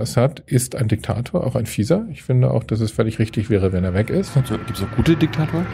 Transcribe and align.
Assad 0.00 0.40
ist 0.46 0.74
ein 0.74 0.88
Diktator, 0.88 1.46
auch 1.46 1.54
ein 1.54 1.66
fieser. 1.66 2.06
Ich 2.10 2.22
finde 2.22 2.50
auch, 2.50 2.64
dass 2.64 2.80
es 2.80 2.90
völlig 2.90 3.18
richtig 3.18 3.50
wäre, 3.50 3.74
wenn 3.74 3.84
er 3.84 3.92
weg 3.92 4.08
ist. 4.08 4.34
Also, 4.34 4.56
Gibt 4.56 4.78
es 4.78 4.82
auch 4.82 4.96
gute 4.96 5.16
Diktatoren? 5.16 5.66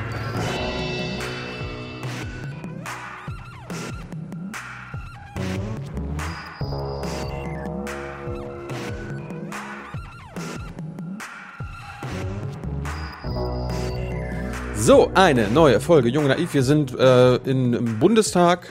So, 14.75 15.13
eine 15.15 15.47
neue 15.49 15.79
Folge 15.79 16.09
Junge 16.09 16.27
Naiv. 16.27 16.55
Wir 16.55 16.65
sind 16.65 16.93
äh, 16.99 17.37
in, 17.37 17.73
im 17.73 17.99
Bundestag. 18.01 18.69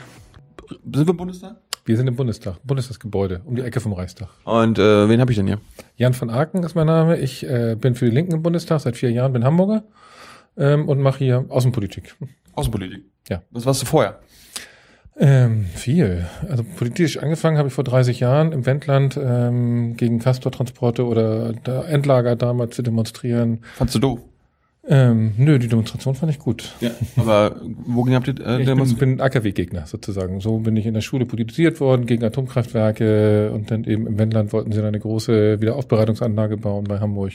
Sind 0.84 1.07
wir 1.07 1.11
im 1.11 1.18
Bundestag? 1.18 1.55
Wir 1.88 1.95
sind 1.95 2.07
im 2.07 2.17
Bundestag, 2.17 2.57
Bundestagsgebäude, 2.65 3.43
um 3.45 3.55
die 3.55 3.61
Ecke 3.61 3.79
vom 3.79 3.93
Reichstag. 3.93 4.27
Und 4.43 4.77
äh, 4.77 5.07
wen 5.07 5.21
habe 5.21 5.31
ich 5.31 5.37
denn 5.37 5.47
hier? 5.47 5.61
Jan 5.95 6.13
von 6.13 6.29
Aken 6.29 6.61
ist 6.63 6.75
mein 6.75 6.86
Name. 6.86 7.17
Ich 7.17 7.47
äh, 7.47 7.78
bin 7.79 7.95
für 7.95 8.04
die 8.04 8.11
Linken 8.11 8.33
im 8.33 8.43
Bundestag 8.43 8.82
seit 8.82 8.97
vier 8.97 9.09
Jahren, 9.09 9.32
bin 9.32 9.45
Hamburger 9.45 9.86
ähm, 10.57 10.89
und 10.89 11.00
mache 11.00 11.19
hier 11.19 11.45
Außenpolitik. 11.47 12.14
Außenpolitik? 12.55 13.05
Ja. 13.29 13.42
Was 13.51 13.65
warst 13.65 13.83
du 13.83 13.86
vorher? 13.86 14.19
Ähm, 15.15 15.64
viel. 15.64 16.25
Also 16.50 16.65
politisch 16.65 17.19
angefangen 17.19 17.57
habe 17.57 17.69
ich 17.69 17.73
vor 17.73 17.86
30 17.86 18.19
Jahren 18.19 18.51
im 18.51 18.65
Wendland 18.65 19.17
ähm, 19.17 19.95
gegen 19.95 20.19
Castortransporte 20.19 21.06
oder 21.06 21.54
Endlager 21.87 22.36
damals 22.36 22.75
zu 22.75 22.81
demonstrieren. 22.81 23.61
Fandst 23.78 23.95
du 23.95 24.00
doof? 24.00 24.19
Ähm, 24.89 25.33
nö, 25.37 25.59
die 25.59 25.68
Demonstration 25.68 26.15
fand 26.15 26.32
ich 26.32 26.39
gut. 26.39 26.73
Ja, 26.79 26.91
aber 27.18 27.57
wogegen 27.86 28.15
habt 28.15 28.28
ihr 28.28 28.39
äh, 28.39 28.61
Ich 28.61 28.68
bin, 28.68 28.95
bin 28.95 29.21
AKW-Gegner 29.21 29.86
sozusagen. 29.86 30.39
So 30.39 30.59
bin 30.59 30.78
ich 30.78 30.86
in 30.86 30.93
der 30.93 31.01
Schule 31.01 31.25
politisiert 31.25 31.82
worden 31.82 32.05
gegen 32.05 32.23
Atomkraftwerke 32.23 33.52
und 33.52 33.69
dann 33.69 33.83
eben 33.83 34.08
im 34.08 34.17
Wendland 34.17 34.53
wollten 34.53 34.72
sie 34.72 34.78
dann 34.78 34.88
eine 34.88 35.00
große 35.00 35.59
Wiederaufbereitungsanlage 35.59 36.55
bauen 36.55 36.86
bei 36.86 37.00
Hamburg. 37.00 37.33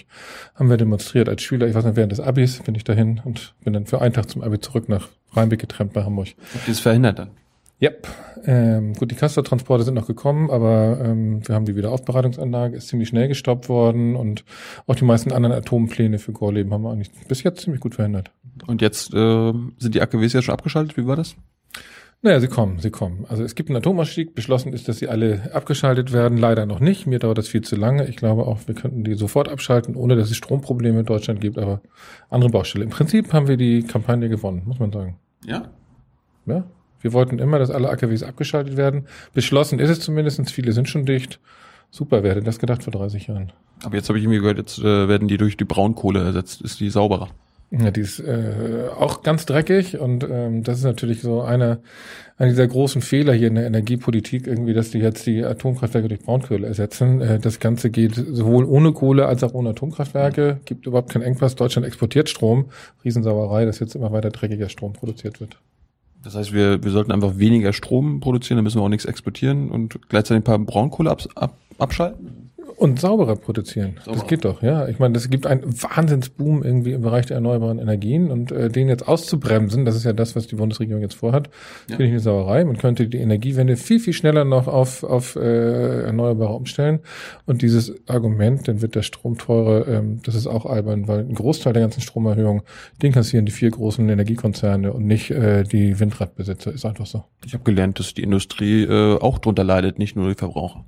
Haben 0.55 0.71
wir 0.71 0.79
demonstriert 0.79 1.29
als 1.29 1.43
Schüler. 1.43 1.67
Ich 1.67 1.75
weiß 1.75 1.85
nicht, 1.85 1.97
während 1.97 2.13
des 2.13 2.21
Abis 2.21 2.63
bin 2.63 2.75
ich 2.75 2.85
dahin 2.85 3.21
und 3.25 3.55
bin 3.65 3.75
dann 3.75 3.85
für 3.85 4.01
einen 4.01 4.15
Tag 4.15 4.31
zum 4.31 4.43
Abi 4.43 4.59
zurück 4.59 4.89
nach 4.89 5.09
Rheinbeck 5.33 5.61
getrennt 5.61 5.93
bei 5.93 6.05
Hamburg. 6.05 6.29
Habt 6.55 6.69
ihr 6.69 6.73
es 6.73 6.81
verhindert 6.81 7.19
dann? 7.19 7.42
Yep. 7.83 8.09
Ähm, 8.45 8.93
gut, 8.95 9.11
die 9.11 9.17
Castor-Transporte 9.17 9.85
sind 9.85 9.95
noch 9.95 10.07
gekommen, 10.07 10.51
aber 10.51 11.01
ähm, 11.05 11.47
wir 11.47 11.55
haben 11.55 11.65
die 11.65 11.75
Wiederaufbereitungsanlage, 11.75 12.77
ist 12.77 12.89
ziemlich 12.89 13.09
schnell 13.09 13.29
gestoppt 13.29 13.69
worden 13.69 14.15
und 14.15 14.45
auch 14.87 14.95
die 14.95 15.05
meisten 15.05 15.33
anderen 15.33 15.55
Atompläne 15.57 16.19
für 16.19 16.33
Gorleben 16.33 16.73
haben 16.73 16.83
wir 16.83 16.93
eigentlich 16.93 17.11
bis 17.29 17.43
jetzt 17.43 17.63
ziemlich 17.63 17.81
gut 17.81 17.97
verhindert. 17.97 18.31
Und 18.67 18.83
jetzt 18.83 19.13
äh, 19.15 19.53
sind 19.79 19.95
die 19.95 20.01
AKWs 20.01 20.33
ja 20.33 20.43
schon 20.43 20.55
abgeschaltet, 20.55 20.97
wie 20.97 21.07
war 21.07 21.17
das? 21.17 21.37
Naja, 22.25 22.39
sie 22.39 22.47
kommen, 22.47 22.79
sie 22.79 22.91
kommen. 22.91 23.27
Also 23.29 23.43
es 23.43 23.57
gibt 23.57 23.69
einen 23.69 23.79
Atomausstieg, 23.79 24.37
beschlossen 24.37 24.73
ist, 24.73 24.87
dass 24.89 24.99
sie 24.99 25.09
alle 25.09 25.51
abgeschaltet 25.53 26.13
werden, 26.13 26.39
leider 26.39 26.67
noch 26.67 26.79
nicht. 26.79 27.09
Mir 27.09 27.19
dauert 27.19 27.39
das 27.39 27.49
viel 27.49 27.63
zu 27.63 27.75
lange. 27.75 28.07
Ich 28.07 28.17
glaube 28.17 28.47
auch, 28.47 28.61
wir 28.67 28.77
könnten 28.77 29.03
die 29.03 29.15
sofort 29.15 29.49
abschalten, 29.49 29.97
ohne 29.97 30.15
dass 30.15 30.31
es 30.31 30.37
Stromprobleme 30.37 31.01
in 31.01 31.07
Deutschland 31.07 31.41
gibt, 31.41 31.59
aber 31.59 31.81
andere 32.31 32.51
Baustelle. 32.51 32.85
Im 32.85 32.91
Prinzip 32.91 33.33
haben 33.33 33.49
wir 33.49 33.57
die 33.57 33.83
Kampagne 33.83 34.29
gewonnen, 34.29 34.63
muss 34.67 34.79
man 34.79 34.93
sagen. 34.93 35.19
Ja. 35.45 35.73
Ja, 36.47 36.65
wir 37.03 37.13
wollten 37.13 37.39
immer, 37.39 37.59
dass 37.59 37.71
alle 37.71 37.91
AKWs 37.91 38.23
abgeschaltet 38.23 38.77
werden. 38.77 39.07
Beschlossen 39.35 39.79
ist 39.79 39.91
es 39.91 40.01
zumindest, 40.01 40.51
viele 40.51 40.73
sind 40.73 40.89
schon 40.89 41.07
dicht. 41.07 41.41
Super, 41.91 42.23
wer 42.23 42.31
hätte 42.31 42.43
das 42.43 42.59
gedacht 42.59 42.83
vor 42.83 42.93
30 42.93 43.27
Jahren? 43.27 43.53
Aber 43.85 43.97
jetzt 43.97 44.09
habe 44.09 44.19
ich 44.19 44.25
irgendwie 44.25 44.41
gehört, 44.41 44.59
jetzt 44.59 44.79
äh, 44.79 45.09
werden 45.09 45.29
die 45.29 45.37
durch 45.37 45.57
die 45.57 45.65
Braunkohle 45.65 46.21
ersetzt. 46.21 46.63
Ist 46.63 46.81
die 46.81 46.89
sauberer? 46.89 47.29
Ja, 47.71 47.91
die 47.91 48.03
ist 48.03 48.21
äh, 48.21 48.89
auch 48.99 49.23
ganz 49.23 49.47
dreckig 49.47 49.99
und 49.99 50.25
ähm, 50.25 50.63
das 50.63 50.79
ist 50.79 50.85
natürlich 50.85 51.23
so 51.23 51.41
einer 51.41 51.81
einer 52.43 52.51
dieser 52.51 52.67
großen 52.67 53.03
Fehler 53.03 53.35
hier 53.35 53.49
in 53.49 53.55
der 53.55 53.67
Energiepolitik 53.67 54.47
irgendwie, 54.47 54.75
dass 54.75 54.91
die 54.91 54.99
jetzt 54.99 55.27
die 55.27 55.45
Atomkraftwerke 55.45 56.09
durch 56.09 56.21
Braunkohle 56.21 56.67
ersetzen. 56.67 57.21
Äh, 57.21 57.39
das 57.39 57.61
Ganze 57.61 57.91
geht 57.91 58.15
sowohl 58.15 58.65
ohne 58.65 58.93
Kohle 58.93 59.27
als 59.27 59.45
auch 59.45 59.55
ohne 59.55 59.71
Atomkraftwerke. 59.71 60.61
Gibt 60.65 60.87
überhaupt 60.87 61.11
keinen 61.11 61.23
Engpass. 61.23 61.55
Deutschland 61.55 61.87
exportiert 61.87 62.29
Strom. 62.29 62.71
Riesensauerei, 63.05 63.65
dass 63.65 63.79
jetzt 63.79 63.95
immer 63.95 64.13
weiter 64.13 64.31
dreckiger 64.31 64.69
Strom 64.69 64.93
produziert 64.93 65.41
wird. 65.41 65.57
Das 66.23 66.35
heißt, 66.37 66.53
wir, 66.53 66.83
wir 66.83 66.91
sollten 66.91 67.13
einfach 67.13 67.39
weniger 67.39 67.73
Strom 67.73 68.21
produzieren, 68.21 68.57
dann 68.57 68.65
müssen 68.65 68.79
wir 68.79 68.85
auch 68.85 68.89
nichts 68.89 69.05
exportieren 69.05 69.71
und 69.71 70.09
gleichzeitig 70.09 70.43
ein 70.43 70.45
paar 70.45 70.59
Braunkohle 70.59 71.11
ab, 71.11 71.23
ab, 71.35 71.57
abschalten? 71.79 72.42
Und 72.83 72.99
sauberer 72.99 73.37
produzieren. 73.37 73.95
Sauberer. 74.05 74.21
Das 74.21 74.27
geht 74.29 74.45
doch, 74.45 74.61
ja. 74.61 74.89
Ich 74.89 74.99
meine, 74.99 75.15
das 75.15 75.31
gibt 75.31 75.47
einen 75.47 75.63
Wahnsinnsboom 75.83 76.65
irgendwie 76.65 76.91
im 76.91 77.03
Bereich 77.03 77.27
der 77.27 77.37
erneuerbaren 77.37 77.79
Energien 77.79 78.33
und 78.33 78.51
äh, 78.51 78.69
den 78.71 78.89
jetzt 78.89 79.07
auszubremsen, 79.07 79.85
das 79.85 79.95
ist 79.95 80.03
ja 80.03 80.13
das, 80.13 80.35
was 80.35 80.49
die 80.49 80.57
Bundesregierung 80.57 81.01
jetzt 81.01 81.15
vorhat, 81.15 81.49
Ja. 81.89 81.97
finde 81.97 82.07
ich 82.07 82.11
eine 82.11 82.19
Sauerei. 82.19 82.65
Man 82.65 82.79
könnte 82.79 83.07
die 83.07 83.19
Energiewende 83.19 83.77
viel, 83.77 84.01
viel 84.01 84.13
schneller 84.13 84.45
noch 84.45 84.67
auf, 84.67 85.05
auf 85.05 85.37
äh, 85.37 86.03
Erneuerbare 86.07 86.55
umstellen. 86.55 86.99
Und 87.47 87.63
dieses 87.63 87.95
Argument, 88.09 88.67
dann 88.67 88.83
wird 88.83 88.97
der 88.97 89.03
Strom 89.03 89.39
teurer, 89.39 89.87
ähm, 89.87 90.19
das 90.25 90.35
ist 90.35 90.49
auch 90.49 90.67
albern, 90.67 91.07
weil 91.07 91.21
ein 91.21 91.35
Großteil 91.35 91.75
der 91.75 91.83
ganzen 91.83 92.01
Stromerhöhung, 92.01 92.63
den 93.01 93.13
kassieren 93.13 93.47
die 93.47 93.53
vier 93.53 93.71
großen 93.71 94.09
Energiekonzerne 94.09 94.93
und 94.93 95.07
nicht 95.07 95.31
äh, 95.31 95.63
die 95.63 96.01
Windradbesitzer. 96.01 96.73
Ist 96.73 96.85
einfach 96.85 97.07
so. 97.07 97.23
Ich 97.47 97.55
habe 97.55 97.63
gelernt, 97.63 98.01
dass 98.01 98.13
die 98.13 98.25
Industrie 98.25 98.83
äh, 98.83 99.19
auch 99.21 99.39
drunter 99.39 99.63
leidet, 99.63 100.01
nicht 100.01 100.17
nur 100.17 100.29
die 100.29 100.35
Verbraucher. 100.35 100.85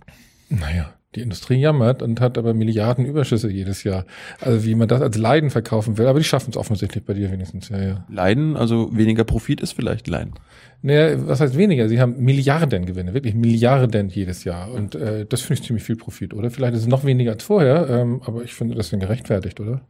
Naja, 0.48 0.92
die 1.16 1.20
Industrie 1.20 1.56
jammert 1.56 2.02
und 2.02 2.20
hat 2.20 2.38
aber 2.38 2.54
Milliarden 2.54 3.06
Überschüsse 3.06 3.50
jedes 3.50 3.84
Jahr. 3.84 4.04
Also 4.40 4.64
wie 4.64 4.74
man 4.74 4.88
das 4.88 5.00
als 5.00 5.16
Leiden 5.16 5.50
verkaufen 5.50 5.98
will, 5.98 6.06
aber 6.06 6.18
die 6.18 6.24
schaffen 6.24 6.50
es 6.50 6.56
offensichtlich 6.56 7.04
bei 7.04 7.14
dir 7.14 7.30
wenigstens, 7.30 7.68
ja, 7.68 7.82
ja. 7.82 8.04
Leiden, 8.08 8.56
also 8.56 8.96
weniger 8.96 9.24
Profit 9.24 9.60
ist 9.60 9.72
vielleicht 9.72 10.08
Leiden. 10.08 10.34
Naja, 10.82 11.26
was 11.26 11.40
heißt 11.40 11.56
weniger? 11.56 11.88
Sie 11.88 12.00
haben 12.00 12.22
Milliarden 12.22 12.84
Gewinne, 12.84 13.14
wirklich 13.14 13.34
Milliarden 13.34 14.10
jedes 14.10 14.44
Jahr. 14.44 14.70
Und 14.70 14.94
äh, 14.94 15.24
das 15.26 15.40
finde 15.40 15.60
ich 15.60 15.66
ziemlich 15.66 15.84
viel 15.84 15.96
Profit, 15.96 16.34
oder? 16.34 16.50
Vielleicht 16.50 16.74
ist 16.74 16.82
es 16.82 16.88
noch 16.88 17.04
weniger 17.04 17.32
als 17.32 17.44
vorher, 17.44 17.88
ähm, 17.88 18.20
aber 18.24 18.42
ich 18.42 18.52
finde 18.52 18.74
das 18.74 18.90
dann 18.90 19.00
gerechtfertigt, 19.00 19.60
oder? 19.60 19.80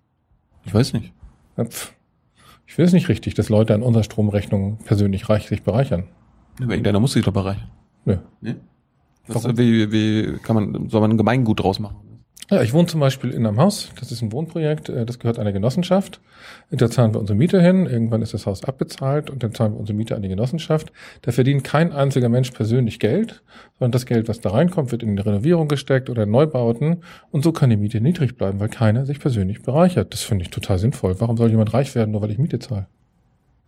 Ich 0.65 0.73
weiß 0.73 0.93
nicht. 0.93 1.13
Ja. 1.57 1.65
Ich 2.67 2.75
finde 2.75 2.87
es 2.87 2.93
nicht 2.93 3.09
richtig, 3.09 3.35
dass 3.35 3.49
Leute 3.49 3.75
an 3.75 3.83
unserer 3.83 4.05
Stromrechnung 4.05 4.79
persönlich 4.85 5.29
reich 5.29 5.49
sich 5.49 5.63
bereichern. 5.63 6.05
Irgendeiner 6.61 7.01
muss 7.01 7.13
sich 7.13 7.25
doch 7.25 7.33
bereichern. 7.33 7.71
Nö. 8.05 8.19
Ne? 8.41 8.57
Warum? 9.27 9.59
wie, 9.59 9.91
wie 9.93 10.39
kann 10.39 10.55
man, 10.57 10.89
soll 10.89 11.01
man 11.01 11.13
ein 11.13 11.17
Gemeingut 11.19 11.63
draus 11.63 11.79
machen? 11.79 11.97
Ja, 12.51 12.61
ich 12.61 12.75
wohne 12.75 12.87
zum 12.87 13.01
Beispiel 13.01 13.31
in 13.31 13.47
einem 13.47 13.59
Haus. 13.59 13.89
Das 13.99 14.13
ist 14.13 14.21
ein 14.21 14.31
Wohnprojekt. 14.31 14.91
äh, 14.91 15.07
Das 15.07 15.19
gehört 15.19 15.39
einer 15.39 15.53
Genossenschaft. 15.53 16.21
Da 16.71 16.91
zahlen 16.91 17.15
wir 17.15 17.21
unsere 17.21 17.39
Miete 17.39 17.63
hin. 17.63 17.87
Irgendwann 17.87 18.21
ist 18.21 18.35
das 18.35 18.45
Haus 18.45 18.65
abbezahlt 18.65 19.31
und 19.31 19.43
dann 19.43 19.55
zahlen 19.55 19.73
wir 19.73 19.81
unsere 19.81 19.97
Miete 19.97 20.15
an 20.15 20.21
die 20.21 20.29
Genossenschaft. 20.29 20.93
Da 21.23 21.33
verdient 21.33 21.65
kein 21.65 21.91
einziger 21.93 22.29
Mensch 22.29 22.51
persönlich 22.51 22.99
Geld, 22.99 23.43
sondern 23.79 23.93
das 23.93 24.05
Geld, 24.05 24.29
was 24.29 24.41
da 24.41 24.51
reinkommt, 24.51 24.93
wird 24.93 25.03
in 25.03 25.17
die 25.17 25.23
Renovierung 25.23 25.69
gesteckt 25.69 26.11
oder 26.11 26.25
in 26.25 26.31
Neubauten. 26.31 27.03
Und 27.31 27.43
so 27.45 27.53
kann 27.53 27.71
die 27.71 27.79
Miete 27.79 28.03
niedrig 28.03 28.37
bleiben, 28.37 28.61
weil 28.61 28.69
keiner 28.69 29.07
sich 29.07 29.21
persönlich 29.21 29.63
bereichert. 29.63 30.13
Das 30.13 30.21
finde 30.23 30.45
ich 30.45 30.51
total 30.51 30.79
sinnvoll. 30.79 31.19
Warum 31.21 31.39
soll 31.39 31.49
jemand 31.49 31.73
reich 31.73 31.95
werden, 31.95 32.11
nur 32.11 32.21
weil 32.21 32.31
ich 32.31 32.39
Miete 32.39 32.59
zahle? 32.59 32.89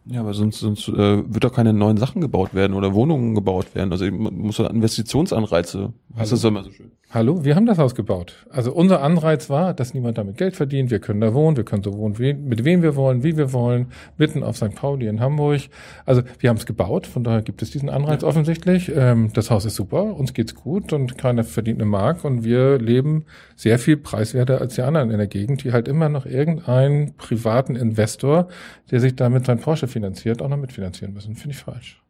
Ja, 0.09 0.21
aber 0.21 0.35
sonst, 0.35 0.61
sonst 0.61 0.87
äh, 0.89 1.35
wird 1.35 1.43
doch 1.43 1.53
keine 1.53 1.73
neuen 1.73 1.97
Sachen 1.97 2.21
gebaut 2.21 2.55
werden 2.55 2.75
oder 2.75 2.95
Wohnungen 2.95 3.35
gebaut 3.35 3.75
werden. 3.75 3.91
Also 3.91 4.05
man 4.11 4.37
muss 4.37 4.57
doch 4.57 4.71
Investitionsanreize. 4.71 5.93
Was 6.17 6.33
ist 6.33 6.45
immer 6.45 6.65
so 6.65 6.71
schön? 6.71 6.93
Hallo, 7.11 7.45
wir 7.45 7.55
haben 7.55 7.67
das 7.67 7.77
Haus 7.77 7.95
gebaut. 7.95 8.47
Also 8.49 8.73
unser 8.73 9.03
Anreiz 9.03 9.51
war, 9.51 9.75
dass 9.75 9.93
niemand 9.93 10.17
damit 10.17 10.39
Geld 10.39 10.57
verdient. 10.57 10.91
Wir 10.91 10.99
können 10.99 11.21
da 11.21 11.35
wohnen, 11.35 11.59
wir 11.59 11.65
können 11.65 11.83
so 11.83 11.93
wohnen, 11.93 12.19
wie, 12.19 12.33
mit 12.33 12.65
wem 12.65 12.83
wir 12.83 12.97
wollen, 12.97 13.23
wie 13.23 13.37
wir 13.37 13.53
wollen, 13.53 13.89
mitten 14.17 14.43
auf 14.43 14.57
St. 14.57 14.75
Pauli 14.75 15.09
in 15.09 15.21
Hamburg. 15.21 15.61
Also 16.07 16.23
wir 16.39 16.49
haben 16.49 16.57
es 16.57 16.65
gebaut, 16.65 17.07
von 17.07 17.23
daher 17.23 17.43
gibt 17.43 17.61
es 17.61 17.71
diesen 17.71 17.91
Anreiz 17.91 18.25
offensichtlich. 18.25 18.91
Ähm, 18.95 19.31
das 19.35 19.51
Haus 19.51 19.67
ist 19.67 19.77
super, 19.77 20.17
uns 20.17 20.33
geht's 20.33 20.55
gut 20.55 20.95
und 20.95 21.19
keiner 21.19 21.45
verdient 21.45 21.81
eine 21.81 21.89
Mark 21.89 22.25
und 22.25 22.45
wir 22.45 22.79
leben 22.79 23.27
sehr 23.55 23.79
viel 23.79 23.99
preiswerter 23.99 24.61
als 24.63 24.75
die 24.77 24.83
anderen 24.83 25.11
in 25.11 25.19
der 25.19 25.29
Gegend, 25.29 25.65
die 25.65 25.73
halt 25.73 25.87
immer 25.87 26.09
noch 26.09 26.25
irgendeinen 26.25 27.15
privaten 27.17 27.77
Investor, 27.77 28.49
der 28.91 29.01
sich 29.01 29.17
damit 29.17 29.45
sein 29.45 29.61
Porsche 29.61 29.87
finanziert, 29.87 30.41
auch 30.41 30.49
noch 30.49 30.57
mitfinanzieren 30.57 31.13
müssen. 31.13 31.37
Finde 31.37 31.55
ich 31.55 31.63
falsch. 31.63 32.01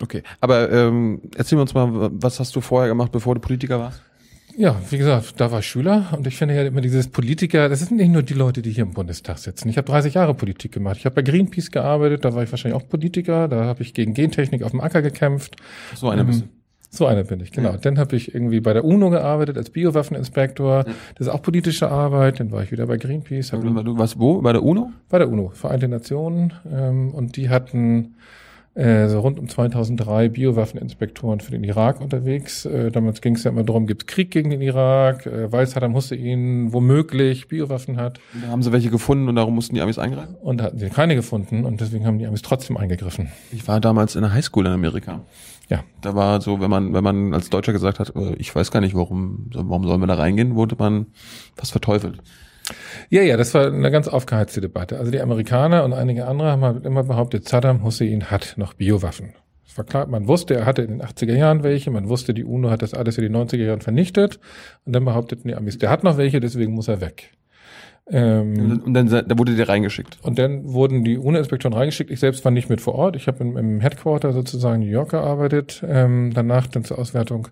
Okay, 0.00 0.22
aber 0.40 0.70
ähm, 0.70 1.20
erzähl 1.36 1.58
uns 1.58 1.74
mal, 1.74 2.10
was 2.12 2.38
hast 2.40 2.54
du 2.54 2.60
vorher 2.60 2.88
gemacht, 2.88 3.10
bevor 3.12 3.34
du 3.34 3.40
Politiker 3.40 3.78
warst? 3.78 4.02
Ja, 4.56 4.74
wie 4.90 4.98
gesagt, 4.98 5.34
da 5.40 5.52
war 5.52 5.60
ich 5.60 5.66
Schüler 5.66 6.06
und 6.16 6.26
ich 6.26 6.36
finde 6.36 6.54
ja 6.56 6.64
immer 6.64 6.80
dieses 6.80 7.06
Politiker, 7.08 7.68
das 7.68 7.78
sind 7.80 7.92
nicht 7.96 8.10
nur 8.10 8.22
die 8.22 8.34
Leute, 8.34 8.60
die 8.60 8.70
hier 8.72 8.82
im 8.84 8.92
Bundestag 8.92 9.38
sitzen. 9.38 9.68
Ich 9.68 9.76
habe 9.76 9.86
30 9.86 10.14
Jahre 10.14 10.34
Politik 10.34 10.72
gemacht. 10.72 10.96
Ich 10.98 11.04
habe 11.04 11.14
bei 11.14 11.22
Greenpeace 11.22 11.70
gearbeitet, 11.70 12.24
da 12.24 12.34
war 12.34 12.42
ich 12.42 12.50
wahrscheinlich 12.50 12.80
auch 12.80 12.88
Politiker, 12.88 13.46
da 13.46 13.64
habe 13.66 13.82
ich 13.82 13.94
gegen 13.94 14.14
Gentechnik 14.14 14.64
auf 14.64 14.72
dem 14.72 14.80
Acker 14.80 15.00
gekämpft. 15.00 15.56
So 15.94 16.08
einer 16.08 16.24
bist 16.24 16.40
du. 16.40 16.44
Ähm, 16.46 16.50
So 16.90 17.06
einer 17.06 17.22
bin 17.22 17.38
ich, 17.40 17.52
genau. 17.52 17.72
Ja. 17.72 17.76
Dann 17.76 17.98
habe 17.98 18.16
ich 18.16 18.34
irgendwie 18.34 18.60
bei 18.60 18.72
der 18.72 18.82
UNO 18.84 19.10
gearbeitet 19.10 19.58
als 19.58 19.68
Biowaffeninspektor. 19.70 20.84
Das 21.16 21.26
ist 21.26 21.28
auch 21.28 21.42
politische 21.42 21.90
Arbeit. 21.90 22.40
Dann 22.40 22.50
war 22.50 22.62
ich 22.62 22.72
wieder 22.72 22.86
bei 22.86 22.96
Greenpeace. 22.96 23.52
Hab 23.52 23.60
Du 23.62 23.98
warst 23.98 24.18
wo? 24.18 24.40
Bei 24.40 24.52
der 24.52 24.62
UNO? 24.62 24.90
bei 25.10 25.18
der 25.18 25.28
UNO, 25.28 25.50
Vereinte 25.50 25.86
Nationen. 25.86 26.54
Ähm, 26.72 27.10
und 27.14 27.36
die 27.36 27.50
hatten 27.50 28.14
äh, 28.78 29.08
so 29.08 29.18
rund 29.18 29.40
um 29.40 29.48
2003 29.48 30.28
Biowaffeninspektoren 30.28 31.40
für 31.40 31.50
den 31.50 31.64
Irak 31.64 32.00
unterwegs. 32.00 32.64
Äh, 32.64 32.92
damals 32.92 33.20
ging 33.20 33.34
es 33.34 33.42
ja 33.42 33.50
immer 33.50 33.64
darum, 33.64 33.88
gibt 33.88 34.02
es 34.02 34.06
Krieg 34.06 34.30
gegen 34.30 34.50
den 34.50 34.62
Irak, 34.62 35.26
äh, 35.26 35.50
weil 35.50 35.66
Saddam 35.66 35.94
Hussein 35.94 36.72
womöglich 36.72 37.48
Biowaffen 37.48 37.96
hat. 37.96 38.20
Und 38.32 38.44
da 38.44 38.48
haben 38.48 38.62
sie 38.62 38.70
welche 38.70 38.90
gefunden 38.90 39.28
und 39.28 39.34
darum 39.34 39.56
mussten 39.56 39.74
die 39.74 39.80
Amis 39.80 39.98
eingreifen? 39.98 40.36
Und 40.36 40.60
da 40.60 40.64
hatten 40.64 40.78
sie 40.78 40.90
keine 40.90 41.16
gefunden 41.16 41.64
und 41.64 41.80
deswegen 41.80 42.06
haben 42.06 42.20
die 42.20 42.26
Amis 42.26 42.42
trotzdem 42.42 42.76
eingegriffen. 42.76 43.28
Ich 43.50 43.66
war 43.66 43.80
damals 43.80 44.14
in 44.14 44.22
der 44.22 44.32
Highschool 44.32 44.64
in 44.64 44.72
Amerika. 44.72 45.22
Ja. 45.68 45.80
Da 46.00 46.14
war 46.14 46.40
so, 46.40 46.60
wenn 46.60 46.70
man, 46.70 46.94
wenn 46.94 47.02
man 47.02 47.34
als 47.34 47.50
Deutscher 47.50 47.72
gesagt 47.72 47.98
hat, 47.98 48.14
äh, 48.14 48.34
ich 48.34 48.54
weiß 48.54 48.70
gar 48.70 48.80
nicht, 48.80 48.94
warum, 48.94 49.50
warum 49.52 49.88
sollen 49.88 50.00
wir 50.00 50.06
da 50.06 50.14
reingehen, 50.14 50.54
wurde 50.54 50.76
man 50.78 51.06
fast 51.56 51.72
verteufelt. 51.72 52.22
Ja, 53.10 53.22
ja, 53.22 53.36
das 53.36 53.54
war 53.54 53.66
eine 53.66 53.90
ganz 53.90 54.08
aufgeheizte 54.08 54.60
Debatte. 54.60 54.98
Also 54.98 55.10
die 55.10 55.20
Amerikaner 55.20 55.84
und 55.84 55.92
einige 55.92 56.26
andere 56.26 56.50
haben 56.50 56.64
halt 56.64 56.84
immer 56.84 57.04
behauptet, 57.04 57.48
Saddam 57.48 57.82
Hussein 57.84 58.30
hat 58.30 58.54
noch 58.56 58.74
Biowaffen. 58.74 59.34
Es 59.66 59.76
war 59.76 59.84
klar, 59.84 60.06
man 60.06 60.28
wusste, 60.28 60.54
er 60.54 60.66
hatte 60.66 60.82
in 60.82 60.98
den 60.98 61.02
80er 61.02 61.34
Jahren 61.34 61.62
welche, 61.62 61.90
man 61.90 62.08
wusste, 62.08 62.34
die 62.34 62.44
UNO 62.44 62.70
hat 62.70 62.82
das 62.82 62.94
alles 62.94 63.18
in 63.18 63.24
den 63.24 63.36
90er 63.36 63.64
Jahren 63.64 63.80
vernichtet 63.80 64.40
und 64.84 64.94
dann 64.94 65.04
behaupteten 65.04 65.48
die 65.48 65.54
Amis, 65.54 65.78
der 65.78 65.90
hat 65.90 66.04
noch 66.04 66.16
welche, 66.16 66.40
deswegen 66.40 66.72
muss 66.72 66.88
er 66.88 67.00
weg. 67.00 67.32
Ähm, 68.10 68.80
und 68.84 68.94
dann, 68.94 69.08
da 69.08 69.38
wurde 69.38 69.54
der 69.54 69.68
reingeschickt. 69.68 70.18
Und 70.22 70.38
dann 70.38 70.72
wurden 70.72 71.04
die 71.04 71.18
UNO-Inspektoren 71.18 71.74
reingeschickt. 71.74 72.10
Ich 72.10 72.20
selbst 72.20 72.44
war 72.44 72.52
nicht 72.52 72.70
mit 72.70 72.80
vor 72.80 72.94
Ort. 72.94 73.16
Ich 73.16 73.26
habe 73.26 73.44
im, 73.44 73.56
im 73.56 73.80
Headquarter 73.80 74.32
sozusagen 74.32 74.80
New 74.80 74.86
York 74.86 75.10
gearbeitet, 75.10 75.84
ähm, 75.86 76.32
danach 76.34 76.66
dann 76.68 76.84
zur 76.84 76.98
Auswertung. 76.98 77.48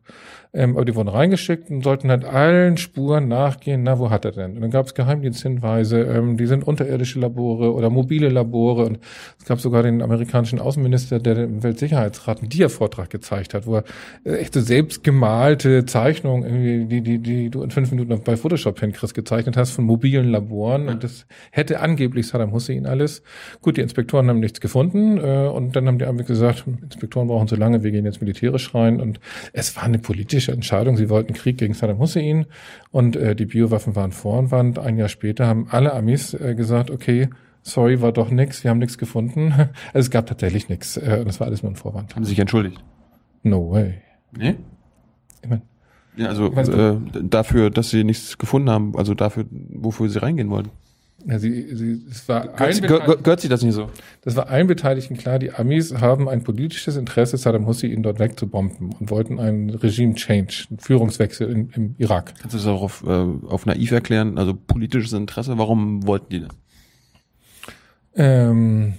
Ähm, 0.55 0.77
aber 0.77 0.87
die 0.87 0.95
wurden 0.95 1.09
reingeschickt 1.09 1.71
und 1.71 1.85
sollten 1.85 2.11
halt 2.11 2.25
allen 2.25 2.79
Spuren 2.79 3.29
nachgehen, 3.29 3.83
na, 3.83 3.99
wo 3.99 4.09
hat 4.09 4.25
er 4.25 4.33
denn? 4.33 4.55
Und 4.55 4.63
dann 4.63 4.71
gab 4.71 4.87
es 4.87 4.95
Geheimdiensthinweise, 4.95 6.01
ähm, 6.01 6.39
die 6.39 6.47
sind 6.47 6.67
unterirdische 6.67 7.21
Labore 7.21 7.75
oder 7.75 7.91
mobile 7.91 8.31
Labore. 8.31 8.87
Und 8.87 8.99
es 9.39 9.45
gab 9.45 9.61
sogar 9.61 9.83
den 9.83 10.01
amerikanischen 10.01 10.59
Außenminister, 10.59 11.19
der 11.19 11.35
dem 11.35 11.63
Weltsicherheitsrat 11.63 12.41
einen 12.41 12.49
Dia-Vortrag 12.49 13.11
gezeigt 13.11 13.53
hat, 13.53 13.67
wo 13.67 13.77
er 13.77 13.85
äh, 14.25 14.37
echte 14.37 14.63
selbstgemalte 14.63 15.85
Zeichnungen, 15.85 16.45
irgendwie, 16.45 16.87
die, 16.87 17.03
die, 17.03 17.19
die 17.19 17.51
du 17.51 17.63
in 17.63 17.71
fünf 17.71 17.91
Minuten 17.91 18.19
bei 18.25 18.37
Photoshop 18.39 18.81
hinkriegst, 18.81 19.15
gezeichnet 19.15 19.59
hast 19.59 19.73
von 19.73 19.85
mobilen 19.85 20.31
Laboren 20.31 20.46
Laboren 20.47 20.89
und 20.89 21.05
das 21.05 21.27
hätte 21.51 21.81
angeblich 21.81 22.29
Saddam 22.29 22.53
Hussein 22.53 22.87
alles. 22.87 23.23
Gut, 23.61 23.77
die 23.77 23.81
Inspektoren 23.81 24.29
haben 24.29 24.41
nichts 24.41 24.61
gefunden 24.61 25.19
äh, 25.19 25.49
und 25.49 25.75
dann 25.77 25.87
haben 25.87 25.99
die 25.99 26.05
einfach 26.05 26.27
gesagt, 26.27 26.65
Inspektoren 26.83 27.29
brauchen 27.29 27.49
so 27.49 27.57
lange, 27.57 27.83
wir 27.83 27.91
gehen 27.91 28.05
jetzt 28.05 28.21
militärisch 28.21 28.75
rein 28.75 29.01
und 29.01 29.21
es 29.53 29.77
war 29.77 29.85
eine 29.85 29.99
politische 29.99 30.53
Entscheidung. 30.53 30.97
Sie 30.97 31.11
wollten 31.11 31.35
Krieg 31.35 31.59
gegen 31.59 31.75
Saddam 31.75 31.99
Hussein 31.99 32.47
und 32.91 33.17
äh, 33.17 33.35
die 33.35 33.47
Biowaffen 33.47 33.97
waren 33.97 34.13
Vorwand. 34.13 34.79
Ein 34.79 34.97
Jahr 34.97 35.09
später 35.09 35.47
haben 35.47 35.67
alle 35.71 35.93
Amis 35.93 36.35
äh, 36.35 36.55
gesagt, 36.55 36.91
okay, 36.91 37.29
sorry, 37.63 38.01
war 38.01 38.13
doch 38.13 38.31
nix, 38.31 38.63
wir 38.65 38.71
haben 38.71 38.79
nichts 38.79 38.99
gefunden. 38.99 39.53
Also 39.93 40.07
es 40.07 40.11
gab 40.11 40.27
tatsächlich 40.27 40.69
nichts 40.69 40.97
äh, 40.97 41.19
und 41.21 41.27
das 41.27 41.41
war 41.41 41.47
alles 41.47 41.63
nur 41.63 41.73
ein 41.73 41.77
Vorwand. 41.77 42.15
Haben 42.15 42.25
Sie 42.25 42.31
sich 42.31 42.39
entschuldigt? 42.39 42.83
No 43.43 43.71
way. 43.71 43.95
Nee? 44.37 44.57
Ich 45.43 45.49
mein, 45.49 45.63
ja, 46.17 46.29
also 46.29 46.47
äh, 46.53 46.97
dafür, 47.23 47.71
dass 47.71 47.91
sie 47.91 48.05
nichts 48.05 48.39
gefunden 48.39 48.71
haben, 48.71 48.97
also 48.97 49.15
dafür, 49.15 49.45
wofür 49.51 50.09
sie 50.09 50.21
reingehen 50.21 50.51
wollten. 50.51 50.71
Ja, 51.29 51.41
sie, 51.41 51.75
sie, 51.75 52.03
es 52.09 52.29
war 52.29 52.47
gehört, 52.47 52.83
gehört, 52.83 53.25
gehört 53.25 53.41
sie 53.41 53.49
das 53.49 53.63
nicht 53.63 53.75
so? 53.75 53.91
Das 54.23 54.37
war 54.37 54.49
allen 54.49 54.69
Beteiligten 54.69 55.17
klar, 55.17 55.41
die 55.41 55.51
Amis 55.51 55.93
haben 55.95 56.29
ein 56.29 56.45
politisches 56.45 56.97
Interesse, 56.97 57.37
Saddam 57.37 57.67
Hussein 57.67 58.03
dort 58.03 58.21
wegzubomben 58.21 58.95
und 58.99 59.11
wollten 59.11 59.41
einen 59.41 59.71
Regime-Change, 59.71 60.67
einen 60.71 60.79
Führungswechsel 60.79 61.51
in, 61.51 61.71
im 61.71 61.95
Irak. 61.99 62.35
Kannst 62.41 62.55
du 62.55 62.59
das 62.59 62.67
auch 62.69 62.83
auf, 62.83 63.03
äh, 63.05 63.11
auf 63.11 63.67
naiv 63.67 63.91
erklären? 63.91 64.39
Also 64.39 64.55
politisches 64.55 65.13
Interesse, 65.15 65.59
warum 65.59 66.07
wollten 66.07 66.31
die 66.31 66.41
das? 66.41 66.51
Ähm, 68.15 68.95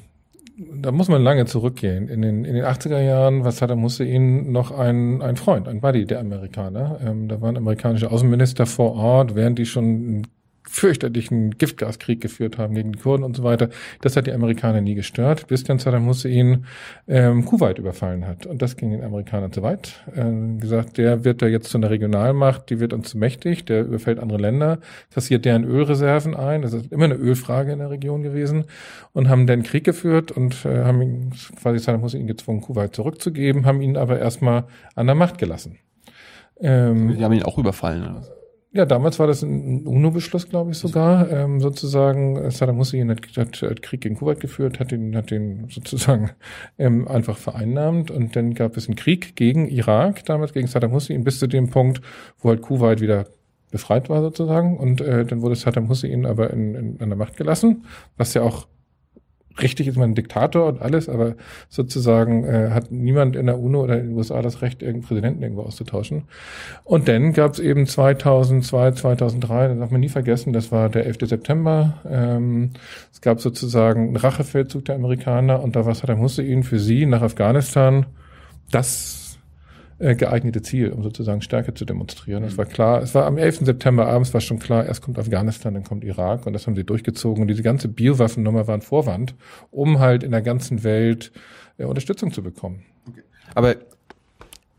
da 0.57 0.91
muss 0.91 1.07
man 1.07 1.21
lange 1.21 1.45
zurückgehen. 1.45 2.07
In 2.07 2.21
den, 2.21 2.43
in 2.43 2.55
den 2.55 2.65
80er 2.65 2.99
Jahren 2.99 3.43
war 3.43 3.51
Saddam 3.51 3.83
Hussein 3.83 4.51
noch 4.51 4.71
ein, 4.71 5.21
ein 5.21 5.35
Freund, 5.35 5.67
ein 5.67 5.81
Buddy 5.81 6.05
der 6.05 6.19
Amerikaner. 6.19 6.99
Ähm, 7.05 7.27
da 7.27 7.41
waren 7.41 7.57
amerikanische 7.57 8.09
Außenminister 8.09 8.65
vor 8.65 8.95
Ort, 8.95 9.35
während 9.35 9.59
die 9.59 9.67
schon 9.67 10.25
fürchterlichen 10.69 11.51
Giftgaskrieg 11.51 12.21
geführt 12.21 12.57
haben 12.57 12.75
gegen 12.75 12.91
die 12.91 12.99
Kurden 12.99 13.23
und 13.23 13.35
so 13.35 13.43
weiter. 13.43 13.69
Das 14.01 14.15
hat 14.15 14.27
die 14.27 14.31
Amerikaner 14.31 14.81
nie 14.81 14.95
gestört, 14.95 15.47
bis 15.47 15.63
dann 15.63 15.79
Saddam 15.79 16.05
Hussein 16.07 16.65
ähm, 17.07 17.45
Kuwait 17.45 17.79
überfallen 17.79 18.27
hat. 18.27 18.45
Und 18.45 18.61
das 18.61 18.75
ging 18.75 18.91
den 18.91 19.03
Amerikanern 19.03 19.51
zu 19.51 19.61
weit. 19.63 20.03
Ähm, 20.15 20.59
gesagt, 20.59 20.97
der 20.97 21.23
wird 21.23 21.41
da 21.41 21.47
jetzt 21.47 21.69
zu 21.69 21.77
einer 21.77 21.89
Regionalmacht, 21.89 22.69
die 22.69 22.79
wird 22.79 22.93
uns 22.93 23.09
zu 23.09 23.17
mächtig, 23.17 23.65
der 23.65 23.85
überfällt 23.85 24.19
andere 24.19 24.39
Länder, 24.39 24.79
kassiert 25.11 25.45
deren 25.45 25.63
Ölreserven 25.63 26.35
ein. 26.35 26.61
Das 26.61 26.73
ist 26.73 26.91
immer 26.91 27.05
eine 27.05 27.15
Ölfrage 27.15 27.71
in 27.71 27.79
der 27.79 27.89
Region 27.89 28.23
gewesen. 28.23 28.65
Und 29.13 29.29
haben 29.29 29.47
dann 29.47 29.63
Krieg 29.63 29.83
geführt 29.83 30.31
und 30.31 30.65
äh, 30.65 30.83
haben 30.83 31.01
ihn, 31.01 31.33
quasi 31.61 31.79
Saddam 31.79 32.01
Hussein 32.01 32.27
gezwungen, 32.27 32.61
Kuwait 32.61 32.95
zurückzugeben, 32.95 33.65
haben 33.65 33.81
ihn 33.81 33.97
aber 33.97 34.19
erstmal 34.19 34.65
an 34.95 35.07
der 35.07 35.15
Macht 35.15 35.37
gelassen. 35.37 35.77
Ähm, 36.59 37.15
die 37.15 37.23
haben 37.23 37.33
ihn 37.33 37.43
auch 37.43 37.57
überfallen. 37.57 38.03
Oder? 38.03 38.36
Ja, 38.73 38.85
damals 38.85 39.17
war 39.17 39.27
das 39.27 39.43
ein 39.43 39.87
UNO-Beschluss, 39.87 40.49
glaube 40.49 40.71
ich 40.71 40.77
sogar. 40.77 41.31
Ähm, 41.31 41.61
sozusagen, 41.61 42.51
Saddam 42.51 42.77
Hussein 42.77 43.09
hat, 43.09 43.21
hat, 43.37 43.61
hat 43.61 43.81
Krieg 43.81 44.01
gegen 44.01 44.15
Kuwait 44.15 44.41
geführt, 44.41 44.79
hat 44.79 44.91
den, 44.91 45.15
hat 45.15 45.31
den 45.31 45.69
sozusagen 45.69 46.31
ähm, 46.77 47.07
einfach 47.07 47.37
vereinnahmt 47.37 48.11
und 48.11 48.35
dann 48.35 48.53
gab 48.53 48.75
es 48.75 48.87
einen 48.87 48.95
Krieg 48.95 49.35
gegen 49.35 49.67
Irak, 49.67 50.25
damals 50.25 50.53
gegen 50.53 50.67
Saddam 50.67 50.91
Hussein, 50.91 51.23
bis 51.23 51.39
zu 51.39 51.47
dem 51.47 51.69
Punkt, 51.69 52.01
wo 52.39 52.49
halt 52.49 52.61
Kuwait 52.61 52.99
wieder 52.99 53.27
befreit 53.71 54.09
war 54.09 54.21
sozusagen 54.21 54.77
und 54.77 55.01
äh, 55.01 55.25
dann 55.25 55.41
wurde 55.41 55.55
Saddam 55.55 55.87
Hussein 55.87 56.25
aber 56.25 56.51
in, 56.51 56.75
in, 56.75 57.01
an 57.01 57.09
der 57.09 57.17
Macht 57.17 57.37
gelassen, 57.37 57.85
was 58.17 58.33
ja 58.33 58.41
auch 58.41 58.67
richtig 59.61 59.87
ist 59.87 59.97
man 59.97 60.11
ein 60.11 60.15
Diktator 60.15 60.67
und 60.67 60.81
alles, 60.81 61.09
aber 61.09 61.35
sozusagen 61.69 62.43
äh, 62.43 62.69
hat 62.71 62.91
niemand 62.91 63.35
in 63.35 63.45
der 63.45 63.59
UNO 63.59 63.83
oder 63.83 63.99
in 63.99 64.09
den 64.09 64.17
USA 64.17 64.41
das 64.41 64.61
Recht, 64.61 64.81
irgendeinen 64.81 65.07
Präsidenten 65.07 65.43
irgendwo 65.43 65.63
auszutauschen. 65.63 66.23
Und 66.83 67.07
dann 67.07 67.33
gab 67.33 67.53
es 67.53 67.59
eben 67.59 67.85
2002, 67.85 68.91
2003, 68.91 69.67
das 69.69 69.79
darf 69.79 69.91
man 69.91 70.01
nie 70.01 70.09
vergessen, 70.09 70.53
das 70.53 70.71
war 70.71 70.89
der 70.89 71.05
11. 71.05 71.17
September. 71.23 72.01
Ähm, 72.09 72.71
es 73.11 73.21
gab 73.21 73.41
sozusagen 73.41 74.07
einen 74.07 74.15
Rachefeldzug 74.15 74.85
der 74.85 74.95
Amerikaner 74.95 75.61
und 75.61 75.75
da 75.75 75.85
war 75.85 75.95
Saddam 75.95 76.19
Hussein 76.19 76.63
für 76.63 76.79
sie 76.79 77.05
nach 77.05 77.21
Afghanistan 77.21 78.05
das 78.71 79.26
äh, 79.99 80.15
geeignete 80.15 80.61
Ziel, 80.61 80.91
um 80.91 81.03
sozusagen 81.03 81.41
Stärke 81.41 81.73
zu 81.73 81.85
demonstrieren. 81.85 82.43
Es 82.43 82.57
war 82.57 82.65
klar, 82.65 83.01
es 83.01 83.15
war 83.15 83.25
am 83.25 83.37
11. 83.37 83.65
September 83.65 84.07
abends 84.07 84.33
war 84.33 84.41
schon 84.41 84.59
klar, 84.59 84.85
erst 84.85 85.01
kommt 85.01 85.17
Afghanistan, 85.17 85.73
dann 85.73 85.83
kommt 85.83 86.03
Irak 86.03 86.45
und 86.45 86.53
das 86.53 86.67
haben 86.67 86.75
sie 86.75 86.83
durchgezogen. 86.83 87.41
Und 87.41 87.47
diese 87.47 87.63
ganze 87.63 87.87
Biowaffennummer 87.87 88.67
war 88.67 88.75
ein 88.75 88.81
Vorwand, 88.81 89.35
um 89.71 89.99
halt 89.99 90.23
in 90.23 90.31
der 90.31 90.41
ganzen 90.41 90.83
Welt 90.83 91.31
äh, 91.77 91.85
Unterstützung 91.85 92.31
zu 92.31 92.43
bekommen. 92.43 92.83
Okay. 93.07 93.23
Aber 93.55 93.75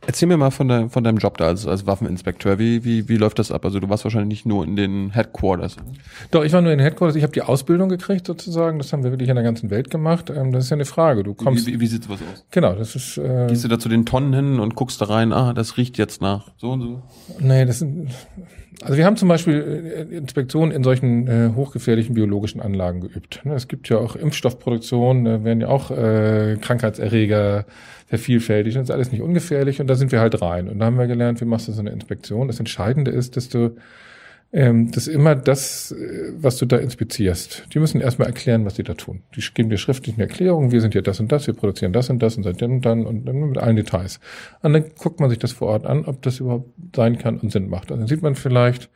Erzähl 0.09 0.27
mir 0.27 0.39
mal 0.39 0.51
von, 0.51 0.69
de, 0.69 0.89
von 0.89 1.05
deinem 1.05 1.19
Job 1.19 1.37
da 1.37 1.49
als, 1.49 1.67
als 1.67 1.87
Waffeninspekteur. 1.87 2.59
Wie, 2.59 2.83
wie, 2.83 3.11
wie 3.11 3.19
läuft 3.19 3.39
das 3.39 3.53
ab? 3.53 3.67
Also 3.67 3.79
du 3.79 3.91
warst 3.91 4.05
wahrscheinlich 4.05 4.29
nicht 4.29 4.47
nur 4.47 4.65
in 4.65 4.75
den 4.75 5.11
Headquarters. 5.11 5.77
Doch, 6.31 6.45
ich 6.45 6.53
war 6.55 6.63
nur 6.63 6.73
in 6.73 6.79
den 6.79 6.85
Headquarters. 6.85 7.15
Ich 7.15 7.23
habe 7.23 7.35
die 7.35 7.43
Ausbildung 7.43 7.91
gekriegt 7.91 8.27
sozusagen. 8.27 8.79
Das 8.79 8.91
haben 8.95 9.05
wir 9.05 9.11
wirklich 9.11 9.29
in 9.29 9.35
der 9.35 9.45
ganzen 9.45 9.69
Welt 9.69 9.91
gemacht. 9.91 10.31
Ähm, 10.31 10.51
das 10.51 10.65
ist 10.65 10.71
ja 10.71 10.77
eine 10.77 10.87
Frage. 10.87 11.25
Du 11.25 11.35
kommst. 11.35 11.67
Wie, 11.67 11.75
wie, 11.75 11.81
wie 11.81 11.87
sieht 11.87 12.05
sowas 12.05 12.21
aus? 12.23 12.47
Genau, 12.51 12.75
das 12.75 12.97
ist. 12.97 13.19
Äh, 13.19 13.49
Gehst 13.49 13.65
du 13.65 13.69
da 13.69 13.79
zu 13.79 13.91
den 13.91 14.07
Tonnen 14.07 14.33
hin 14.33 14.61
und 14.61 14.75
guckst 14.75 14.99
da 15.03 15.05
rein? 15.05 15.35
Ah, 15.35 15.53
das 15.53 15.77
riecht 15.77 15.99
jetzt 15.99 16.23
nach 16.23 16.53
so 16.57 16.71
und 16.71 16.81
so. 16.81 17.03
Nee, 17.41 17.67
das 17.67 17.81
sind. 17.81 18.09
Also 18.83 18.97
wir 18.97 19.07
haben 19.07 19.17
zum 19.17 19.29
Beispiel 19.29 20.07
äh, 20.11 20.17
Inspektionen 20.17 20.71
in 20.73 20.85
solchen 20.85 21.27
äh, 21.27 21.51
hochgefährlichen 21.55 22.15
biologischen 22.15 22.61
Anlagen 22.61 23.01
geübt. 23.01 23.41
Ne, 23.45 23.55
es 23.55 23.67
gibt 23.67 23.89
ja 23.89 23.99
auch 23.99 24.15
Impfstoffproduktion, 24.15 25.25
da 25.25 25.45
werden 25.45 25.61
ja 25.61 25.69
auch 25.69 25.91
äh, 25.91 26.57
Krankheitserreger 26.61 27.65
vervielfältigt. 28.07 28.77
Das 28.77 28.85
ist 28.85 28.91
alles 28.91 29.11
nicht 29.11 29.21
ungefährlich 29.21 29.81
und 29.81 29.89
da 29.89 29.97
sind 29.97 30.13
wir 30.13 30.21
halt 30.21 30.41
rein. 30.41 30.69
Und 30.69 30.79
da 30.79 30.87
haben 30.87 30.99
wir 30.99 31.09
gelernt, 31.09 31.41
wie 31.41 31.45
machst 31.45 31.69
du 31.69 31.73
so 31.73 31.81
eine 31.81 31.91
Inspektion. 31.91 32.47
Das 32.47 32.61
Entscheidende 32.61 33.11
ist, 33.11 33.37
dass 33.37 33.49
du 33.49 33.77
ähm, 34.51 34.91
das 34.91 35.07
ist 35.07 35.15
immer 35.15 35.35
das, 35.35 35.93
äh, 35.93 36.33
was 36.37 36.57
du 36.57 36.65
da 36.65 36.79
inspizierst. 36.79 37.67
Die 37.75 37.79
müssen 37.79 38.01
erstmal 38.01 38.29
erklären, 38.29 38.65
was 38.65 38.77
sie 38.77 38.83
da 38.83 38.95
tun. 38.95 39.23
Die 39.37 39.43
geben 39.53 39.69
dir 39.69 39.77
schriftlich 39.77 40.17
eine 40.17 40.25
Erklärung, 40.25 40.73
wir 40.73 40.81
sind 40.81 40.93
hier 40.93 41.03
das 41.03 41.21
und 41.21 41.31
das, 41.31 41.47
wir 41.47 41.55
produzieren 41.55 41.93
das 41.93 42.09
und 42.09 42.21
das 42.21 42.37
und 42.37 42.45
seit 42.45 42.63
dann 42.63 42.73
und 42.73 42.87
dann 42.87 43.05
und 43.05 43.27
dann 43.27 43.37
mit 43.37 43.59
allen 43.59 43.77
Details. 43.77 44.21
Und 44.63 44.73
dann 44.73 44.85
guckt 44.97 45.21
man 45.21 45.29
sich 45.29 45.39
das 45.39 45.53
vor 45.53 45.69
Ort 45.69 45.85
an, 45.85 46.07
ob 46.07 46.23
das 46.23 46.41
überhaupt 46.41 46.71
sein 46.97 47.19
kann 47.19 47.39
und 47.39 47.53
Sinn 47.53 47.69
macht. 47.69 47.91
Und 47.91 47.99
dann 48.01 48.09
sieht 48.09 48.23
man 48.23 48.35
vielleicht, 48.35 48.89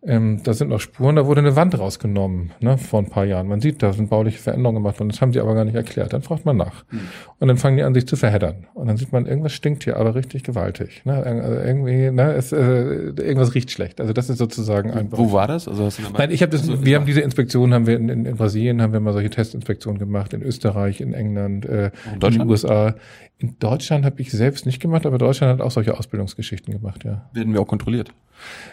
ähm, 0.00 0.40
da 0.44 0.54
sind 0.54 0.68
noch 0.68 0.78
Spuren, 0.78 1.16
da 1.16 1.26
wurde 1.26 1.40
eine 1.40 1.56
Wand 1.56 1.76
rausgenommen, 1.76 2.52
ne, 2.60 2.78
vor 2.78 3.00
ein 3.00 3.08
paar 3.08 3.24
Jahren. 3.24 3.48
Man 3.48 3.60
sieht, 3.60 3.82
da 3.82 3.92
sind 3.92 4.08
bauliche 4.10 4.38
Veränderungen 4.38 4.76
gemacht 4.80 5.00
worden. 5.00 5.08
Das 5.08 5.20
haben 5.20 5.32
sie 5.32 5.40
aber 5.40 5.54
gar 5.54 5.64
nicht 5.64 5.74
erklärt. 5.74 6.12
Dann 6.12 6.22
fragt 6.22 6.44
man 6.44 6.56
nach. 6.56 6.84
Mhm. 6.90 7.00
Und 7.40 7.48
dann 7.48 7.56
fangen 7.56 7.78
die 7.78 7.82
an, 7.82 7.94
sich 7.94 8.06
zu 8.06 8.14
verheddern. 8.14 8.68
Und 8.74 8.86
dann 8.86 8.96
sieht 8.96 9.10
man, 9.10 9.26
irgendwas 9.26 9.52
stinkt 9.52 9.82
hier 9.82 9.96
aber 9.96 10.14
richtig 10.14 10.44
gewaltig. 10.44 11.02
Ne? 11.04 11.14
Also 11.14 11.52
irgendwie, 11.52 12.12
ne, 12.12 12.32
es, 12.34 12.52
äh, 12.52 12.58
irgendwas 12.58 13.56
riecht 13.56 13.72
schlecht. 13.72 14.00
Also 14.00 14.12
das 14.12 14.30
ist 14.30 14.38
sozusagen 14.38 14.92
ein. 14.92 15.10
Wo 15.10 15.32
war 15.32 15.48
das? 15.48 15.66
Also 15.66 15.86
hast 15.86 15.98
du 15.98 16.02
Nein, 16.16 16.30
ich 16.30 16.42
habe 16.42 16.52
das. 16.52 16.68
Also, 16.68 16.84
wir 16.84 16.94
haben 16.94 17.06
diese 17.06 17.20
Inspektionen, 17.20 17.74
haben 17.74 17.88
wir 17.88 17.96
in, 17.96 18.08
in, 18.08 18.24
in, 18.24 18.36
Brasilien 18.36 18.80
haben 18.80 18.92
wir 18.92 19.00
mal 19.00 19.12
solche 19.12 19.30
Testinspektionen 19.30 19.98
gemacht, 19.98 20.32
in 20.32 20.42
Österreich, 20.42 21.00
in 21.00 21.12
England, 21.12 21.66
äh, 21.66 21.90
in, 22.14 22.22
in 22.22 22.38
den 22.38 22.48
USA. 22.48 22.94
In 23.40 23.56
Deutschland 23.58 24.04
habe 24.04 24.20
ich 24.20 24.32
selbst 24.32 24.66
nicht 24.66 24.80
gemacht, 24.80 25.06
aber 25.06 25.18
Deutschland 25.18 25.52
hat 25.52 25.64
auch 25.64 25.70
solche 25.70 25.96
Ausbildungsgeschichten 25.96 26.72
gemacht, 26.72 27.04
ja. 27.04 27.28
Werden 27.32 27.52
wir 27.52 27.60
auch 27.60 27.68
kontrolliert? 27.68 28.12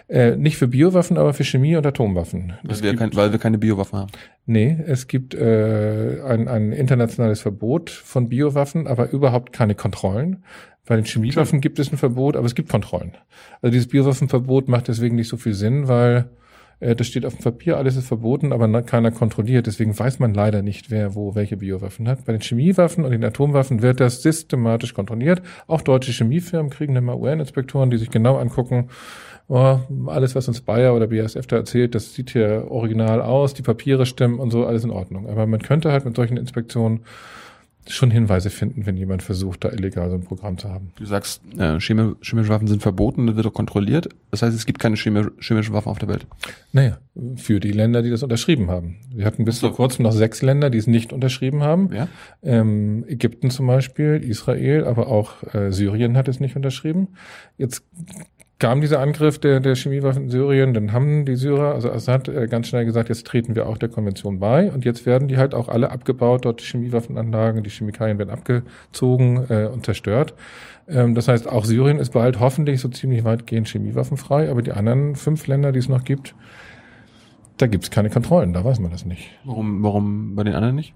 Äh, 0.08 0.36
nicht 0.36 0.58
für 0.58 0.68
Biowaffen 0.68 1.15
Chemiewaffen, 1.16 1.18
aber 1.18 1.34
für 1.34 1.44
Chemie- 1.44 1.76
und 1.76 1.86
Atomwaffen. 1.86 2.54
Weil 2.64 2.82
wir, 2.82 2.96
kein, 2.96 3.16
weil 3.16 3.32
wir 3.32 3.40
keine 3.40 3.58
Biowaffen 3.58 4.00
haben. 4.00 4.12
Nee, 4.46 4.78
es 4.86 5.08
gibt 5.08 5.34
äh, 5.34 6.22
ein, 6.28 6.48
ein 6.48 6.72
internationales 6.72 7.42
Verbot 7.42 7.90
von 7.90 8.30
Biowaffen, 8.30 8.88
aber 8.88 9.12
überhaupt 9.12 9.54
keine 9.54 9.76
Kontrollen. 9.76 10.44
Bei 10.86 10.96
den 10.96 11.06
Chemiewaffen 11.06 11.62
gibt 11.62 11.80
es 11.80 11.92
ein 11.92 11.98
Verbot, 11.98 12.36
aber 12.36 12.46
es 12.46 12.54
gibt 12.54 12.70
Kontrollen. 12.70 13.14
Also 13.62 13.72
dieses 13.72 13.88
Biowaffenverbot 13.88 14.68
macht 14.68 14.88
deswegen 14.88 15.16
nicht 15.16 15.30
so 15.30 15.38
viel 15.38 15.56
Sinn, 15.56 15.88
weil 15.88 16.30
äh, 16.80 16.96
das 16.96 17.08
steht 17.08 17.26
auf 17.26 17.34
dem 17.34 17.44
Papier, 17.44 17.78
alles 17.78 17.96
ist 17.96 18.08
verboten, 18.08 18.54
aber 18.54 18.84
keiner 18.84 19.12
kontrolliert. 19.12 19.66
Deswegen 19.66 19.98
weiß 19.98 20.20
man 20.20 20.36
leider 20.36 20.62
nicht, 20.62 20.92
wer 20.92 21.16
wo 21.16 21.34
welche 21.34 21.58
Biowaffen 21.58 22.08
hat. 22.08 22.26
Bei 22.26 22.34
den 22.34 22.42
Chemiewaffen 22.42 23.04
und 23.04 23.12
den 23.12 23.24
Atomwaffen 23.24 23.82
wird 23.82 24.00
das 24.00 24.22
systematisch 24.22 24.94
kontrolliert. 24.94 25.42
Auch 25.66 25.82
deutsche 25.82 26.12
Chemiefirmen 26.12 26.70
kriegen 26.70 26.94
dann 26.94 27.06
mal 27.06 27.16
UN-Inspektoren, 27.16 27.90
die 27.90 27.98
sich 27.98 28.12
genau 28.12 28.38
angucken, 28.38 28.90
oh, 29.48 29.80
alles, 30.08 30.36
was 30.36 30.48
uns 30.48 30.62
Bayer 30.62 30.96
oder 30.96 31.08
BASF 31.08 31.48
da 31.48 31.58
erzählt, 31.58 31.96
das 31.96 32.14
sieht 32.14 32.32
hier 32.32 32.68
original 32.70 33.22
aus, 33.22 33.54
die 33.54 33.62
Papiere 33.62 34.06
stimmen 34.06 34.40
und 34.40 34.52
so, 34.52 34.66
alles 34.66 34.84
in 34.84 34.92
Ordnung. 34.92 35.30
Aber 35.30 35.46
man 35.46 35.62
könnte 35.62 35.92
halt 35.92 36.06
mit 36.06 36.16
solchen 36.16 36.38
Inspektionen 36.38 37.02
schon 37.88 38.10
Hinweise 38.10 38.50
finden, 38.50 38.86
wenn 38.86 38.98
jemand 38.98 39.22
versucht, 39.22 39.64
da 39.64 39.70
illegal 39.70 40.10
so 40.10 40.16
ein 40.16 40.24
Programm 40.24 40.58
zu 40.58 40.70
haben. 40.70 40.92
Du 40.96 41.06
sagst, 41.06 41.42
äh, 41.58 41.80
Chemi 41.80 42.14
chemische 42.22 42.50
Waffen 42.50 42.68
sind 42.68 42.82
verboten, 42.82 43.28
das 43.28 43.36
wird 43.36 43.46
doch 43.46 43.54
kontrolliert. 43.54 44.10
Das 44.32 44.42
heißt, 44.42 44.56
es 44.56 44.66
gibt 44.66 44.80
keine 44.80 44.96
chemi 44.96 45.26
chemischen 45.40 45.74
Waffen 45.74 45.90
auf 45.90 46.00
der 46.00 46.10
Welt. 46.10 46.26
Naja, 46.72 46.98
für 47.36 47.60
die 47.60 47.72
Länder, 47.72 48.02
die 48.02 48.10
das 48.10 48.24
unterschrieben 48.24 48.72
haben. 48.72 48.98
Wir 49.14 49.26
hatten 49.26 49.46
bis 49.46 49.60
vor 49.60 49.74
kurzem 49.74 50.04
noch 50.04 50.14
sechs 50.14 50.42
Länder, 50.42 50.70
die 50.70 50.80
es 50.80 50.88
nicht 50.88 51.14
unterschrieben 51.14 51.62
haben. 51.62 51.94
Ja? 51.94 52.08
Ähm, 52.42 53.06
Ägypten 53.08 53.52
zum 53.52 53.68
Beispiel, 53.68 54.16
Israel, 54.16 54.86
aber 54.86 55.08
auch 55.08 55.44
äh, 55.54 55.72
Syrien 55.72 56.18
hat 56.18 56.28
es 56.28 56.40
nicht 56.40 56.56
unterschrieben. 56.56 57.10
Jetzt 57.58 57.84
kam 58.58 58.80
dieser 58.80 59.02
Angriff 59.02 59.38
der, 59.40 59.60
der 59.60 59.76
Chemiewaffen 59.76 60.24
in 60.24 60.30
Syrien, 60.30 60.74
dann 60.74 60.94
haben 60.94 61.26
die 61.26 61.36
Syrer, 61.36 61.74
also 61.74 61.92
Assad, 61.92 62.30
äh, 62.30 62.48
ganz 62.48 62.68
schnell 62.68 62.86
gesagt, 62.86 63.10
jetzt 63.10 63.28
treten 63.28 63.56
wir 63.56 63.68
auch 63.68 63.78
der 63.78 63.90
Konvention 63.90 64.40
bei 64.40 64.72
und 64.72 64.86
jetzt 64.86 65.06
werden 65.06 65.28
die 65.28 65.38
halt 65.38 65.54
auch 65.54 65.68
alle 65.68 65.92
abgebaut, 65.92 66.46
dort 66.46 66.62
die 66.62 66.66
Chemiewaffenanlagen, 66.66 67.64
die 67.64 67.70
Chemikalien 67.70 68.18
werden 68.18 68.30
abgezogen 68.30 69.46
äh, 69.50 69.66
und 69.66 69.86
zerstört. 69.86 70.34
Ähm, 70.88 71.16
das 71.16 71.28
heißt, 71.28 71.50
auch 71.50 71.66
Syrien 71.66 72.00
ist 72.00 72.14
bald 72.14 72.40
hoffentlich 72.40 72.80
so 72.80 72.88
ziemlich 72.88 73.26
weitgehend 73.26 73.68
chemiewaffenfrei, 73.68 74.50
aber 74.50 74.62
die 74.62 74.72
anderen 74.72 75.16
fünf 75.16 75.48
Länder, 75.48 75.74
die 75.74 75.80
es 75.80 75.90
noch 75.90 76.06
gibt, 76.06 76.34
da 77.58 77.68
gibt 77.68 77.84
es 77.84 77.92
keine 77.92 78.10
Kontrollen, 78.10 78.54
da 78.54 78.64
weiß 78.64 78.80
man 78.80 78.92
das 78.92 79.06
nicht. 79.06 79.32
Warum, 79.44 79.84
warum 79.84 80.36
bei 80.36 80.44
den 80.44 80.56
anderen 80.56 80.76
nicht? 80.76 80.94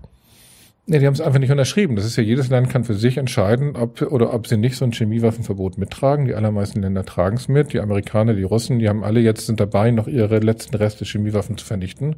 Nee, 0.90 0.98
die 0.98 1.06
haben 1.06 1.14
es 1.14 1.22
einfach 1.22 1.38
nicht 1.38 1.52
unterschrieben. 1.52 1.96
Das 1.96 2.04
ist 2.04 2.16
ja, 2.16 2.24
jedes 2.24 2.50
Land 2.50 2.72
kann 2.72 2.84
für 2.84 2.96
sich 2.96 3.18
entscheiden, 3.18 3.76
ob 3.76 4.02
oder 4.02 4.34
ob 4.34 4.48
sie 4.48 4.58
nicht 4.58 4.76
so 4.76 4.86
ein 4.86 4.92
Chemiewaffenverbot 4.92 5.78
mittragen. 5.78 6.26
Die 6.26 6.34
allermeisten 6.34 6.82
Länder 6.82 7.06
tragen 7.06 7.38
es 7.38 7.48
mit. 7.48 7.74
Die 7.74 7.80
Amerikaner, 7.80 8.34
die 8.34 8.42
Russen, 8.42 8.80
die 8.80 8.90
haben 8.90 9.04
alle 9.04 9.20
jetzt 9.20 9.46
sind 9.46 9.60
dabei, 9.60 9.92
noch 9.92 10.08
ihre 10.08 10.40
letzten 10.40 10.76
Reste 10.76 11.06
Chemiewaffen 11.06 11.58
zu 11.60 11.66
vernichten. 11.66 12.16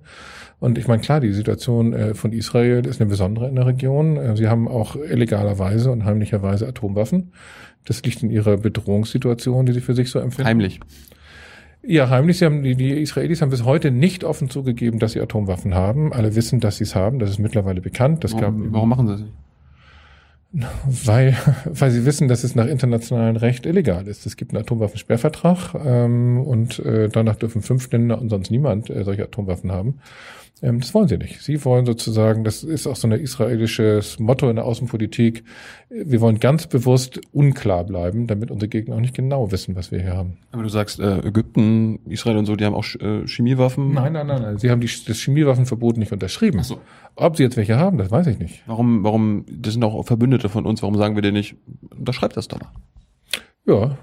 Und 0.62 0.78
ich 0.78 0.88
meine, 0.88 1.01
klar, 1.01 1.20
die 1.20 1.34
Situation 1.34 1.92
äh, 1.92 2.13
von 2.13 2.32
Israel 2.32 2.86
ist 2.86 3.01
eine 3.01 3.10
besondere 3.10 3.50
in 3.50 3.56
der 3.56 3.66
Region. 3.66 4.16
Äh, 4.16 4.38
sie 4.38 4.48
haben 4.48 4.70
auch 4.70 4.96
illegalerweise 4.96 5.92
und 5.92 6.06
heimlicherweise 6.06 6.66
Atomwaffen. 6.66 7.34
Das 7.84 8.01
liegt 8.04 8.24
in 8.24 8.30
ihrer 8.30 8.56
Bedrohungssituation, 8.56 9.66
die 9.66 9.74
sie 9.74 9.82
für 9.82 9.96
sich 9.96 10.10
so 10.10 10.20
empfinden. 10.20 10.48
Heimlich. 10.48 10.80
Ja, 11.84 12.10
heimlich. 12.10 12.38
Sie 12.38 12.46
haben, 12.46 12.64
die, 12.64 12.76
die 12.76 13.02
Israelis 13.02 13.42
haben 13.42 13.50
bis 13.50 13.66
heute 13.66 13.92
nicht 13.92 14.24
offen 14.24 14.50
zugegeben, 14.50 15.00
dass 15.00 15.14
sie 15.14 15.22
Atomwaffen 15.22 15.74
haben. 15.74 16.14
Alle 16.14 16.36
wissen, 16.36 16.60
dass 16.60 16.78
sie 16.78 16.84
es 16.84 16.96
haben. 16.96 17.20
Das 17.20 17.30
ist 17.30 17.40
mittlerweile 17.40 17.82
bekannt. 17.82 18.24
Das 18.24 18.34
gab, 18.34 18.54
Warum, 18.54 18.74
warum 18.74 18.90
machen 18.90 19.08
sie 19.08 19.14
das 19.14 19.22
nicht? 19.22 19.34
weil, 21.06 21.38
weil 21.66 21.92
sie 21.92 22.06
wissen, 22.06 22.28
dass 22.28 22.44
es 22.44 22.56
nach 22.56 22.68
internationalem 22.68 23.38
Recht 23.38 23.66
illegal 23.66 24.08
ist. 24.08 24.26
Es 24.26 24.36
gibt 24.36 24.54
einen 24.54 24.62
Atomwaffensperrvertrag 24.64 25.76
ähm, 25.86 26.42
und 26.42 26.80
äh, 26.80 27.08
danach 27.08 27.38
dürfen 27.38 27.62
fünf 27.62 27.90
Länder 27.92 28.20
und 28.20 28.30
sonst 28.30 28.52
niemand 28.52 28.90
äh, 28.90 29.04
solche 29.06 29.24
Atomwaffen 29.24 29.72
haben. 29.72 30.00
Ähm, 30.62 30.80
das 30.80 30.94
wollen 30.94 31.08
sie 31.08 31.18
nicht. 31.18 31.41
Sie 31.41 31.63
wollen 31.65 31.86
sozusagen, 31.86 32.44
das 32.44 32.63
ist 32.63 32.88
auch 32.88 32.96
so 32.96 33.08
ein 33.08 33.13
israelisches 33.13 34.20
Motto 34.20 34.50
in 34.50 34.58
der 34.58 34.65
Außenpolitik, 34.65 35.44
wir 35.89 36.22
wollen 36.22 36.39
ganz 36.39 36.68
bewusst 36.68 37.20
unklar 37.34 37.84
bleiben, 37.84 38.27
damit 38.27 38.51
unsere 38.51 38.70
Gegner 38.70 38.96
auch 38.96 39.00
nicht 39.00 39.15
genau 39.15 39.51
wissen, 39.51 39.75
was 39.75 39.91
wir 39.91 40.00
hier 40.00 40.15
haben. 40.15 40.38
Aber 40.51 40.63
du 40.63 40.70
sagst, 40.70 41.00
äh, 41.00 41.20
Ägypten, 41.20 42.00
Israel 42.08 42.38
und 42.38 42.46
so, 42.46 42.56
die 42.56 42.65
haben 42.65 42.75
auch 42.75 42.86
äh, 43.00 43.27
Chemiewaffen. 43.27 43.94
Nein, 43.94 44.13
nein, 44.13 44.27
nein, 44.27 44.41
nein. 44.41 44.58
Sie 44.58 44.70
haben 44.70 44.82
die, 44.82 44.89
das 45.08 45.18
Chemiewaffenverbot 45.18 45.98
nicht 45.98 46.12
unterschrieben. 46.12 46.60
Ach 46.62 46.65
so. 46.65 46.80
Ob 47.15 47.38
sie 47.38 47.44
jetzt 47.44 47.58
welche 47.58 47.77
haben, 47.77 47.98
das 47.98 48.12
weiß 48.12 48.27
ich 48.27 48.39
nicht. 48.39 48.63
Warum, 48.68 49.03
warum, 49.03 49.46
das 49.50 49.74
sind 49.74 49.84
auch 49.84 50.06
Verbündete 50.06 50.48
von 50.48 50.65
uns, 50.65 50.82
warum 50.82 50.96
sagen 50.96 51.15
wir 51.15 51.22
dir 51.22 51.32
nicht, 51.32 51.56
unterschreib 51.98 52.34
das 52.34 52.48
doch 52.48 52.60
mal. 52.60 52.70
Ja, 53.72 53.98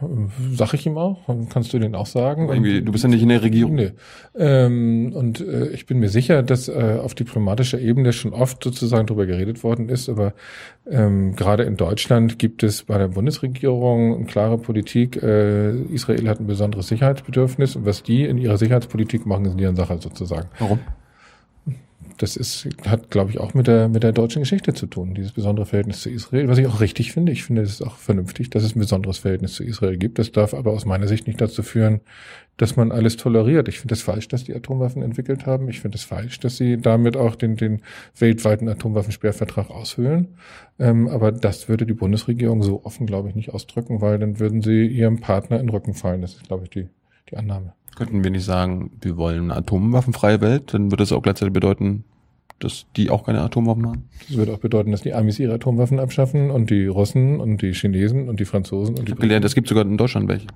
sag 0.54 0.72
ich 0.72 0.86
ihm 0.86 0.96
auch. 0.96 1.18
Kannst 1.50 1.74
du 1.74 1.78
den 1.78 1.94
auch 1.94 2.06
sagen. 2.06 2.48
Irgendwie, 2.48 2.80
du 2.80 2.90
bist 2.90 3.04
ja 3.04 3.10
nicht 3.10 3.22
in 3.22 3.28
der 3.28 3.42
Regierung. 3.42 3.74
Nee. 3.74 3.90
Ähm, 4.38 5.12
und 5.14 5.40
äh, 5.40 5.68
ich 5.68 5.84
bin 5.84 5.98
mir 5.98 6.08
sicher, 6.08 6.42
dass 6.42 6.68
äh, 6.68 6.98
auf 7.02 7.14
diplomatischer 7.14 7.78
Ebene 7.78 8.14
schon 8.14 8.32
oft 8.32 8.64
sozusagen 8.64 9.06
darüber 9.06 9.26
geredet 9.26 9.62
worden 9.62 9.90
ist, 9.90 10.08
aber 10.08 10.32
ähm, 10.90 11.36
gerade 11.36 11.64
in 11.64 11.76
Deutschland 11.76 12.38
gibt 12.38 12.62
es 12.62 12.84
bei 12.84 12.96
der 12.96 13.08
Bundesregierung 13.08 14.16
eine 14.16 14.24
klare 14.24 14.56
Politik, 14.56 15.22
äh, 15.22 15.72
Israel 15.92 16.28
hat 16.28 16.40
ein 16.40 16.46
besonderes 16.46 16.88
Sicherheitsbedürfnis 16.88 17.76
und 17.76 17.84
was 17.84 18.02
die 18.02 18.24
in 18.24 18.38
ihrer 18.38 18.56
Sicherheitspolitik 18.56 19.26
machen, 19.26 19.44
ist 19.44 19.60
deren 19.60 19.76
Sache 19.76 19.98
sozusagen. 20.00 20.48
Warum? 20.58 20.78
Das 22.18 22.36
ist, 22.36 22.68
hat, 22.84 23.10
glaube 23.10 23.30
ich, 23.30 23.38
auch 23.38 23.54
mit 23.54 23.68
der, 23.68 23.88
mit 23.88 24.02
der 24.02 24.12
deutschen 24.12 24.42
Geschichte 24.42 24.74
zu 24.74 24.86
tun, 24.86 25.14
dieses 25.14 25.32
besondere 25.32 25.66
Verhältnis 25.66 26.00
zu 26.00 26.10
Israel, 26.10 26.48
was 26.48 26.58
ich 26.58 26.66
auch 26.66 26.80
richtig 26.80 27.12
finde. 27.12 27.30
Ich 27.32 27.44
finde, 27.44 27.62
es 27.62 27.70
ist 27.70 27.82
auch 27.82 27.96
vernünftig, 27.96 28.50
dass 28.50 28.64
es 28.64 28.74
ein 28.74 28.80
besonderes 28.80 29.18
Verhältnis 29.18 29.54
zu 29.54 29.64
Israel 29.64 29.96
gibt. 29.96 30.18
Das 30.18 30.32
darf 30.32 30.52
aber 30.52 30.72
aus 30.72 30.84
meiner 30.84 31.06
Sicht 31.06 31.28
nicht 31.28 31.40
dazu 31.40 31.62
führen, 31.62 32.00
dass 32.56 32.74
man 32.74 32.90
alles 32.90 33.16
toleriert. 33.16 33.68
Ich 33.68 33.78
finde 33.78 33.94
es 33.94 34.02
falsch, 34.02 34.26
dass 34.28 34.44
die 34.44 34.54
Atomwaffen 34.54 35.00
entwickelt 35.02 35.46
haben. 35.46 35.68
Ich 35.68 35.80
finde 35.80 35.96
es 35.96 36.04
falsch, 36.04 36.40
dass 36.40 36.56
sie 36.56 36.76
damit 36.76 37.16
auch 37.16 37.36
den, 37.36 37.56
den 37.56 37.82
weltweiten 38.18 38.68
Atomwaffensperrvertrag 38.68 39.70
aushöhlen. 39.70 40.34
Ähm, 40.78 41.08
aber 41.08 41.30
das 41.30 41.68
würde 41.68 41.86
die 41.86 41.94
Bundesregierung 41.94 42.62
so 42.64 42.84
offen, 42.84 43.06
glaube 43.06 43.28
ich, 43.28 43.36
nicht 43.36 43.54
ausdrücken, 43.54 44.00
weil 44.00 44.18
dann 44.18 44.40
würden 44.40 44.60
sie 44.60 44.86
ihrem 44.86 45.20
Partner 45.20 45.60
in 45.60 45.66
den 45.66 45.70
Rücken 45.70 45.94
fallen. 45.94 46.20
Das 46.20 46.34
ist, 46.34 46.48
glaube 46.48 46.64
ich, 46.64 46.70
die, 46.70 46.88
die 47.30 47.36
Annahme. 47.36 47.77
Könnten 47.98 48.22
wir 48.22 48.30
nicht 48.30 48.44
sagen, 48.44 48.92
wir 49.00 49.16
wollen 49.16 49.50
eine 49.50 49.56
atomwaffenfreie 49.56 50.40
Welt, 50.40 50.72
dann 50.72 50.84
würde 50.92 51.02
das 51.02 51.10
auch 51.12 51.20
gleichzeitig 51.22 51.52
bedeuten, 51.52 52.04
dass 52.60 52.86
die 52.96 53.10
auch 53.10 53.24
keine 53.24 53.40
Atomwaffen 53.40 53.86
haben. 53.86 54.08
Das 54.28 54.36
würde 54.36 54.52
auch 54.52 54.58
bedeuten, 54.58 54.92
dass 54.92 55.02
die 55.02 55.14
Amis 55.14 55.38
ihre 55.40 55.54
Atomwaffen 55.54 55.98
abschaffen 55.98 56.50
und 56.50 56.70
die 56.70 56.86
Russen 56.86 57.40
und 57.40 57.60
die 57.60 57.72
Chinesen 57.72 58.28
und 58.28 58.38
die 58.40 58.44
Franzosen 58.44 58.94
und 58.94 59.00
Ich 59.00 59.04
die 59.06 59.10
habe 59.12 59.20
gelernt, 59.22 59.44
es 59.44 59.54
gibt 59.56 59.66
sogar 59.68 59.84
in 59.84 59.96
Deutschland 59.96 60.28
welche. 60.28 60.46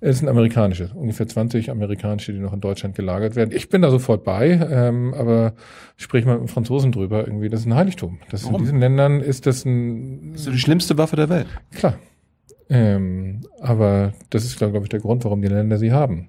Es 0.00 0.18
sind 0.18 0.28
amerikanische, 0.28 0.90
ungefähr 0.94 1.26
20 1.26 1.70
amerikanische, 1.70 2.32
die 2.32 2.38
noch 2.38 2.52
in 2.52 2.60
Deutschland 2.60 2.94
gelagert 2.94 3.34
werden. 3.34 3.50
Ich 3.52 3.68
bin 3.70 3.80
da 3.82 3.90
sofort 3.90 4.24
bei, 4.24 4.50
ähm, 4.70 5.14
aber 5.14 5.54
sprich 5.96 6.24
mal 6.26 6.34
mit 6.34 6.42
dem 6.42 6.48
Franzosen 6.48 6.92
drüber 6.92 7.26
irgendwie. 7.26 7.48
Das 7.48 7.60
ist 7.60 7.66
ein 7.66 7.74
Heiligtum. 7.74 8.18
Das 8.30 8.42
in 8.42 8.48
Warum? 8.48 8.60
diesen 8.62 8.78
Ländern 8.78 9.20
ist 9.20 9.46
das 9.46 9.64
ein 9.64 10.32
Das 10.34 10.42
ist 10.46 10.52
die 10.52 10.58
schlimmste 10.58 10.98
Waffe 10.98 11.16
der 11.16 11.28
Welt. 11.30 11.46
klar. 11.74 11.94
Ähm, 12.68 13.42
aber 13.60 14.12
das 14.30 14.44
ist, 14.44 14.58
glaube 14.58 14.78
ich, 14.82 14.88
der 14.88 15.00
Grund, 15.00 15.24
warum 15.24 15.40
die 15.40 15.48
Länder 15.48 15.78
sie 15.78 15.92
haben. 15.92 16.28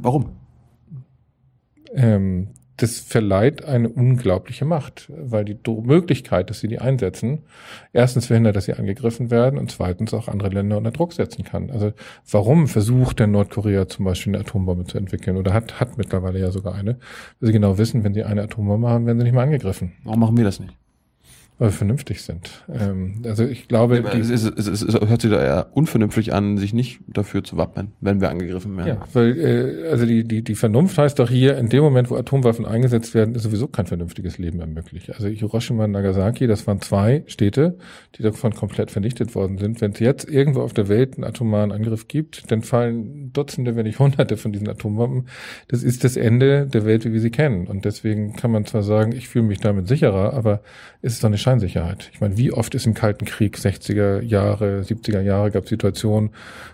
Warum? 0.00 0.30
Ähm, 1.94 2.48
das 2.78 3.00
verleiht 3.00 3.64
eine 3.64 3.88
unglaubliche 3.88 4.64
Macht, 4.64 5.10
weil 5.12 5.44
die 5.44 5.58
Möglichkeit, 5.82 6.48
dass 6.48 6.60
sie 6.60 6.68
die 6.68 6.78
einsetzen, 6.78 7.40
erstens 7.92 8.26
verhindert, 8.26 8.54
dass 8.54 8.66
sie 8.66 8.74
angegriffen 8.74 9.32
werden 9.32 9.58
und 9.58 9.72
zweitens 9.72 10.14
auch 10.14 10.28
andere 10.28 10.50
Länder 10.50 10.78
unter 10.78 10.92
Druck 10.92 11.12
setzen 11.12 11.42
kann. 11.42 11.70
Also 11.70 11.92
warum 12.30 12.68
versucht 12.68 13.18
denn 13.18 13.32
Nordkorea 13.32 13.88
zum 13.88 14.04
Beispiel 14.04 14.34
eine 14.34 14.44
Atombombe 14.44 14.84
zu 14.84 14.96
entwickeln 14.96 15.36
oder 15.36 15.52
hat, 15.52 15.80
hat 15.80 15.98
mittlerweile 15.98 16.38
ja 16.38 16.52
sogar 16.52 16.74
eine, 16.76 16.98
weil 17.40 17.48
sie 17.48 17.52
genau 17.52 17.78
wissen, 17.78 18.04
wenn 18.04 18.14
sie 18.14 18.22
eine 18.22 18.42
Atombombe 18.44 18.88
haben, 18.88 19.06
werden 19.06 19.18
sie 19.18 19.24
nicht 19.24 19.34
mehr 19.34 19.42
angegriffen, 19.42 19.94
Warum 20.04 20.20
machen 20.20 20.36
wir 20.36 20.44
das 20.44 20.60
nicht? 20.60 20.76
Weil 21.58 21.68
wir 21.68 21.72
vernünftig 21.72 22.22
sind. 22.22 22.64
Ähm, 22.72 23.22
also 23.24 23.44
ich 23.44 23.66
glaube, 23.66 24.02
die, 24.02 24.18
es, 24.18 24.30
ist, 24.30 24.44
es, 24.56 24.68
ist, 24.68 24.82
es 24.82 24.94
hört 24.94 25.20
sich 25.20 25.30
da 25.30 25.42
eher 25.42 25.66
unvernünftig 25.72 26.32
an, 26.32 26.56
sich 26.56 26.72
nicht 26.72 27.00
dafür 27.08 27.42
zu 27.42 27.56
wappnen, 27.56 27.92
wenn 28.00 28.20
wir 28.20 28.30
angegriffen 28.30 28.76
werden. 28.76 28.88
Ja, 28.88 29.08
weil 29.12 29.38
äh, 29.38 29.88
also 29.88 30.06
die, 30.06 30.22
die, 30.22 30.42
die 30.42 30.54
Vernunft 30.54 30.96
heißt 30.96 31.18
doch 31.18 31.28
hier, 31.28 31.58
in 31.58 31.68
dem 31.68 31.82
Moment, 31.82 32.10
wo 32.10 32.16
Atomwaffen 32.16 32.64
eingesetzt 32.64 33.14
werden, 33.14 33.34
ist 33.34 33.42
sowieso 33.42 33.66
kein 33.66 33.86
vernünftiges 33.86 34.38
Leben 34.38 34.58
mehr 34.58 34.68
möglich. 34.68 35.12
Also 35.12 35.26
Hiroshima 35.26 35.84
und 35.84 35.90
Nagasaki, 35.90 36.46
das 36.46 36.66
waren 36.68 36.80
zwei 36.80 37.24
Städte, 37.26 37.76
die 38.16 38.22
davon 38.22 38.54
komplett 38.54 38.92
vernichtet 38.92 39.34
worden 39.34 39.58
sind. 39.58 39.80
Wenn 39.80 39.92
es 39.92 39.98
jetzt 39.98 40.28
irgendwo 40.28 40.60
auf 40.60 40.72
der 40.72 40.88
Welt 40.88 41.16
einen 41.16 41.24
atomaren 41.24 41.72
Angriff 41.72 42.06
gibt, 42.06 42.50
dann 42.52 42.62
fallen 42.62 43.32
Dutzende, 43.32 43.74
wenn 43.74 43.84
nicht 43.84 43.98
Hunderte 43.98 44.36
von 44.36 44.52
diesen 44.52 44.68
Atombomben. 44.68 45.26
Das 45.66 45.82
ist 45.82 46.04
das 46.04 46.16
Ende 46.16 46.66
der 46.66 46.84
Welt, 46.84 47.04
wie 47.04 47.12
wir 47.12 47.20
sie 47.20 47.30
kennen. 47.30 47.66
Und 47.66 47.84
deswegen 47.84 48.36
kann 48.36 48.52
man 48.52 48.64
zwar 48.64 48.84
sagen, 48.84 49.10
ich 49.10 49.28
fühle 49.28 49.44
mich 49.44 49.58
damit 49.58 49.88
sicherer, 49.88 50.34
aber 50.34 50.62
es 51.02 51.14
ist 51.14 51.24
doch 51.24 51.28
eine 51.28 51.38
Scheinsicherheit. 51.48 52.10
Ich 52.12 52.20
meine, 52.20 52.36
wie 52.36 52.52
oft 52.52 52.74
ist 52.74 52.84
im 52.84 52.92
Kalten 52.92 53.24
Krieg, 53.24 53.56
60er 53.56 54.20
Jahre, 54.20 54.82
70er 54.82 55.22
Jahre, 55.22 55.50
gab 55.50 55.64
es 55.64 55.70
Situationen, 55.70 56.30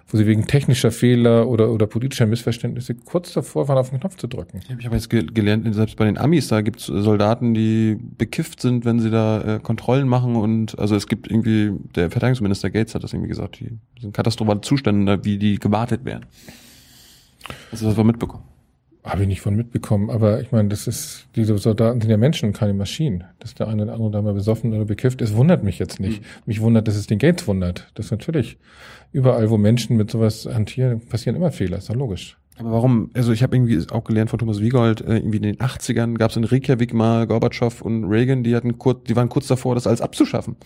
wo 0.08 0.18
sie 0.18 0.26
wegen 0.26 0.46
technischer 0.46 0.90
Fehler 0.90 1.46
oder, 1.48 1.70
oder 1.70 1.86
politischer 1.86 2.26
Missverständnisse 2.26 2.96
kurz 2.96 3.32
davor 3.32 3.68
waren, 3.68 3.78
auf 3.78 3.90
den 3.90 4.00
Knopf 4.00 4.16
zu 4.16 4.26
drücken. 4.26 4.60
Ich 4.78 4.84
habe 4.84 4.96
jetzt 4.96 5.10
ge 5.10 5.26
gelernt, 5.32 5.72
selbst 5.76 5.96
bei 5.96 6.06
den 6.06 6.18
Amis, 6.18 6.48
da 6.48 6.60
gibt 6.60 6.80
es 6.80 6.86
Soldaten, 6.86 7.54
die 7.54 7.96
bekifft 8.18 8.60
sind, 8.60 8.84
wenn 8.84 8.98
sie 8.98 9.10
da 9.10 9.56
äh, 9.56 9.60
Kontrollen 9.60 10.08
machen 10.08 10.34
und 10.34 10.76
also 10.76 10.96
es 10.96 11.06
gibt 11.06 11.30
irgendwie, 11.30 11.72
der 11.94 12.10
Verteidigungsminister 12.10 12.70
Gates 12.70 12.96
hat 12.96 13.04
das 13.04 13.12
irgendwie 13.12 13.28
gesagt, 13.28 13.60
die 13.60 13.78
sind 14.00 14.12
katastrophale 14.12 14.60
Zustände, 14.62 15.24
wie 15.24 15.38
die 15.38 15.60
gewartet 15.60 16.04
werden. 16.04 16.26
Also 17.70 17.86
das 17.86 17.96
war 17.96 18.04
mitbekommen. 18.04 18.42
Habe 19.04 19.22
ich 19.22 19.28
nicht 19.28 19.42
von 19.42 19.54
mitbekommen, 19.54 20.08
aber 20.08 20.40
ich 20.40 20.50
meine, 20.50 20.70
das 20.70 20.86
ist, 20.86 21.26
diese 21.36 21.58
Soldaten 21.58 22.00
sind 22.00 22.10
ja 22.10 22.16
Menschen 22.16 22.48
und 22.48 22.52
keine 22.54 22.72
Maschinen. 22.72 23.24
Dass 23.38 23.54
der 23.54 23.68
eine 23.68 23.82
oder 23.82 23.92
andere 23.92 24.10
da 24.10 24.22
mal 24.22 24.32
besoffen 24.32 24.72
oder 24.72 24.86
bekifft 24.86 25.20
ist, 25.20 25.36
wundert 25.36 25.62
mich 25.62 25.78
jetzt 25.78 26.00
nicht. 26.00 26.22
Mhm. 26.22 26.26
Mich 26.46 26.60
wundert, 26.62 26.88
dass 26.88 26.96
es 26.96 27.06
den 27.06 27.18
Gates 27.18 27.46
wundert. 27.46 27.90
Das 27.94 28.06
ist 28.06 28.12
natürlich 28.12 28.56
überall, 29.12 29.50
wo 29.50 29.58
Menschen 29.58 29.98
mit 29.98 30.10
sowas 30.10 30.46
hantieren, 30.46 31.00
passieren 31.00 31.36
immer 31.36 31.52
Fehler, 31.52 31.76
ist 31.76 31.90
doch 31.90 31.94
logisch. 31.94 32.38
Aber 32.56 32.72
warum, 32.72 33.10
also 33.14 33.32
ich 33.32 33.42
habe 33.42 33.56
irgendwie 33.56 33.84
auch 33.90 34.04
gelernt 34.04 34.30
von 34.30 34.38
Thomas 34.38 34.60
Wiegold, 34.60 35.00
äh, 35.02 35.16
irgendwie 35.16 35.36
in 35.38 35.42
den 35.42 35.56
80ern 35.56 36.14
gab 36.14 36.30
es 36.30 36.36
in 36.36 36.44
Reykjavik 36.44 36.94
mal 36.94 37.26
Gorbatschow 37.26 37.82
und 37.82 38.04
Reagan, 38.04 38.42
die 38.42 38.54
hatten 38.54 38.78
kurz, 38.78 39.04
die 39.04 39.16
waren 39.16 39.28
kurz 39.28 39.48
davor, 39.48 39.74
das 39.74 39.86
alles 39.86 40.00
abzuschaffen. 40.00 40.56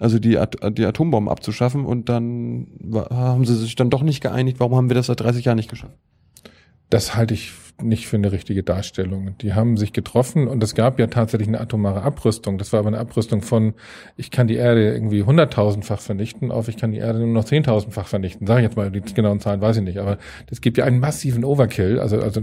Also 0.00 0.18
die, 0.18 0.38
At 0.38 0.56
die 0.76 0.84
Atombomben 0.84 1.30
abzuschaffen 1.30 1.84
und 1.84 2.08
dann 2.08 2.66
haben 3.10 3.44
sie 3.44 3.54
sich 3.54 3.76
dann 3.76 3.90
doch 3.90 4.02
nicht 4.02 4.20
geeinigt, 4.22 4.58
warum 4.60 4.74
haben 4.74 4.90
wir 4.90 4.94
das 4.94 5.06
seit 5.06 5.20
30 5.20 5.44
Jahren 5.44 5.56
nicht 5.56 5.70
geschafft? 5.70 5.94
Das 6.88 7.14
halte 7.14 7.34
ich 7.34 7.52
nicht 7.82 8.06
für 8.06 8.16
eine 8.16 8.32
richtige 8.32 8.62
Darstellung. 8.62 9.36
Die 9.40 9.54
haben 9.54 9.76
sich 9.76 9.92
getroffen 9.92 10.48
und 10.48 10.62
es 10.62 10.74
gab 10.74 10.98
ja 10.98 11.06
tatsächlich 11.06 11.48
eine 11.48 11.60
atomare 11.60 12.02
Abrüstung. 12.02 12.58
Das 12.58 12.72
war 12.72 12.80
aber 12.80 12.88
eine 12.88 12.98
Abrüstung 12.98 13.42
von, 13.42 13.74
ich 14.16 14.30
kann 14.30 14.46
die 14.46 14.56
Erde 14.56 14.92
irgendwie 14.92 15.22
hunderttausendfach 15.22 16.00
vernichten, 16.00 16.50
auf 16.50 16.68
ich 16.68 16.76
kann 16.76 16.92
die 16.92 16.98
Erde 16.98 17.18
nur 17.18 17.28
noch 17.28 17.44
zehntausendfach 17.44 18.06
vernichten. 18.06 18.46
Sage 18.46 18.60
ich 18.60 18.64
jetzt 18.64 18.76
mal, 18.76 18.90
die 18.90 19.00
genauen 19.00 19.40
Zahlen 19.40 19.60
weiß 19.60 19.78
ich 19.78 19.82
nicht, 19.82 19.98
aber 19.98 20.18
es 20.50 20.60
gibt 20.60 20.78
ja 20.78 20.84
einen 20.84 21.00
massiven 21.00 21.44
Overkill, 21.44 21.98
also, 21.98 22.20
also 22.20 22.40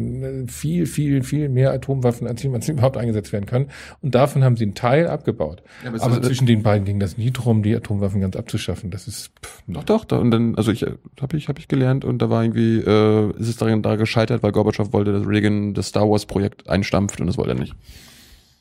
viel, 0.47 0.85
viel, 0.85 1.23
viel 1.23 1.49
mehr 1.49 1.71
Atomwaffen, 1.71 2.27
als 2.27 2.41
jemals 2.43 2.67
überhaupt 2.69 2.97
eingesetzt 2.97 3.33
werden 3.33 3.45
können. 3.45 3.69
Und 4.01 4.15
davon 4.15 4.43
haben 4.43 4.57
sie 4.57 4.65
einen 4.65 4.75
Teil 4.75 5.07
abgebaut. 5.07 5.63
Ja, 5.83 5.89
aber, 5.89 6.03
aber 6.03 6.21
zwischen 6.21 6.47
den 6.47 6.63
beiden 6.63 6.85
ging 6.85 6.99
das 6.99 7.17
nie 7.17 7.31
drum, 7.31 7.63
die 7.63 7.75
Atomwaffen 7.75 8.21
ganz 8.21 8.35
abzuschaffen. 8.35 8.91
Das 8.91 9.07
ist 9.07 9.31
pff, 9.43 9.63
doch, 9.67 9.83
doch. 9.83 10.05
Da, 10.05 10.17
und 10.17 10.31
dann, 10.31 10.55
also 10.55 10.71
ich 10.71 10.83
habe 11.21 11.37
ich, 11.37 11.47
hab 11.47 11.59
ich 11.59 11.67
gelernt 11.67 12.05
und 12.05 12.21
da 12.21 12.29
war 12.29 12.43
irgendwie, 12.43 12.79
äh, 12.79 13.31
ist 13.39 13.49
es 13.49 13.57
daran 13.57 13.81
da 13.81 13.95
gescheitert, 13.95 14.43
weil 14.43 14.51
Gorbatschow 14.51 14.93
wollte, 14.93 15.11
dass 15.11 15.26
Reagan 15.27 15.73
das 15.73 15.87
Star 15.87 16.09
Wars 16.09 16.25
Projekt 16.25 16.69
einstampft 16.69 17.19
und 17.19 17.27
das 17.27 17.37
wollte 17.37 17.51
er 17.51 17.59
nicht. 17.59 17.75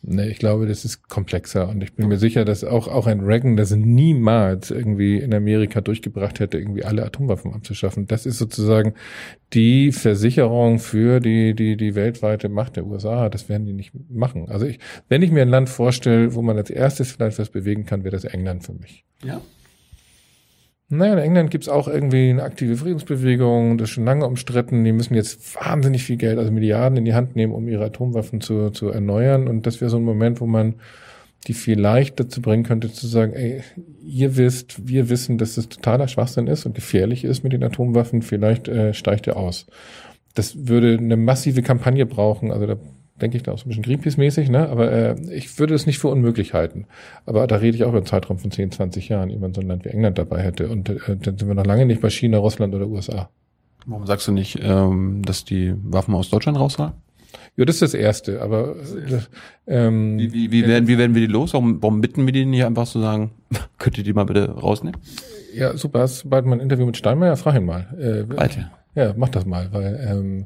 Nee, 0.08 0.28
ich 0.28 0.38
glaube, 0.38 0.66
das 0.66 0.84
ist 0.84 1.08
komplexer 1.08 1.68
und 1.68 1.82
ich 1.82 1.94
bin 1.94 2.06
mir 2.06 2.18
sicher, 2.18 2.44
dass 2.44 2.62
auch, 2.62 2.86
auch 2.86 3.08
ein 3.08 3.20
Reagan 3.20 3.56
das 3.56 3.72
niemals 3.72 4.70
irgendwie 4.70 5.18
in 5.18 5.34
Amerika 5.34 5.80
durchgebracht 5.80 6.38
hätte, 6.38 6.58
irgendwie 6.58 6.84
alle 6.84 7.04
Atomwaffen 7.04 7.52
abzuschaffen. 7.52 8.06
Das 8.06 8.24
ist 8.24 8.38
sozusagen 8.38 8.94
die 9.52 9.90
Versicherung 9.90 10.78
für 10.78 11.18
die, 11.18 11.54
die, 11.54 11.76
die 11.76 11.96
weltweite 11.96 12.48
Macht 12.48 12.76
der 12.76 12.86
USA. 12.86 13.28
Das 13.28 13.48
werden 13.48 13.66
die 13.66 13.72
nicht 13.72 13.92
machen. 14.08 14.48
Also 14.48 14.66
ich, 14.66 14.78
wenn 15.08 15.22
ich 15.22 15.32
mir 15.32 15.42
ein 15.42 15.48
Land 15.48 15.68
vorstelle, 15.68 16.34
wo 16.34 16.42
man 16.42 16.56
als 16.56 16.70
erstes 16.70 17.10
vielleicht 17.10 17.40
was 17.40 17.50
bewegen 17.50 17.84
kann, 17.84 18.04
wäre 18.04 18.14
das 18.14 18.24
England 18.24 18.64
für 18.64 18.74
mich. 18.74 19.04
Ja. 19.24 19.40
Naja, 20.88 21.14
in 21.14 21.18
England 21.18 21.50
gibt's 21.50 21.68
auch 21.68 21.88
irgendwie 21.88 22.30
eine 22.30 22.44
aktive 22.44 22.76
Friedensbewegung, 22.76 23.76
das 23.76 23.88
ist 23.88 23.94
schon 23.94 24.04
lange 24.04 24.24
umstritten. 24.24 24.84
Die 24.84 24.92
müssen 24.92 25.14
jetzt 25.14 25.56
wahnsinnig 25.56 26.04
viel 26.04 26.16
Geld, 26.16 26.38
also 26.38 26.52
Milliarden 26.52 26.96
in 26.96 27.04
die 27.04 27.14
Hand 27.14 27.34
nehmen, 27.34 27.52
um 27.52 27.66
ihre 27.66 27.86
Atomwaffen 27.86 28.40
zu, 28.40 28.70
zu 28.70 28.90
erneuern. 28.90 29.48
Und 29.48 29.66
das 29.66 29.80
wäre 29.80 29.90
so 29.90 29.96
ein 29.96 30.04
Moment, 30.04 30.40
wo 30.40 30.46
man 30.46 30.76
die 31.48 31.54
vielleicht 31.54 32.20
dazu 32.20 32.40
bringen 32.40 32.62
könnte, 32.62 32.92
zu 32.92 33.06
sagen, 33.06 33.32
ey, 33.32 33.62
ihr 34.00 34.36
wisst, 34.36 34.88
wir 34.88 35.08
wissen, 35.08 35.38
dass 35.38 35.56
es 35.56 35.68
totaler 35.68 36.08
Schwachsinn 36.08 36.46
ist 36.46 36.66
und 36.66 36.74
gefährlich 36.74 37.24
ist 37.24 37.42
mit 37.42 37.52
den 37.52 37.64
Atomwaffen, 37.64 38.22
vielleicht 38.22 38.68
äh, 38.68 38.94
steigt 38.94 39.26
ihr 39.26 39.36
aus. 39.36 39.66
Das 40.34 40.68
würde 40.68 40.98
eine 40.98 41.16
massive 41.16 41.62
Kampagne 41.62 42.06
brauchen, 42.06 42.52
also 42.52 42.66
da 42.66 42.76
denke 43.20 43.36
ich 43.36 43.42
da 43.42 43.52
auch 43.52 43.58
so 43.58 43.66
ein 43.66 43.68
bisschen 43.68 43.84
Greenpeace-mäßig, 43.84 44.50
ne? 44.50 44.68
Aber 44.68 44.92
äh, 44.92 45.16
ich 45.32 45.58
würde 45.58 45.74
es 45.74 45.86
nicht 45.86 45.98
für 45.98 46.08
unmöglich 46.08 46.54
halten. 46.54 46.86
Aber 47.24 47.46
da 47.46 47.56
rede 47.56 47.76
ich 47.76 47.84
auch 47.84 47.88
über 47.88 47.98
einen 47.98 48.06
Zeitraum 48.06 48.38
von 48.38 48.50
10, 48.50 48.72
20 48.72 49.08
Jahren, 49.08 49.30
ehe 49.30 49.38
man 49.38 49.54
so 49.54 49.60
ein 49.60 49.68
Land 49.68 49.84
wie 49.84 49.90
England 49.90 50.18
dabei 50.18 50.42
hätte. 50.42 50.68
Und 50.68 50.88
äh, 50.88 50.98
dann 51.08 51.38
sind 51.38 51.46
wir 51.46 51.54
noch 51.54 51.66
lange 51.66 51.86
nicht 51.86 52.00
bei 52.00 52.10
China, 52.10 52.38
Russland 52.38 52.74
oder 52.74 52.86
USA. 52.86 53.30
Warum 53.86 54.06
sagst 54.06 54.26
du 54.28 54.32
nicht, 54.32 54.58
ähm, 54.62 55.22
dass 55.24 55.44
die 55.44 55.74
Waffen 55.82 56.14
aus 56.14 56.28
Deutschland 56.28 56.58
rausfahren? 56.58 56.94
Ja, 57.56 57.64
das 57.64 57.76
ist 57.76 57.82
das 57.82 57.94
Erste, 57.94 58.42
aber 58.42 58.76
ähm, 59.66 60.18
wie, 60.18 60.32
wie, 60.32 60.50
wie, 60.50 60.66
werden, 60.66 60.88
wie 60.88 60.98
werden 60.98 61.14
wir 61.14 61.26
die 61.26 61.32
los? 61.32 61.54
Warum, 61.54 61.82
warum 61.82 62.00
bitten 62.00 62.26
wir 62.26 62.32
die 62.32 62.44
nicht 62.44 62.64
einfach 62.64 62.86
zu 62.86 63.00
sagen, 63.00 63.30
könnt 63.78 63.96
ihr 63.96 64.04
die 64.04 64.12
mal 64.12 64.24
bitte 64.24 64.50
rausnehmen? 64.50 65.00
Ja, 65.54 65.76
super, 65.76 66.00
hast 66.00 66.28
bald 66.28 66.44
mal 66.44 66.56
ein 66.56 66.60
Interview 66.60 66.84
mit 66.84 66.96
Steinmeier? 66.96 67.36
Frag 67.36 67.56
ihn 67.56 67.64
mal. 67.64 67.86
Äh, 67.98 68.36
Weiter. 68.36 68.70
Ja, 68.94 69.14
mach 69.16 69.30
das 69.30 69.46
mal, 69.46 69.68
weil 69.72 70.06
ähm, 70.06 70.40
äh, 70.40 70.44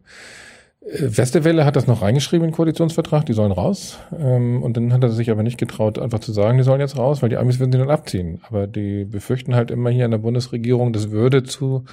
Westerwelle 0.82 1.66
hat 1.66 1.76
das 1.76 1.86
noch 1.86 2.00
reingeschrieben 2.00 2.46
in 2.46 2.50
den 2.50 2.56
Koalitionsvertrag, 2.56 3.26
die 3.26 3.34
sollen 3.34 3.52
raus. 3.52 3.98
Ähm, 4.18 4.62
und 4.62 4.76
dann 4.76 4.92
hat 4.94 5.02
er 5.02 5.10
sich 5.10 5.30
aber 5.30 5.42
nicht 5.42 5.58
getraut, 5.58 5.98
einfach 5.98 6.20
zu 6.20 6.32
sagen, 6.32 6.56
die 6.56 6.64
sollen 6.64 6.80
jetzt 6.80 6.96
raus, 6.96 7.20
weil 7.20 7.28
die 7.28 7.36
Amis 7.36 7.58
würden 7.58 7.72
sie 7.72 7.78
dann 7.78 7.90
abziehen. 7.90 8.40
Aber 8.48 8.66
die 8.66 9.04
befürchten 9.04 9.54
halt 9.54 9.70
immer 9.70 9.90
hier 9.90 10.06
in 10.06 10.10
der 10.10 10.18
Bundesregierung, 10.18 10.94
das 10.94 11.10
würde 11.10 11.42
zu 11.42 11.84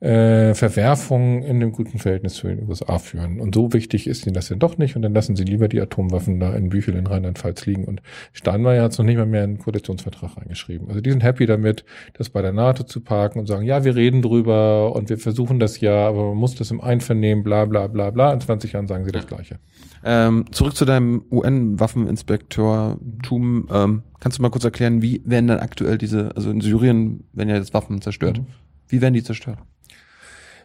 äh, 0.00 0.54
Verwerfungen 0.54 1.42
in 1.42 1.58
dem 1.58 1.72
guten 1.72 1.98
Verhältnis 1.98 2.34
zu 2.34 2.48
den 2.48 2.68
USA 2.68 2.98
führen. 2.98 3.40
Und 3.40 3.54
so 3.54 3.72
wichtig 3.72 4.06
ist 4.06 4.26
ihnen 4.26 4.34
das 4.34 4.48
denn 4.48 4.58
doch 4.58 4.76
nicht. 4.76 4.94
Und 4.94 5.00
dann 5.02 5.14
lassen 5.14 5.36
sie 5.36 5.44
lieber 5.44 5.68
die 5.68 5.80
Atomwaffen 5.80 6.38
da 6.38 6.54
in 6.54 6.68
Büchel 6.68 6.96
in 6.96 7.06
Rheinland-Pfalz 7.06 7.64
liegen. 7.64 7.86
Und 7.86 8.02
Steinmeier 8.34 8.82
hat 8.82 8.92
es 8.92 8.98
noch 8.98 9.06
nicht 9.06 9.16
mal 9.16 9.24
mehr 9.24 9.44
in 9.44 9.54
den 9.54 9.58
Koalitionsvertrag 9.58 10.36
reingeschrieben. 10.36 10.88
Also 10.88 11.00
die 11.00 11.08
sind 11.10 11.22
happy 11.22 11.46
damit, 11.46 11.86
das 12.12 12.28
bei 12.28 12.42
der 12.42 12.52
NATO 12.52 12.84
zu 12.84 13.00
parken 13.00 13.38
und 13.38 13.46
sagen, 13.46 13.64
ja, 13.64 13.84
wir 13.84 13.96
reden 13.96 14.20
drüber 14.20 14.94
und 14.94 15.08
wir 15.08 15.16
versuchen 15.16 15.58
das 15.58 15.80
ja, 15.80 16.06
aber 16.06 16.28
man 16.28 16.36
muss 16.36 16.56
das 16.56 16.70
im 16.70 16.82
Einvernehmen, 16.82 17.42
bla 17.42 17.64
bla 17.64 17.86
bla 17.86 18.10
bla. 18.10 18.34
In 18.34 18.40
20 18.40 18.72
Jahren 18.72 18.88
sagen 18.88 19.06
sie 19.06 19.12
das 19.12 19.26
Gleiche. 19.26 19.58
Ähm, 20.04 20.44
zurück 20.50 20.76
zu 20.76 20.84
deinem 20.84 21.24
UN-Waffeninspektortum. 21.30 23.68
Ähm, 23.72 24.02
kannst 24.20 24.36
du 24.36 24.42
mal 24.42 24.50
kurz 24.50 24.64
erklären, 24.64 25.00
wie 25.00 25.22
werden 25.24 25.46
dann 25.46 25.60
aktuell 25.60 25.96
diese, 25.96 26.36
also 26.36 26.50
in 26.50 26.60
Syrien 26.60 27.24
werden 27.32 27.48
ja 27.48 27.56
jetzt 27.56 27.72
Waffen 27.72 28.02
zerstört. 28.02 28.40
Mhm. 28.40 28.46
Wie 28.88 29.00
werden 29.00 29.14
die 29.14 29.22
zerstört? 29.22 29.58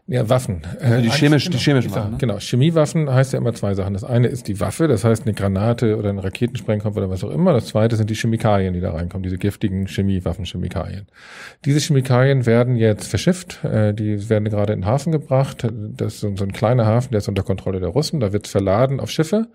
Ja, 0.08 0.28
Waffen. 0.28 0.62
Also 0.80 1.02
die, 1.02 1.08
äh, 1.08 1.12
chemisch, 1.12 1.46
genau, 1.46 1.58
die 1.58 1.64
chemischen 1.64 1.96
Waffen. 1.96 2.12
Ne? 2.12 2.18
Genau, 2.18 2.38
Chemiewaffen 2.40 3.10
heißt 3.10 3.34
ja 3.34 3.40
immer 3.40 3.54
zwei 3.54 3.76
Sachen. 3.76 3.94
Das 3.94 4.04
eine 4.04 4.28
ist 4.28 4.48
die 4.48 4.60
Waffe, 4.60 4.88
das 4.88 5.04
heißt 5.04 5.26
eine 5.26 5.34
Granate 5.34 5.98
oder 5.98 6.10
ein 6.10 6.20
Raketensprengkopf 6.20 6.98
oder 6.98 7.10
was 7.10 7.24
auch 7.24 7.30
immer. 7.30 7.54
Das 7.54 7.68
zweite 7.68 7.96
sind 7.96 8.10
die 8.10 8.16
Chemikalien, 8.16 8.74
die 8.74 8.82
da 8.82 8.92
reinkommen, 8.92 9.24
diese 9.24 9.38
giftigen 9.38 9.88
Chemiewaffen, 9.88 10.46
Chemikalien. 10.46 11.08
Diese 11.66 11.80
Chemikalien 11.80 12.46
werden 12.46 12.76
jetzt 12.76 13.08
verschifft, 13.08 13.64
äh, 13.64 13.94
die 13.94 14.30
werden 14.30 14.50
gerade 14.50 14.74
in 14.74 14.82
den 14.82 14.86
Hafen 14.86 15.12
gebracht. 15.12 15.68
Das 15.72 16.16
ist 16.16 16.38
so 16.38 16.44
ein 16.44 16.52
kleiner 16.52 16.86
Hafen, 16.86 17.12
der 17.12 17.20
ist 17.20 17.30
unter 17.30 17.44
Kontrolle 17.44 17.80
der 17.80 17.90
Russen. 17.90 18.20
Da 18.20 18.34
wird 18.34 18.48
es 18.48 18.52
verladen 18.52 19.00
auf 19.00 19.12
Schiffe 19.12 19.48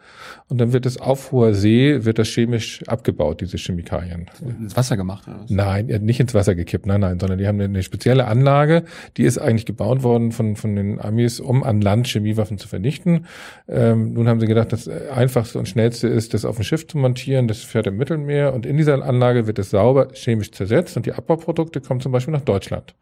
und 0.49 0.59
dann 0.59 0.73
wird 0.73 0.87
es 0.87 0.99
auf 0.99 1.33
hoher 1.33 1.55
See, 1.55 2.05
wird 2.05 2.19
das 2.19 2.29
chemisch 2.29 2.83
abgebaut, 2.87 3.41
diese 3.41 3.59
Chemikalien. 3.59 4.27
Ins 4.41 4.77
Wasser 4.77 4.97
gemacht? 4.97 5.27
Oder 5.27 5.41
was? 5.43 5.51
Nein, 5.51 5.87
nicht 5.87 6.21
ins 6.21 6.35
Wasser 6.35 6.55
gekippt, 6.55 6.87
nein, 6.87 7.01
nein, 7.01 7.19
sondern 7.19 7.39
die 7.39 7.47
haben 7.47 7.61
eine 7.61 7.83
spezielle 7.83 8.27
Anlage, 8.27 8.85
die 9.17 9.25
ist 9.25 9.39
eigentlich 9.39 9.67
gebaut 9.67 10.03
worden 10.03 10.33
von, 10.37 10.55
von 10.57 10.77
den 10.77 11.01
Amis, 11.01 11.41
um 11.41 11.65
an 11.65 11.81
Land 11.81 12.07
Chemiewaffen 12.07 12.59
zu 12.59 12.69
vernichten. 12.69 13.27
Ähm, 13.69 14.13
nun 14.13 14.29
haben 14.29 14.39
sie 14.39 14.47
gedacht, 14.47 14.73
das 14.73 14.89
einfachste 14.89 15.59
und 15.59 15.69
schnellste 15.69 16.07
ist, 16.09 16.35
das 16.35 16.45
auf 16.45 16.59
ein 16.59 16.65
Schiff 16.65 16.87
zu 16.87 16.99
montieren. 16.99 17.49
Das 17.49 17.63
fährt 17.63 17.87
im 17.87 17.97
Mittelmeer 17.97 18.55
und 18.55 18.67
in 18.67 18.77
dieser 18.77 19.03
Anlage 19.03 19.47
wird 19.47 19.59
es 19.59 19.71
sauber 19.71 20.09
chemisch 20.13 20.53
zersetzt 20.53 20.97
und 20.97 21.07
die 21.07 21.13
Abbauprodukte 21.13 21.81
kommen 21.81 22.01
zum 22.01 22.13
Beispiel 22.13 22.33
nach 22.33 22.43
Deutschland. 22.43 22.95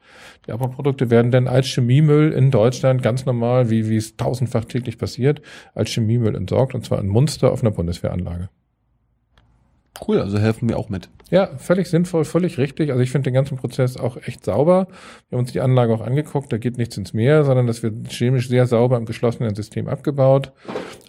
Die 0.47 0.53
Abbauprodukte 0.53 1.11
werden 1.11 1.31
dann 1.31 1.49
als 1.49 1.66
Chemiemüll 1.66 2.33
in 2.33 2.51
Deutschland 2.51 3.03
ganz 3.03 3.27
normal, 3.27 3.70
wie, 3.70 3.88
wie 3.88 3.97
es 3.97 4.16
tausendfach 4.16 4.64
täglich 4.64 4.97
passiert, 4.99 5.42
als 5.75 5.90
Chemiemüll 5.90 6.35
entsorgt 6.35 6.75
und 6.75 6.85
zwar 6.85 7.01
in 7.01 7.09
Munster 7.09 7.53
auf 7.53 7.62
einer 7.62 7.73
Bundeswehranlage. 7.73 8.49
Cool, 10.07 10.20
also 10.20 10.38
helfen 10.38 10.68
wir 10.68 10.78
auch 10.78 10.88
mit. 10.88 11.09
Ja, 11.30 11.57
völlig 11.57 11.88
sinnvoll, 11.88 12.24
völlig 12.24 12.59
richtig. 12.59 12.90
Also 12.90 13.02
ich 13.02 13.11
finde 13.11 13.30
den 13.30 13.35
ganzen 13.35 13.57
Prozess 13.57 13.96
auch 13.96 14.16
echt 14.16 14.44
sauber. 14.44 14.88
Wir 15.28 15.37
haben 15.37 15.44
uns 15.44 15.52
die 15.52 15.61
Anlage 15.61 15.94
auch 15.94 16.00
angeguckt, 16.00 16.52
da 16.52 16.59
geht 16.59 16.78
nichts 16.78 16.96
ins 16.96 17.12
Meer, 17.12 17.44
sondern 17.44 17.66
das 17.66 17.83
wird 17.83 18.09
chemisch 18.12 18.48
sehr 18.48 18.66
sauber 18.66 18.96
im 18.96 19.04
geschlossenen 19.04 19.54
System 19.54 19.88
abgebaut. 19.88 20.52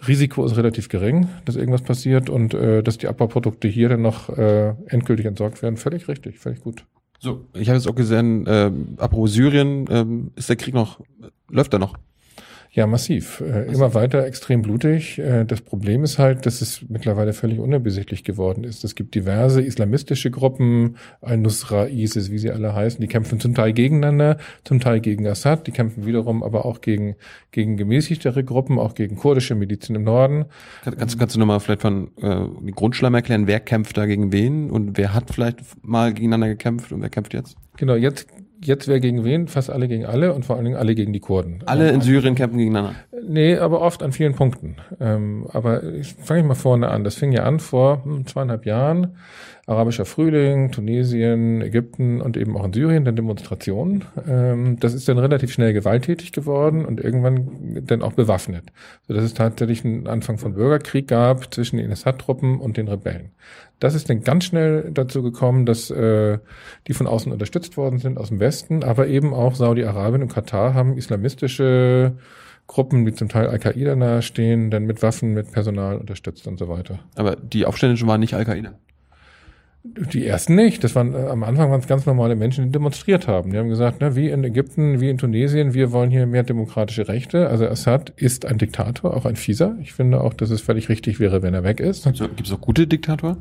Risiko 0.06 0.44
ist 0.44 0.56
relativ 0.56 0.88
gering, 0.88 1.28
dass 1.44 1.56
irgendwas 1.56 1.82
passiert 1.82 2.30
und 2.30 2.54
äh, 2.54 2.82
dass 2.82 2.98
die 2.98 3.08
Abbauprodukte 3.08 3.68
hier 3.68 3.88
dann 3.88 4.02
noch 4.02 4.28
äh, 4.30 4.74
endgültig 4.86 5.26
entsorgt 5.26 5.62
werden. 5.62 5.76
Völlig 5.76 6.08
richtig, 6.08 6.38
völlig 6.38 6.60
gut. 6.60 6.84
So, 7.18 7.46
ich 7.54 7.68
habe 7.68 7.78
jetzt 7.78 7.88
auch 7.88 7.94
gesehen, 7.94 8.46
äh, 8.46 8.70
apropos 8.98 9.32
Syrien, 9.32 9.86
äh, 9.88 10.38
ist 10.38 10.48
der 10.48 10.56
Krieg 10.56 10.74
noch, 10.74 11.00
läuft 11.48 11.72
er 11.72 11.78
noch? 11.78 11.96
Ja, 12.76 12.86
massiv. 12.86 13.40
Äh, 13.40 13.72
immer 13.72 13.94
weiter 13.94 14.26
extrem 14.26 14.60
blutig. 14.60 15.18
Äh, 15.18 15.46
das 15.46 15.62
Problem 15.62 16.04
ist 16.04 16.18
halt, 16.18 16.44
dass 16.44 16.60
es 16.60 16.84
mittlerweile 16.90 17.32
völlig 17.32 17.58
unübersichtlich 17.58 18.22
geworden 18.22 18.64
ist. 18.64 18.84
Es 18.84 18.94
gibt 18.94 19.14
diverse 19.14 19.62
islamistische 19.62 20.30
Gruppen, 20.30 20.98
Al-Nusra, 21.22 21.86
ISIS, 21.86 22.30
wie 22.30 22.36
sie 22.36 22.50
alle 22.50 22.74
heißen, 22.74 23.00
die 23.00 23.06
kämpfen 23.06 23.40
zum 23.40 23.54
Teil 23.54 23.72
gegeneinander, 23.72 24.36
zum 24.62 24.78
Teil 24.78 25.00
gegen 25.00 25.26
Assad, 25.26 25.66
die 25.66 25.70
kämpfen 25.70 26.04
wiederum 26.04 26.42
aber 26.42 26.66
auch 26.66 26.82
gegen, 26.82 27.16
gegen 27.50 27.78
gemäßigtere 27.78 28.44
Gruppen, 28.44 28.78
auch 28.78 28.94
gegen 28.94 29.16
kurdische 29.16 29.54
Milizen 29.54 29.96
im 29.96 30.04
Norden. 30.04 30.44
Kannst, 30.84 31.18
kannst 31.18 31.34
du 31.34 31.40
nochmal 31.40 31.60
vielleicht 31.60 31.80
von 31.80 32.10
äh, 32.20 32.72
Grundschleim 32.72 33.14
erklären, 33.14 33.46
wer 33.46 33.60
kämpft 33.60 33.96
da 33.96 34.04
gegen 34.04 34.32
wen 34.32 34.70
und 34.70 34.98
wer 34.98 35.14
hat 35.14 35.30
vielleicht 35.30 35.60
mal 35.82 36.12
gegeneinander 36.12 36.48
gekämpft 36.48 36.92
und 36.92 37.00
wer 37.00 37.08
kämpft 37.08 37.32
jetzt? 37.32 37.56
Genau, 37.78 37.94
jetzt 37.94 38.26
jetzt 38.62 38.88
wer 38.88 39.00
gegen 39.00 39.24
wen? 39.24 39.48
Fast 39.48 39.70
alle 39.70 39.88
gegen 39.88 40.06
alle 40.06 40.32
und 40.32 40.44
vor 40.44 40.56
allen 40.56 40.64
Dingen 40.64 40.76
alle 40.76 40.94
gegen 40.94 41.12
die 41.12 41.20
Kurden. 41.20 41.62
Alle 41.66 41.90
in 41.90 42.00
Syrien 42.00 42.34
kämpfen 42.34 42.58
gegeneinander. 42.58 42.96
Nee, 43.28 43.56
aber 43.56 43.80
oft 43.80 44.02
an 44.02 44.12
vielen 44.12 44.34
Punkten. 44.34 44.76
Ähm, 45.00 45.46
aber 45.52 45.82
ich 45.82 46.14
fange 46.14 46.42
mal 46.44 46.54
vorne 46.54 46.88
an. 46.88 47.04
Das 47.04 47.14
fing 47.14 47.32
ja 47.32 47.44
an 47.44 47.60
vor 47.60 48.04
hm, 48.04 48.26
zweieinhalb 48.26 48.66
Jahren. 48.66 49.16
Arabischer 49.68 50.04
Frühling, 50.04 50.70
Tunesien, 50.70 51.60
Ägypten 51.60 52.20
und 52.20 52.36
eben 52.36 52.56
auch 52.56 52.64
in 52.64 52.72
Syrien 52.72 53.04
dann 53.04 53.16
Demonstrationen. 53.16 54.04
Ähm, 54.28 54.78
das 54.78 54.94
ist 54.94 55.08
dann 55.08 55.18
relativ 55.18 55.52
schnell 55.52 55.72
gewalttätig 55.72 56.30
geworden 56.30 56.84
und 56.84 57.00
irgendwann 57.00 57.82
dann 57.84 58.02
auch 58.02 58.12
bewaffnet. 58.12 58.64
So 59.08 59.14
dass 59.14 59.24
es 59.24 59.34
tatsächlich 59.34 59.84
einen 59.84 60.06
Anfang 60.06 60.38
von 60.38 60.54
Bürgerkrieg 60.54 61.08
gab 61.08 61.52
zwischen 61.52 61.78
den 61.78 61.90
Assad-Truppen 61.90 62.60
und 62.60 62.76
den 62.76 62.86
Rebellen. 62.86 63.30
Das 63.78 63.94
ist 63.94 64.08
dann 64.08 64.22
ganz 64.22 64.44
schnell 64.44 64.90
dazu 64.92 65.22
gekommen, 65.22 65.66
dass 65.66 65.90
äh, 65.90 66.38
die 66.86 66.94
von 66.94 67.06
außen 67.06 67.30
unterstützt 67.30 67.76
worden 67.76 67.98
sind 67.98 68.18
aus 68.18 68.28
dem 68.28 68.40
Westen, 68.40 68.82
aber 68.82 69.06
eben 69.06 69.34
auch 69.34 69.54
Saudi-Arabien 69.54 70.22
und 70.22 70.32
Katar 70.32 70.72
haben 70.72 70.96
islamistische 70.96 72.16
Gruppen, 72.66 73.04
die 73.04 73.12
zum 73.12 73.28
Teil 73.28 73.48
Al-Qaida 73.48 73.94
nahestehen, 73.94 74.70
dann 74.70 74.84
mit 74.84 75.02
Waffen, 75.02 75.34
mit 75.34 75.52
Personal 75.52 75.98
unterstützt 75.98 76.46
und 76.46 76.58
so 76.58 76.68
weiter. 76.68 76.98
Aber 77.14 77.36
die 77.36 77.66
Aufständischen 77.66 78.08
waren 78.08 78.20
nicht 78.20 78.34
Al-Qaida. 78.34 78.72
Die 80.12 80.26
ersten 80.26 80.54
nicht. 80.54 80.82
Das 80.84 80.94
waren 80.94 81.14
äh, 81.14 81.18
am 81.18 81.42
Anfang 81.42 81.70
waren 81.70 81.80
es 81.80 81.86
ganz 81.86 82.06
normale 82.06 82.36
Menschen, 82.36 82.64
die 82.64 82.70
demonstriert 82.70 83.28
haben. 83.28 83.50
Die 83.50 83.58
haben 83.58 83.68
gesagt, 83.68 84.00
ne, 84.00 84.16
wie 84.16 84.28
in 84.28 84.42
Ägypten, 84.44 85.00
wie 85.00 85.10
in 85.10 85.18
Tunesien, 85.18 85.74
wir 85.74 85.92
wollen 85.92 86.10
hier 86.10 86.26
mehr 86.26 86.42
demokratische 86.42 87.08
Rechte. 87.08 87.48
Also 87.48 87.66
Assad 87.66 88.10
ist 88.16 88.46
ein 88.46 88.58
Diktator, 88.58 89.16
auch 89.16 89.24
ein 89.24 89.36
fieser. 89.36 89.76
Ich 89.80 89.92
finde 89.92 90.20
auch, 90.20 90.34
dass 90.34 90.50
es 90.50 90.60
völlig 90.60 90.88
richtig 90.88 91.20
wäre, 91.20 91.42
wenn 91.42 91.54
er 91.54 91.64
weg 91.64 91.80
ist. 91.80 92.04
Gibt 92.04 92.46
es 92.46 92.52
auch 92.52 92.60
gute 92.60 92.86
Diktatoren? 92.86 93.38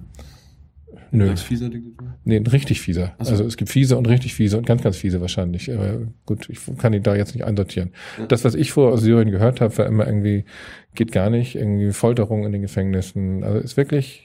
Nö. 1.11 1.29
Als 1.29 1.41
fieser 1.41 1.69
Diktator? 1.69 2.15
Nee, 2.23 2.37
ein 2.37 2.47
richtig 2.47 2.81
fieser. 2.81 3.15
So. 3.19 3.31
Also 3.31 3.45
es 3.45 3.57
gibt 3.57 3.71
fiese 3.71 3.97
und 3.97 4.07
richtig 4.07 4.33
fiese 4.33 4.57
und 4.57 4.65
ganz, 4.65 4.83
ganz 4.83 4.97
fiese 4.97 5.21
wahrscheinlich. 5.21 5.71
Aber 5.73 5.99
gut, 6.25 6.49
ich 6.49 6.59
kann 6.77 6.93
ihn 6.93 7.03
da 7.03 7.15
jetzt 7.15 7.33
nicht 7.33 7.45
einsortieren. 7.45 7.91
Ja. 8.19 8.25
Das, 8.27 8.43
was 8.43 8.55
ich 8.55 8.71
vor 8.71 8.91
aus 8.91 9.01
Syrien 9.01 9.31
gehört 9.31 9.61
habe, 9.61 9.77
war 9.77 9.85
immer 9.85 10.05
irgendwie, 10.05 10.45
geht 10.93 11.11
gar 11.11 11.29
nicht, 11.29 11.55
irgendwie 11.55 11.91
Folterung 11.91 12.45
in 12.45 12.51
den 12.51 12.61
Gefängnissen. 12.61 13.43
Also 13.43 13.59
ist 13.59 13.77
wirklich 13.77 14.24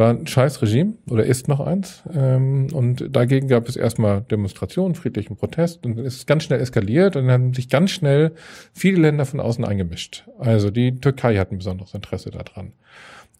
war 0.00 0.10
ein 0.10 0.26
scheiß 0.26 0.62
Regime 0.62 0.94
oder 1.08 1.24
ist 1.24 1.46
noch 1.46 1.60
eins. 1.60 2.02
Ähm, 2.12 2.68
und 2.72 3.14
dagegen 3.14 3.46
gab 3.46 3.68
es 3.68 3.76
erstmal 3.76 4.22
Demonstrationen, 4.22 4.96
friedlichen 4.96 5.36
Protest 5.36 5.84
und 5.86 5.98
es 5.98 6.16
ist 6.16 6.26
ganz 6.26 6.42
schnell 6.42 6.58
eskaliert 6.58 7.14
und 7.14 7.26
dann 7.26 7.32
haben 7.32 7.54
sich 7.54 7.68
ganz 7.68 7.90
schnell 7.90 8.32
viele 8.72 9.02
Länder 9.02 9.26
von 9.26 9.38
außen 9.38 9.64
eingemischt. 9.64 10.24
Also 10.38 10.70
die 10.70 10.98
Türkei 10.98 11.36
hat 11.36 11.52
ein 11.52 11.58
besonderes 11.58 11.94
Interesse 11.94 12.30
daran. 12.30 12.72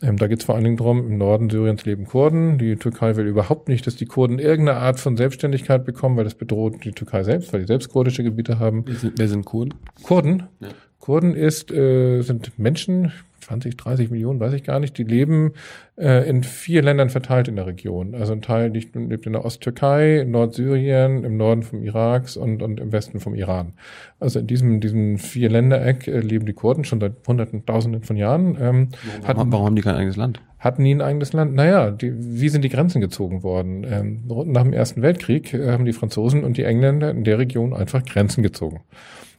Ähm, 0.02 0.18
da 0.18 0.28
geht 0.28 0.40
es 0.40 0.44
vor 0.44 0.54
allen 0.54 0.64
Dingen 0.64 0.76
drum, 0.76 0.98
im 0.98 1.18
Norden 1.18 1.48
Syriens 1.50 1.84
leben 1.86 2.04
Kurden. 2.04 2.58
Die 2.58 2.76
Türkei 2.76 3.16
will 3.16 3.26
überhaupt 3.26 3.68
nicht, 3.68 3.86
dass 3.86 3.96
die 3.96 4.06
Kurden 4.06 4.38
irgendeine 4.38 4.78
Art 4.78 5.00
von 5.00 5.16
Selbstständigkeit 5.16 5.84
bekommen, 5.84 6.16
weil 6.16 6.24
das 6.24 6.34
bedroht 6.34 6.84
die 6.84 6.92
Türkei 6.92 7.22
selbst, 7.22 7.52
weil 7.52 7.60
die 7.60 7.66
selbst 7.66 7.88
kurdische 7.88 8.22
Gebiete 8.22 8.58
haben. 8.58 8.84
Wer 8.86 8.96
sind, 8.96 9.18
wer 9.18 9.28
sind 9.28 9.44
Kurden? 9.46 9.74
Kurden? 10.02 10.44
Ja. 10.60 10.68
Kurden 10.98 11.34
ist, 11.34 11.70
äh, 11.70 12.20
sind 12.20 12.58
Menschen, 12.58 13.12
20, 13.50 13.76
30 13.76 14.10
Millionen, 14.10 14.38
weiß 14.38 14.52
ich 14.52 14.62
gar 14.62 14.78
nicht, 14.78 14.96
die 14.96 15.02
leben 15.02 15.54
äh, 15.98 16.28
in 16.28 16.44
vier 16.44 16.82
Ländern 16.82 17.10
verteilt 17.10 17.48
in 17.48 17.56
der 17.56 17.66
Region. 17.66 18.14
Also 18.14 18.32
ein 18.32 18.42
Teil 18.42 18.70
lebt 18.70 18.94
in 18.94 19.32
der 19.32 19.44
Osttürkei, 19.44 20.20
in 20.20 20.30
Nordsyrien, 20.30 21.24
im 21.24 21.36
Norden 21.36 21.64
vom 21.64 21.82
Iraks 21.82 22.36
und, 22.36 22.62
und 22.62 22.78
im 22.78 22.92
Westen 22.92 23.18
vom 23.18 23.34
Iran. 23.34 23.72
Also 24.20 24.38
in 24.38 24.46
diesem, 24.46 24.80
diesem 24.80 25.18
vier 25.18 25.50
Ländereck 25.50 26.06
äh, 26.06 26.20
leben 26.20 26.46
die 26.46 26.52
Kurden 26.52 26.84
schon 26.84 27.00
seit 27.00 27.14
Hunderten, 27.26 27.66
Tausenden 27.66 28.02
von 28.02 28.16
Jahren. 28.16 28.56
Ähm, 28.60 28.88
warum, 29.20 29.26
hatten, 29.26 29.52
warum 29.52 29.66
haben 29.66 29.76
die 29.76 29.82
kein 29.82 29.96
eigenes 29.96 30.16
Land? 30.16 30.40
Hatten 30.60 30.84
nie 30.84 30.94
ein 30.94 31.00
eigenes 31.00 31.32
Land? 31.32 31.52
Naja, 31.54 31.90
die, 31.90 32.12
wie 32.16 32.50
sind 32.50 32.62
die 32.62 32.68
Grenzen 32.68 33.00
gezogen 33.00 33.42
worden? 33.42 33.84
Ähm, 33.90 34.22
nach 34.52 34.62
dem 34.62 34.72
Ersten 34.72 35.02
Weltkrieg 35.02 35.52
äh, 35.54 35.72
haben 35.72 35.86
die 35.86 35.92
Franzosen 35.92 36.44
und 36.44 36.56
die 36.56 36.62
Engländer 36.62 37.10
in 37.10 37.24
der 37.24 37.38
Region 37.38 37.74
einfach 37.74 38.04
Grenzen 38.04 38.44
gezogen 38.44 38.82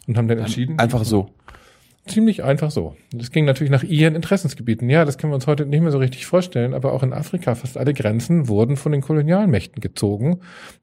und 0.08 0.18
haben 0.18 0.28
dann 0.28 0.40
entschieden. 0.40 0.80
Einfach 0.80 1.06
so 1.06 1.30
ziemlich 2.08 2.44
einfach 2.44 2.72
so. 2.72 2.96
Das 3.14 3.32
ging 3.32 3.46
natürlich 3.46 3.72
nach 3.72 3.84
ihren 3.84 4.16
Interessensgebieten. 4.16 4.90
Ja, 4.90 5.06
das 5.06 5.18
können 5.18 5.32
wir 5.32 5.36
uns 5.36 5.48
heute 5.48 5.66
nicht 5.66 5.82
mehr 5.82 5.92
so 5.92 6.00
richtig 6.00 6.26
vorstellen, 6.26 6.74
aber 6.74 6.94
auch 6.94 7.04
in 7.04 7.14
Afrika 7.14 7.54
fast 7.56 7.78
alle 7.78 7.94
Grenzen 7.94 8.48
wurden 8.48 8.76
von 8.76 8.92
den 8.92 9.02
Kolonialmächten 9.02 9.82
gezogen, 9.82 10.40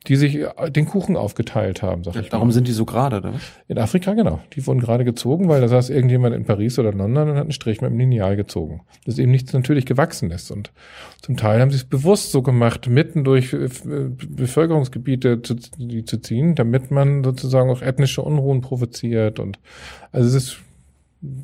die 0.07 0.17
sich 0.17 0.37
äh, 0.37 0.71
den 0.71 0.87
Kuchen 0.87 1.17
aufgeteilt 1.17 1.83
haben. 1.83 2.05
Sag 2.05 2.15
ja, 2.15 2.21
ich 2.21 2.29
darum 2.29 2.49
mal. 2.49 2.53
sind 2.53 2.69
die 2.69 2.73
so 2.73 2.85
gerade, 2.85 3.19
oder? 3.19 3.35
In 3.67 3.79
Afrika, 3.79 4.15
genau. 4.15 4.41
Die 4.55 4.67
wurden 4.67 4.81
gerade 4.81 5.05
gezogen, 5.05 5.49
weil 5.49 5.61
da 5.61 5.69
saß 5.69 5.91
irgendjemand 5.91 6.37
in 6.37 6.45
Paris 6.45 6.79
oder 6.79 6.93
London 6.93 7.31
und 7.31 7.37
hat 7.37 7.43
einen 7.43 7.53
Strich 7.53 7.81
mit 7.81 7.91
dem 7.91 7.99
Lineal 7.99 8.37
gezogen. 8.37 8.83
Das 9.05 9.15
ist 9.15 9.19
eben 9.19 9.33
nichts 9.33 9.53
natürlich 9.53 9.87
gewachsen 9.87 10.31
ist. 10.31 10.51
Und 10.51 10.73
zum 11.21 11.37
Teil 11.37 11.61
haben 11.61 11.71
sie 11.71 11.79
es 11.79 11.85
bewusst 11.85 12.31
so 12.31 12.43
gemacht, 12.43 12.89
mitten 12.89 13.25
durch 13.25 13.53
äh, 13.53 13.69
Bevölkerungsgebiete 14.29 15.43
zu, 15.43 15.57
die 15.77 16.05
zu 16.05 16.19
ziehen, 16.19 16.55
damit 16.55 16.91
man 16.91 17.25
sozusagen 17.25 17.71
auch 17.71 17.83
ethnische 17.83 18.23
Unruhen 18.23 18.61
provoziert 18.61 19.41
und 19.41 19.59
also 20.13 20.29
es 20.29 20.35
ist 20.35 20.61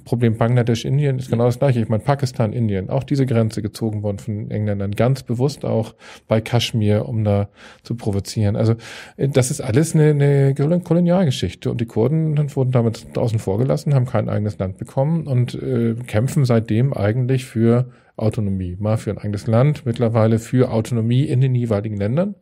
Problem 0.05 0.37
Bangladesch, 0.37 0.85
Indien 0.85 1.19
ist 1.19 1.31
genau 1.31 1.47
das 1.47 1.59
gleiche. 1.59 1.81
Ich 1.81 1.89
meine, 1.89 2.03
Pakistan, 2.03 2.53
Indien, 2.53 2.91
auch 2.91 3.03
diese 3.03 3.27
Grenze 3.27 3.61
gezogen 3.61 4.05
worden 4.05 4.19
von 4.19 4.35
den 4.35 4.51
Engländern, 4.53 4.93
ganz 4.93 5.25
bewusst 5.25 5.65
auch 5.65 5.95
bei 6.29 6.41
Kaschmir, 6.41 7.09
um 7.09 7.25
da 7.25 7.49
zu 7.83 7.97
provozieren. 7.97 8.55
Also 8.55 8.75
äh, 9.17 9.29
das 9.29 9.51
ist 9.51 9.61
alles 9.61 9.95
eine, 9.95 10.11
eine 10.11 10.55
Kolonialgeschichte 10.55 11.71
und 11.71 11.81
die 11.81 11.87
Kurden 11.87 12.55
wurden 12.55 12.71
damit 12.71 13.19
außen 13.19 13.41
vor 13.41 13.59
gelassen, 13.59 13.95
haben 13.95 14.07
kein 14.07 14.29
eigenes 14.29 14.59
Land 14.59 14.79
bekommen 14.79 15.27
und 15.27 15.55
äh, 15.55 15.95
kämpfen 16.07 16.45
seitdem 16.45 16.93
eigentlich 16.93 17.45
für 17.45 17.91
Autonomie. 18.17 18.77
Mal 18.79 18.97
für 18.97 19.11
ein 19.11 19.19
eigenes 19.19 19.49
Land, 19.49 19.87
mittlerweile 19.87 20.39
für 20.39 20.71
Autonomie 20.71 21.25
in 21.25 21.41
den 21.41 21.55
jeweiligen 21.55 21.97
Ländern. 21.97 22.37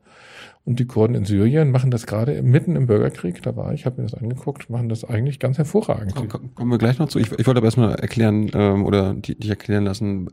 Und 0.64 0.79
die 0.79 0.87
Kurden 0.87 1.16
in 1.16 1.25
Syrien 1.25 1.72
machen 1.72 1.90
das 1.90 2.07
gerade 2.07 2.40
mitten 2.40 2.77
im 2.77 2.87
Bürgerkrieg, 2.87 3.42
da 3.42 3.57
war 3.57 3.75
ich, 3.75 3.85
habe 3.85 4.01
mir 4.01 4.09
das 4.09 4.14
angeguckt, 4.14 4.70
machen 4.70 4.88
das 4.88 5.05
eigentlich 5.05 5.40
ganz 5.40 5.59
hervorragend. 5.59 6.14
Komm, 6.14 6.55
kommen 6.55 6.70
wir 6.70 6.79
gleich 6.79 6.98
noch 6.98 7.09
zu. 7.09 7.18
Ich, 7.18 7.33
ich 7.33 7.46
wollte 7.46 7.59
aber 7.59 7.66
erstmal 7.66 7.96
erklären 7.96 8.48
ähm, 8.55 8.85
oder 8.85 9.14
dich 9.14 9.48
erklären 9.48 9.85
lassen, 9.85 10.29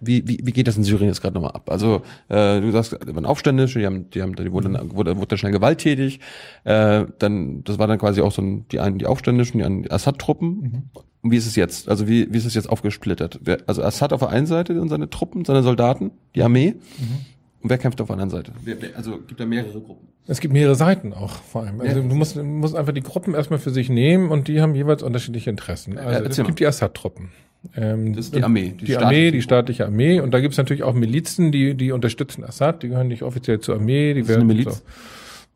wie, 0.00 0.26
wie, 0.26 0.40
wie 0.42 0.52
geht 0.52 0.66
das 0.66 0.78
in 0.78 0.84
Syrien 0.84 1.08
jetzt 1.08 1.20
gerade 1.20 1.34
nochmal 1.34 1.52
ab? 1.52 1.68
Also 1.70 2.02
äh, 2.28 2.60
du 2.60 2.70
sagst, 2.70 2.92
da 2.92 3.14
waren 3.14 3.26
Aufständische, 3.26 3.80
die 3.80 3.86
haben, 3.86 4.08
die 4.10 4.22
haben, 4.22 4.34
die 4.34 4.50
wurden, 4.50 4.72
dann, 4.72 4.94
wurde, 4.94 5.16
wurde 5.18 5.36
schnell 5.36 5.52
gewalttätig. 5.52 6.20
Äh, 6.64 7.04
dann, 7.18 7.62
das 7.64 7.78
war 7.78 7.86
dann 7.86 7.98
quasi 7.98 8.22
auch 8.22 8.32
so 8.32 8.40
ein, 8.40 8.66
die 8.68 8.80
einen, 8.80 8.98
die 8.98 9.06
Aufständischen, 9.06 9.58
die 9.58 9.64
anderen 9.64 9.90
Assad-Truppen. 9.90 10.48
Mhm. 10.48 10.82
Und 11.22 11.30
wie 11.30 11.36
ist 11.36 11.46
es 11.46 11.56
jetzt? 11.56 11.90
Also 11.90 12.08
wie, 12.08 12.32
wie 12.32 12.38
ist 12.38 12.46
es 12.46 12.54
jetzt 12.54 12.70
aufgesplittert? 12.70 13.40
Also 13.66 13.82
Assad 13.82 14.14
auf 14.14 14.20
der 14.20 14.30
einen 14.30 14.46
Seite 14.46 14.80
und 14.80 14.88
seine 14.88 15.10
Truppen, 15.10 15.44
seine 15.44 15.62
Soldaten, 15.62 16.12
die 16.34 16.42
Armee. 16.42 16.76
Mhm. 16.98 17.26
Und 17.62 17.68
wer 17.68 17.78
kämpft 17.78 18.00
auf 18.00 18.06
der 18.08 18.14
anderen 18.14 18.30
Seite? 18.30 18.52
Also 18.96 19.18
gibt 19.18 19.38
da 19.38 19.46
mehrere 19.46 19.80
Gruppen? 19.80 20.08
Es 20.26 20.40
gibt 20.40 20.52
mehrere 20.52 20.74
Seiten 20.74 21.12
auch 21.12 21.32
vor 21.32 21.62
allem. 21.64 21.80
Also 21.80 22.00
ja. 22.00 22.08
du 22.08 22.14
musst, 22.14 22.36
musst 22.36 22.74
einfach 22.74 22.92
die 22.92 23.02
Gruppen 23.02 23.34
erstmal 23.34 23.58
für 23.58 23.70
sich 23.70 23.90
nehmen 23.90 24.30
und 24.30 24.48
die 24.48 24.60
haben 24.60 24.74
jeweils 24.74 25.02
unterschiedliche 25.02 25.50
Interessen. 25.50 25.98
Also 25.98 26.24
es 26.24 26.46
gibt 26.46 26.60
die 26.60 26.66
Assad-Truppen. 26.66 27.30
Ähm, 27.76 28.14
das 28.14 28.26
ist 28.26 28.34
die 28.34 28.42
Armee. 28.42 28.74
Die, 28.80 28.86
die 28.86 28.96
Armee, 28.96 29.30
die 29.30 29.42
staatliche 29.42 29.84
Armee. 29.84 30.20
Und 30.20 30.32
da 30.32 30.40
gibt 30.40 30.52
es 30.52 30.58
natürlich 30.58 30.82
auch 30.82 30.94
Milizen, 30.94 31.52
die, 31.52 31.74
die 31.74 31.92
unterstützen 31.92 32.44
Assad. 32.44 32.82
Die 32.82 32.88
gehören 32.88 33.08
nicht 33.08 33.22
offiziell 33.22 33.60
zur 33.60 33.74
Armee. 33.74 34.14
Die 34.14 34.22
Was 34.22 34.28
werden 34.28 34.38
ist 34.38 34.44
eine 34.44 34.54
Miliz? 34.54 34.76
So, 34.76 34.82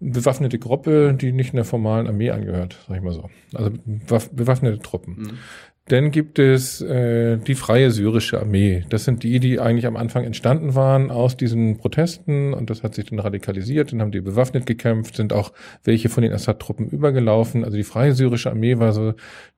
bewaffnete 0.01 0.59
Gruppe, 0.59 1.17
die 1.19 1.33
nicht 1.33 1.51
in 1.51 1.57
der 1.57 1.65
formalen 1.65 2.07
Armee 2.07 2.31
angehört, 2.31 2.77
sag 2.89 2.97
ich 2.97 3.03
mal 3.03 3.15
so. 3.15 3.31
Also 3.55 3.71
bewaffnete 4.33 4.81
Truppen. 4.81 5.15
Mhm. 5.15 5.31
Dann 5.89 6.11
gibt 6.11 6.39
es 6.39 6.81
äh, 6.81 7.37
die 7.37 7.55
Freie 7.55 7.91
Syrische 7.91 8.41
Armee. 8.41 8.85
Das 8.89 9.05
sind 9.05 9.23
die, 9.23 9.39
die 9.39 9.61
eigentlich 9.61 9.87
am 9.87 9.97
Anfang 9.97 10.25
entstanden 10.25 10.75
waren 10.75 11.11
aus 11.11 11.37
diesen 11.37 11.77
Protesten 11.77 12.55
und 12.55 12.71
das 12.71 12.83
hat 12.83 12.95
sich 12.95 13.05
dann 13.07 13.19
radikalisiert. 13.19 13.93
Dann 13.93 14.01
haben 14.01 14.11
die 14.11 14.23
bewaffnet 14.23 14.65
gekämpft, 14.65 15.17
sind 15.17 15.35
auch 15.35 15.53
welche 15.83 16.09
von 16.09 16.23
den 16.23 16.33
Assad-Truppen 16.33 16.89
übergelaufen. 16.89 17.65
Also 17.65 17.77
die 17.77 17.83
Freie 17.83 18.15
Syrische 18.15 18.51
Armee 18.51 18.79
war 18.79 18.95
so 18.95 19.13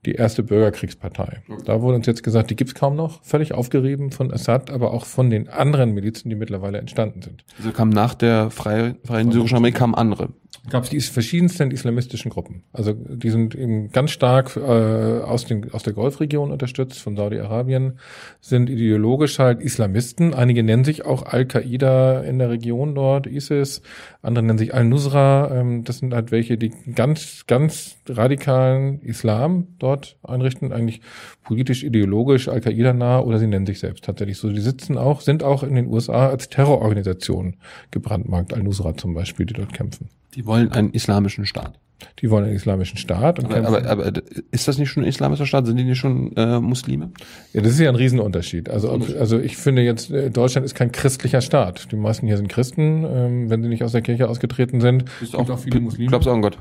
die 0.04 0.14
erste 0.14 0.42
Bürgerkriegspartei. 0.42 1.42
Da 1.64 1.80
wurde 1.80 1.96
uns 1.96 2.06
jetzt 2.06 2.24
gesagt, 2.24 2.50
die 2.50 2.56
gibt's 2.56 2.74
kaum 2.74 2.96
noch, 2.96 3.22
völlig 3.22 3.54
aufgerieben 3.54 4.10
von 4.10 4.32
Assad, 4.32 4.70
aber 4.70 4.92
auch 4.92 5.04
von 5.04 5.30
den 5.30 5.48
anderen 5.48 5.92
Milizen, 5.92 6.28
die 6.28 6.36
mittlerweile 6.36 6.78
entstanden 6.78 7.22
sind. 7.22 7.44
Also 7.58 7.70
kam 7.70 7.90
nach 7.90 8.14
der 8.14 8.50
Freie, 8.50 8.96
Freien 9.04 9.30
Syrischen 9.30 9.58
Armee 9.58 9.70
kamen 9.72 9.94
andere 9.94 10.30
gab 10.70 10.84
es 10.84 10.90
die 10.90 11.00
verschiedensten 11.00 11.70
islamistischen 11.70 12.30
Gruppen. 12.30 12.64
Also 12.72 12.92
die 12.92 13.30
sind 13.30 13.54
eben 13.54 13.90
ganz 13.90 14.10
stark 14.10 14.56
äh, 14.56 14.60
aus, 14.60 15.44
den, 15.44 15.72
aus 15.72 15.82
der 15.82 15.92
Golfregion 15.92 16.50
unterstützt, 16.50 16.98
von 17.00 17.16
Saudi-Arabien, 17.16 17.98
sind 18.40 18.70
ideologisch 18.70 19.38
halt 19.38 19.60
Islamisten. 19.60 20.34
Einige 20.34 20.62
nennen 20.62 20.84
sich 20.84 21.04
auch 21.04 21.24
Al-Qaida 21.24 22.20
in 22.20 22.38
der 22.38 22.50
Region 22.50 22.94
dort, 22.94 23.26
ISIS. 23.26 23.82
Andere 24.22 24.44
nennen 24.44 24.58
sich 24.58 24.74
Al-Nusra. 24.74 25.60
Ähm, 25.60 25.84
das 25.84 25.98
sind 25.98 26.14
halt 26.14 26.30
welche, 26.30 26.58
die 26.58 26.72
ganz, 26.94 27.44
ganz 27.46 27.95
radikalen 28.10 29.00
Islam 29.02 29.68
dort 29.78 30.16
einrichten, 30.22 30.72
eigentlich 30.72 31.00
politisch, 31.44 31.84
ideologisch 31.84 32.48
Al-Qaida 32.48 32.92
nah 32.92 33.20
oder 33.20 33.38
sie 33.38 33.46
nennen 33.46 33.66
sich 33.66 33.78
selbst 33.78 34.04
tatsächlich 34.04 34.38
so. 34.38 34.50
Die 34.50 34.60
sitzen 34.60 34.98
auch, 34.98 35.20
sind 35.20 35.42
auch 35.42 35.62
in 35.62 35.74
den 35.74 35.86
USA 35.86 36.28
als 36.28 36.48
Terrororganisation 36.48 37.56
gebrandmarkt, 37.90 38.54
Al-Nusra 38.54 38.96
zum 38.96 39.14
Beispiel, 39.14 39.46
die 39.46 39.54
dort 39.54 39.72
kämpfen. 39.72 40.08
Die 40.34 40.46
wollen 40.46 40.72
einen 40.72 40.90
islamischen 40.90 41.46
Staat. 41.46 41.78
Die 42.20 42.30
wollen 42.30 42.44
einen 42.44 42.56
islamischen 42.56 42.98
Staat. 42.98 43.38
Und 43.38 43.52
Aber, 43.52 43.66
aber, 43.66 43.86
aber 43.86 44.12
ist 44.50 44.68
das 44.68 44.78
nicht 44.78 44.90
schon 44.90 45.04
ein 45.04 45.08
islamischer 45.08 45.46
Staat? 45.46 45.66
Sind 45.66 45.78
die 45.78 45.84
nicht 45.84 45.98
schon 45.98 46.36
äh, 46.36 46.60
Muslime? 46.60 47.10
Ja, 47.52 47.62
das 47.62 47.72
ist 47.72 47.80
ja 47.80 47.88
ein 47.88 47.94
Riesenunterschied. 47.94 48.68
Also, 48.68 48.92
ob, 48.92 49.08
also 49.18 49.38
ich 49.38 49.56
finde 49.56 49.82
jetzt, 49.82 50.10
äh, 50.10 50.30
Deutschland 50.30 50.66
ist 50.66 50.74
kein 50.74 50.92
christlicher 50.92 51.40
Staat. 51.40 51.90
Die 51.92 51.96
meisten 51.96 52.26
hier 52.26 52.36
sind 52.36 52.48
Christen, 52.48 53.06
ähm, 53.08 53.50
wenn 53.50 53.62
sie 53.62 53.68
nicht 53.68 53.82
aus 53.82 53.92
der 53.92 54.02
Kirche 54.02 54.28
ausgetreten 54.28 54.80
sind. 54.80 55.06
Bist 55.20 55.32
Gibt 55.32 55.50
auch 55.50 55.58
viele 55.58 55.80
Muslime. 55.80 56.08
Glaubst 56.08 56.28
auch 56.28 56.34
an 56.34 56.42
Gott? 56.42 56.58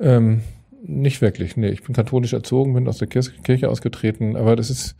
Ähm, 0.00 0.40
nicht 0.84 1.20
wirklich, 1.20 1.56
nee. 1.56 1.68
Ich 1.68 1.82
bin 1.84 1.94
katholisch 1.94 2.32
erzogen, 2.32 2.74
bin 2.74 2.88
aus 2.88 2.98
der 2.98 3.08
Kir- 3.08 3.30
Kirche 3.44 3.68
ausgetreten, 3.68 4.36
aber 4.36 4.56
das 4.56 4.68
ist, 4.68 4.96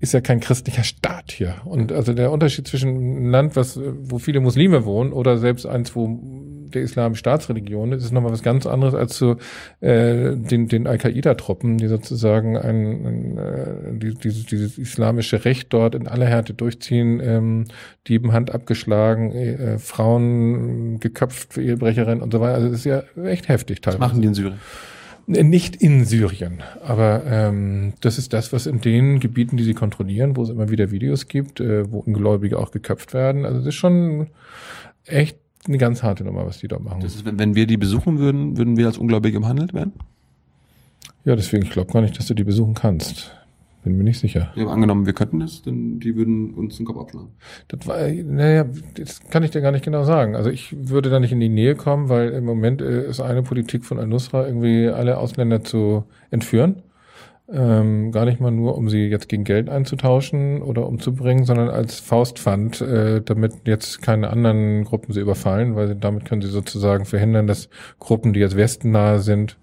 ist 0.00 0.12
ja 0.12 0.20
kein 0.20 0.40
christlicher 0.40 0.82
Staat 0.82 1.30
hier. 1.30 1.56
Und 1.64 1.92
also 1.92 2.12
der 2.12 2.32
Unterschied 2.32 2.66
zwischen 2.66 2.88
einem 2.96 3.30
Land, 3.30 3.54
was, 3.54 3.78
wo 4.02 4.18
viele 4.18 4.40
Muslime 4.40 4.84
wohnen, 4.84 5.12
oder 5.12 5.38
selbst 5.38 5.66
eins, 5.66 5.94
wo 5.94 6.18
der 6.72 6.82
Islam 6.82 7.14
Staatsreligion 7.16 7.92
ist, 7.92 8.04
ist 8.04 8.12
nochmal 8.12 8.32
was 8.32 8.42
ganz 8.42 8.64
anderes 8.66 8.94
als 8.94 9.14
zu 9.16 9.36
äh, 9.80 10.36
den, 10.36 10.68
den 10.68 10.86
Al-Qaida-Truppen, 10.86 11.78
die 11.78 11.88
sozusagen 11.88 12.56
ein, 12.56 13.06
ein 13.06 13.38
äh, 13.38 13.98
die, 13.98 14.14
dieses, 14.14 14.46
dieses 14.46 14.78
islamische 14.78 15.44
Recht 15.44 15.72
dort 15.72 15.94
in 15.96 16.06
aller 16.08 16.26
Härte 16.26 16.54
durchziehen, 16.54 17.20
ähm, 17.22 17.64
Diebenhand 18.08 18.54
abgeschlagen, 18.54 19.32
äh, 19.32 19.78
Frauen 19.78 20.98
geköpft 21.00 21.54
für 21.54 21.62
Ehebrecherinnen 21.62 22.22
und 22.22 22.32
so 22.32 22.40
weiter. 22.40 22.54
Also 22.54 22.68
das 22.68 22.78
ist 22.78 22.84
ja 22.84 23.02
echt 23.24 23.48
heftig 23.48 23.78
Was 23.78 23.94
teilweise. 23.94 24.00
machen 24.00 24.22
die 24.22 24.28
in 24.28 24.34
Syrien? 24.34 24.58
Nicht 25.26 25.76
in 25.76 26.04
Syrien, 26.04 26.62
aber 26.82 27.24
ähm, 27.26 27.92
das 28.00 28.18
ist 28.18 28.32
das, 28.32 28.52
was 28.52 28.66
in 28.66 28.80
den 28.80 29.20
Gebieten, 29.20 29.56
die 29.56 29.64
sie 29.64 29.74
kontrollieren, 29.74 30.36
wo 30.36 30.42
es 30.42 30.50
immer 30.50 30.70
wieder 30.70 30.90
Videos 30.90 31.28
gibt, 31.28 31.60
äh, 31.60 31.90
wo 31.90 31.98
Ungläubige 31.98 32.58
auch 32.58 32.70
geköpft 32.72 33.14
werden. 33.14 33.44
Also 33.44 33.58
das 33.58 33.68
ist 33.68 33.74
schon 33.74 34.28
echt 35.04 35.38
eine 35.66 35.78
ganz 35.78 36.02
harte 36.02 36.24
Nummer, 36.24 36.46
was 36.46 36.58
die 36.58 36.68
da 36.68 36.78
machen. 36.78 37.00
Das 37.00 37.14
ist, 37.14 37.24
wenn, 37.24 37.38
wenn 37.38 37.54
wir 37.54 37.66
die 37.66 37.76
besuchen 37.76 38.18
würden, 38.18 38.56
würden 38.56 38.76
wir 38.76 38.86
als 38.86 38.98
Ungläubige 38.98 39.40
behandelt 39.40 39.74
werden? 39.74 39.92
ja, 41.24 41.36
deswegen, 41.36 41.64
ich 41.64 41.70
glaube 41.70 41.92
gar 41.92 42.00
nicht, 42.00 42.18
dass 42.18 42.26
du 42.26 42.34
die 42.34 42.44
besuchen 42.44 42.74
kannst. 42.74 43.36
Bin 43.82 43.96
mir 43.96 44.04
nicht 44.04 44.20
sicher. 44.20 44.50
Wir 44.54 44.64
haben 44.64 44.72
angenommen, 44.72 45.06
wir 45.06 45.14
könnten 45.14 45.40
das, 45.40 45.62
denn 45.62 46.00
die 46.00 46.14
würden 46.14 46.52
uns 46.52 46.76
den 46.76 46.84
Kopf 46.84 46.98
abschlagen. 46.98 47.30
Das 47.68 47.86
war, 47.86 47.96
naja, 48.08 48.66
das 48.94 49.20
kann 49.30 49.42
ich 49.42 49.50
dir 49.50 49.62
gar 49.62 49.72
nicht 49.72 49.84
genau 49.84 50.04
sagen. 50.04 50.36
Also 50.36 50.50
ich 50.50 50.76
würde 50.88 51.08
da 51.08 51.18
nicht 51.18 51.32
in 51.32 51.40
die 51.40 51.48
Nähe 51.48 51.76
kommen, 51.76 52.10
weil 52.10 52.30
im 52.30 52.44
Moment 52.44 52.82
äh, 52.82 53.08
ist 53.08 53.20
eine 53.20 53.42
Politik 53.42 53.86
von 53.86 53.98
Al-Nusra 53.98 54.46
irgendwie 54.46 54.88
alle 54.88 55.16
Ausländer 55.16 55.64
zu 55.64 56.04
entführen. 56.30 56.82
Ähm, 57.52 58.12
gar 58.12 58.26
nicht 58.26 58.40
mal 58.40 58.52
nur, 58.52 58.76
um 58.76 58.88
sie 58.88 59.08
jetzt 59.08 59.28
gegen 59.28 59.44
Geld 59.44 59.68
einzutauschen 59.68 60.62
oder 60.62 60.86
umzubringen, 60.86 61.44
sondern 61.44 61.68
als 61.68 61.98
Faustpfand, 61.98 62.80
äh, 62.82 63.22
damit 63.22 63.66
jetzt 63.66 64.02
keine 64.02 64.30
anderen 64.30 64.84
Gruppen 64.84 65.12
sie 65.12 65.20
überfallen, 65.20 65.74
weil 65.74 65.96
damit 65.96 66.26
können 66.26 66.42
sie 66.42 66.48
sozusagen 66.48 67.06
verhindern, 67.06 67.48
dass 67.48 67.68
Gruppen, 67.98 68.34
die 68.34 68.40
jetzt 68.40 68.56
westennahe 68.56 69.18
sind, 69.18 69.56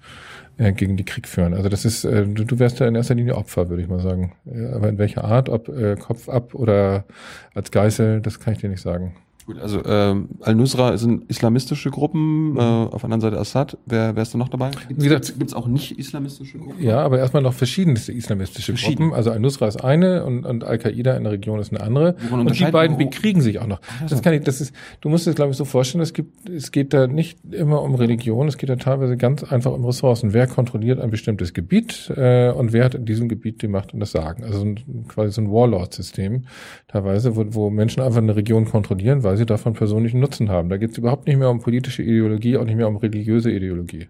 äh, 0.58 0.74
gegen 0.74 0.98
die 0.98 1.06
Krieg 1.06 1.28
führen. 1.28 1.54
Also 1.54 1.70
das 1.70 1.86
ist, 1.86 2.04
äh, 2.04 2.26
du, 2.26 2.44
du 2.44 2.60
wärst 2.60 2.82
da 2.82 2.88
in 2.88 2.96
erster 2.96 3.16
Linie 3.16 3.36
Opfer, 3.36 3.70
würde 3.70 3.82
ich 3.82 3.90
mal 3.90 4.00
sagen. 4.00 4.34
Ja, 4.46 4.74
aber 4.74 4.90
in 4.90 4.98
welcher 4.98 5.24
Art, 5.24 5.50
ob 5.50 5.70
äh, 5.70 5.96
Kopf 5.96 6.30
ab 6.30 6.54
oder 6.54 7.06
als 7.54 7.72
Geißel, 7.72 8.22
das 8.22 8.40
kann 8.40 8.54
ich 8.54 8.60
dir 8.60 8.70
nicht 8.70 8.82
sagen. 8.82 9.16
Gut, 9.48 9.60
also 9.60 9.82
ähm, 9.86 10.28
Al-Nusra 10.42 10.98
sind 10.98 11.30
islamistische 11.30 11.90
Gruppen, 11.90 12.58
äh, 12.58 12.60
auf 12.60 13.02
der 13.02 13.06
anderen 13.06 13.22
Seite 13.22 13.40
Assad. 13.40 13.78
Wer, 13.86 14.14
wer 14.14 14.22
ist 14.22 14.34
da 14.34 14.38
noch 14.38 14.50
dabei? 14.50 14.72
Wie 14.90 14.96
gesagt- 14.96 15.34
Gibt 15.40 15.50
es 15.50 15.54
auch 15.56 15.68
nicht 15.68 15.98
islamistische 15.98 16.58
Gruppen? 16.58 16.84
Ja, 16.84 17.00
aber 17.00 17.18
erstmal 17.20 17.42
noch 17.42 17.54
verschiedenste 17.54 18.12
islamistische 18.12 18.74
Verschieden. 18.74 19.04
Gruppen. 19.06 19.16
Also 19.16 19.32
Al-Nusra 19.32 19.68
ist 19.70 19.78
eine 19.82 20.26
und, 20.26 20.46
und 20.46 20.66
Al-Qaida 20.66 21.16
in 21.16 21.24
der 21.24 21.32
Region 21.32 21.60
ist 21.60 21.72
eine 21.72 21.80
andere. 21.82 22.18
Woran 22.30 22.46
Und 22.46 22.60
die 22.60 22.66
beiden 22.66 22.98
bekriegen 22.98 23.40
sich 23.42 23.60
auch 23.60 23.68
noch. 23.68 23.80
Das 24.10 24.22
kann 24.22 24.34
ich, 24.34 24.44
das 24.44 24.60
ist, 24.60 24.76
du 25.00 25.08
musst 25.08 25.28
es, 25.28 25.36
glaube 25.36 25.52
ich, 25.52 25.58
so 25.58 25.64
vorstellen, 25.64 26.02
es 26.02 26.12
gibt, 26.12 26.50
es 26.50 26.74
geht 26.74 26.94
da 26.94 27.08
nicht 27.08 27.40
immer 27.50 27.82
um 27.84 27.96
Religion, 27.96 28.50
es 28.50 28.58
geht 28.58 28.68
da 28.70 28.76
teilweise 28.76 29.16
ganz 29.16 29.46
einfach 29.46 29.72
um 29.72 29.86
Ressourcen. 29.86 30.34
Wer 30.34 30.48
kontrolliert 30.48 31.00
ein 31.00 31.10
bestimmtes 31.10 31.54
Gebiet 31.54 32.12
äh, 32.18 32.50
und 32.52 32.74
wer 32.74 32.84
hat 32.84 32.96
in 32.96 33.06
diesem 33.06 33.30
Gebiet 33.30 33.62
die 33.62 33.70
Macht 33.70 33.94
und 33.94 34.02
das 34.02 34.12
Sagen? 34.12 34.44
Also 34.44 34.60
so 34.60 34.66
ein, 34.66 35.06
quasi 35.08 35.32
so 35.32 35.40
ein 35.42 35.50
Warlord-System 35.50 36.44
teilweise, 36.90 37.38
wo, 37.38 37.46
wo 37.52 37.70
Menschen 37.70 38.02
einfach 38.04 38.18
eine 38.22 38.36
Region 38.36 38.66
kontrollieren, 38.66 39.24
weil 39.24 39.37
sie 39.38 39.46
davon 39.46 39.74
persönlichen 39.74 40.20
Nutzen 40.20 40.50
haben. 40.50 40.70
Da 40.70 40.78
geht 40.78 40.92
es 40.92 40.98
überhaupt 40.98 41.28
nicht 41.28 41.38
mehr 41.38 41.50
um 41.50 41.60
politische 41.60 42.04
Ideologie, 42.04 42.58
auch 42.58 42.66
nicht 42.66 42.76
mehr 42.76 42.88
um 42.88 42.98
religiöse 42.98 43.52
Ideologie. 43.52 44.08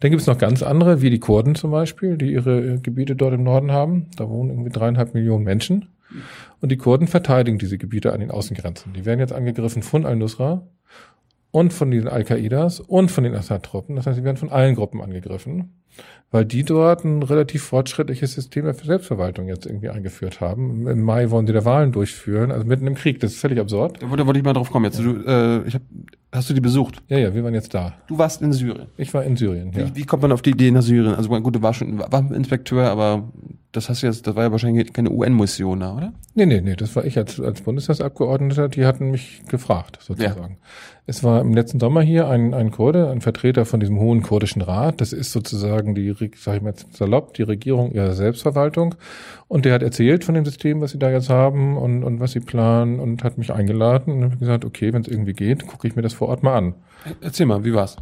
Dann 0.00 0.10
gibt 0.10 0.20
es 0.20 0.26
noch 0.26 0.38
ganz 0.38 0.62
andere, 0.62 1.00
wie 1.02 1.10
die 1.10 1.20
Kurden 1.20 1.54
zum 1.54 1.70
Beispiel, 1.70 2.16
die 2.16 2.32
ihre 2.32 2.74
äh, 2.74 2.78
Gebiete 2.78 3.14
dort 3.16 3.34
im 3.34 3.44
Norden 3.44 3.70
haben. 3.72 4.06
Da 4.16 4.28
wohnen 4.28 4.50
irgendwie 4.50 4.70
dreieinhalb 4.70 5.14
Millionen 5.14 5.44
Menschen. 5.44 5.88
Und 6.60 6.70
die 6.70 6.76
Kurden 6.76 7.08
verteidigen 7.08 7.58
diese 7.58 7.78
Gebiete 7.78 8.12
an 8.12 8.20
den 8.20 8.30
Außengrenzen. 8.30 8.92
Die 8.92 9.04
werden 9.04 9.20
jetzt 9.20 9.32
angegriffen 9.32 9.82
von 9.82 10.06
Al-Nusra 10.06 10.62
und 11.50 11.72
von 11.72 11.90
den 11.90 12.08
Al-Qaidas 12.08 12.80
und 12.80 13.10
von 13.10 13.24
den 13.24 13.34
Assad-Truppen. 13.34 13.96
Das 13.96 14.06
heißt, 14.06 14.16
sie 14.16 14.24
werden 14.24 14.36
von 14.36 14.50
allen 14.50 14.74
Gruppen 14.74 15.00
angegriffen, 15.00 15.82
weil 16.36 16.44
die 16.44 16.64
dort 16.64 17.02
ein 17.02 17.22
relativ 17.22 17.62
fortschrittliches 17.62 18.34
System 18.34 18.66
der 18.66 18.74
Selbstverwaltung 18.74 19.48
jetzt 19.48 19.64
irgendwie 19.64 19.88
eingeführt 19.88 20.42
haben. 20.42 20.86
Im 20.86 21.00
Mai 21.00 21.30
wollen 21.30 21.46
sie 21.46 21.54
da 21.54 21.64
Wahlen 21.64 21.92
durchführen, 21.92 22.52
also 22.52 22.66
mitten 22.66 22.86
im 22.86 22.94
Krieg. 22.94 23.20
Das 23.20 23.32
ist 23.32 23.40
völlig 23.40 23.58
absurd. 23.58 24.02
Da 24.02 24.10
wollte, 24.10 24.26
wollte 24.26 24.38
ich 24.38 24.44
mal 24.44 24.52
drauf 24.52 24.70
kommen 24.70 24.84
jetzt. 24.84 24.98
Du, 24.98 25.16
äh, 25.26 25.66
ich 25.66 25.74
hab, 25.74 25.80
hast 26.32 26.50
du 26.50 26.52
die 26.52 26.60
besucht? 26.60 27.02
Ja, 27.08 27.16
ja, 27.16 27.34
wir 27.34 27.42
waren 27.42 27.54
jetzt 27.54 27.72
da. 27.72 27.94
Du 28.06 28.18
warst 28.18 28.42
in 28.42 28.52
Syrien. 28.52 28.88
Ich 28.98 29.14
war 29.14 29.24
in 29.24 29.38
Syrien, 29.38 29.72
ja. 29.72 29.86
Wie, 29.86 29.96
wie 29.96 30.04
kommt 30.04 30.20
man 30.20 30.32
auf 30.32 30.42
die 30.42 30.50
Idee 30.50 30.70
nach 30.70 30.82
Syrien? 30.82 31.14
Also 31.14 31.30
gut, 31.40 31.56
du 31.56 31.62
warst 31.62 31.78
schon 31.78 31.98
Waffeninspekteur, 31.98 32.90
aber 32.90 33.32
das 33.72 33.88
hast 33.88 34.02
du 34.02 34.06
jetzt, 34.06 34.26
das 34.26 34.36
war 34.36 34.44
ja 34.44 34.52
wahrscheinlich 34.52 34.92
keine 34.92 35.10
UN-Mission 35.10 35.80
da, 35.80 35.96
oder? 35.96 36.12
Nee, 36.34 36.46
nee, 36.46 36.60
nee, 36.60 36.76
das 36.76 36.94
war 36.96 37.04
ich 37.04 37.16
als, 37.16 37.40
als 37.40 37.62
Bundestagsabgeordneter, 37.62 38.68
die 38.68 38.84
hatten 38.84 39.10
mich 39.10 39.42
gefragt, 39.48 39.98
sozusagen. 40.02 40.58
Es 41.08 41.22
war 41.22 41.40
im 41.40 41.54
letzten 41.54 41.78
Sommer 41.78 42.02
hier 42.02 42.28
ein, 42.28 42.52
ein 42.52 42.72
Kurde, 42.72 43.10
ein 43.10 43.20
Vertreter 43.20 43.64
von 43.64 43.78
diesem 43.78 43.98
hohen 44.00 44.22
kurdischen 44.22 44.60
Rat. 44.60 45.00
Das 45.00 45.12
ist 45.12 45.30
sozusagen 45.30 45.94
die, 45.94 46.10
Sag 46.34 46.56
ich 46.56 46.62
mal 46.62 46.70
jetzt 46.70 46.94
salopp, 46.96 47.34
die 47.34 47.42
Regierung 47.42 47.92
ihrer 47.92 48.12
Selbstverwaltung. 48.12 48.94
Und 49.48 49.64
der 49.64 49.74
hat 49.74 49.82
erzählt 49.82 50.24
von 50.24 50.34
dem 50.34 50.44
System, 50.44 50.80
was 50.80 50.92
sie 50.92 50.98
da 50.98 51.10
jetzt 51.10 51.30
haben 51.30 51.76
und, 51.76 52.02
und 52.04 52.20
was 52.20 52.32
sie 52.32 52.40
planen 52.40 52.98
und 52.98 53.22
hat 53.24 53.38
mich 53.38 53.52
eingeladen 53.52 54.22
und 54.22 54.38
gesagt, 54.38 54.64
okay, 54.64 54.92
wenn 54.92 55.02
es 55.02 55.08
irgendwie 55.08 55.34
geht, 55.34 55.66
gucke 55.66 55.86
ich 55.86 55.96
mir 55.96 56.02
das 56.02 56.14
vor 56.14 56.28
Ort 56.28 56.42
mal 56.42 56.56
an. 56.56 56.74
Erzähl 57.20 57.46
mal, 57.46 57.64
wie 57.64 57.74
war's? 57.74 57.96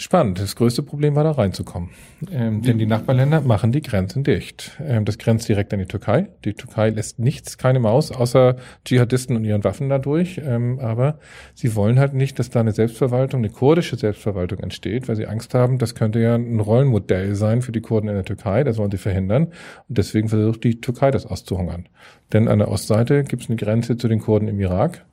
Spannend. 0.00 0.38
Das 0.38 0.54
größte 0.54 0.84
Problem 0.84 1.16
war 1.16 1.24
da 1.24 1.32
reinzukommen. 1.32 1.90
Ähm, 2.30 2.62
denn 2.62 2.78
die 2.78 2.86
Nachbarländer 2.86 3.40
machen 3.40 3.72
die 3.72 3.82
Grenzen 3.82 4.22
dicht. 4.22 4.80
Ähm, 4.80 5.04
das 5.04 5.18
grenzt 5.18 5.48
direkt 5.48 5.72
an 5.72 5.80
die 5.80 5.86
Türkei. 5.86 6.28
Die 6.44 6.54
Türkei 6.54 6.90
lässt 6.90 7.18
nichts, 7.18 7.58
keine 7.58 7.80
Maus, 7.80 8.12
außer 8.12 8.58
Dschihadisten 8.84 9.34
und 9.34 9.44
ihren 9.44 9.64
Waffen 9.64 9.88
dadurch. 9.88 10.40
Ähm, 10.44 10.78
aber 10.78 11.18
sie 11.52 11.74
wollen 11.74 11.98
halt 11.98 12.14
nicht, 12.14 12.38
dass 12.38 12.48
da 12.48 12.60
eine 12.60 12.70
Selbstverwaltung, 12.70 13.40
eine 13.40 13.50
kurdische 13.50 13.96
Selbstverwaltung 13.96 14.60
entsteht, 14.60 15.08
weil 15.08 15.16
sie 15.16 15.26
Angst 15.26 15.52
haben, 15.52 15.78
das 15.78 15.96
könnte 15.96 16.20
ja 16.20 16.36
ein 16.36 16.60
Rollenmodell 16.60 17.34
sein 17.34 17.60
für 17.60 17.72
die 17.72 17.80
Kurden 17.80 18.06
in 18.06 18.14
der 18.14 18.24
Türkei. 18.24 18.62
Das 18.62 18.78
wollen 18.78 18.92
sie 18.92 18.98
verhindern. 18.98 19.48
Und 19.88 19.98
deswegen 19.98 20.28
versucht 20.28 20.62
die 20.62 20.80
Türkei 20.80 21.10
das 21.10 21.26
auszuhungern. 21.26 21.88
Denn 22.32 22.46
an 22.46 22.60
der 22.60 22.68
Ostseite 22.68 23.24
gibt 23.24 23.42
es 23.42 23.48
eine 23.48 23.56
Grenze 23.56 23.96
zu 23.96 24.06
den 24.06 24.20
Kurden 24.20 24.46
im 24.46 24.60
Irak. 24.60 25.04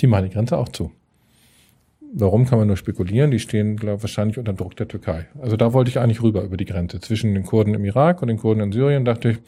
Die 0.00 0.06
machen 0.06 0.24
die 0.24 0.30
Grenze 0.30 0.56
auch 0.56 0.70
zu. 0.70 0.92
Warum 2.12 2.44
kann 2.44 2.58
man 2.58 2.66
nur 2.66 2.76
spekulieren? 2.76 3.30
Die 3.30 3.38
stehen, 3.38 3.76
glaube 3.76 3.98
ich, 3.98 4.02
wahrscheinlich 4.02 4.38
unter 4.38 4.52
Druck 4.52 4.76
der 4.76 4.88
Türkei. 4.88 5.26
Also 5.40 5.56
da 5.56 5.72
wollte 5.72 5.90
ich 5.90 5.98
eigentlich 5.98 6.22
rüber 6.22 6.42
über 6.42 6.56
die 6.56 6.64
Grenze 6.64 7.00
zwischen 7.00 7.34
den 7.34 7.44
Kurden 7.44 7.74
im 7.74 7.84
Irak 7.84 8.20
und 8.22 8.28
den 8.28 8.38
Kurden 8.38 8.60
in 8.60 8.72
Syrien. 8.72 9.04
Dachte 9.04 9.30
ich, 9.30 9.38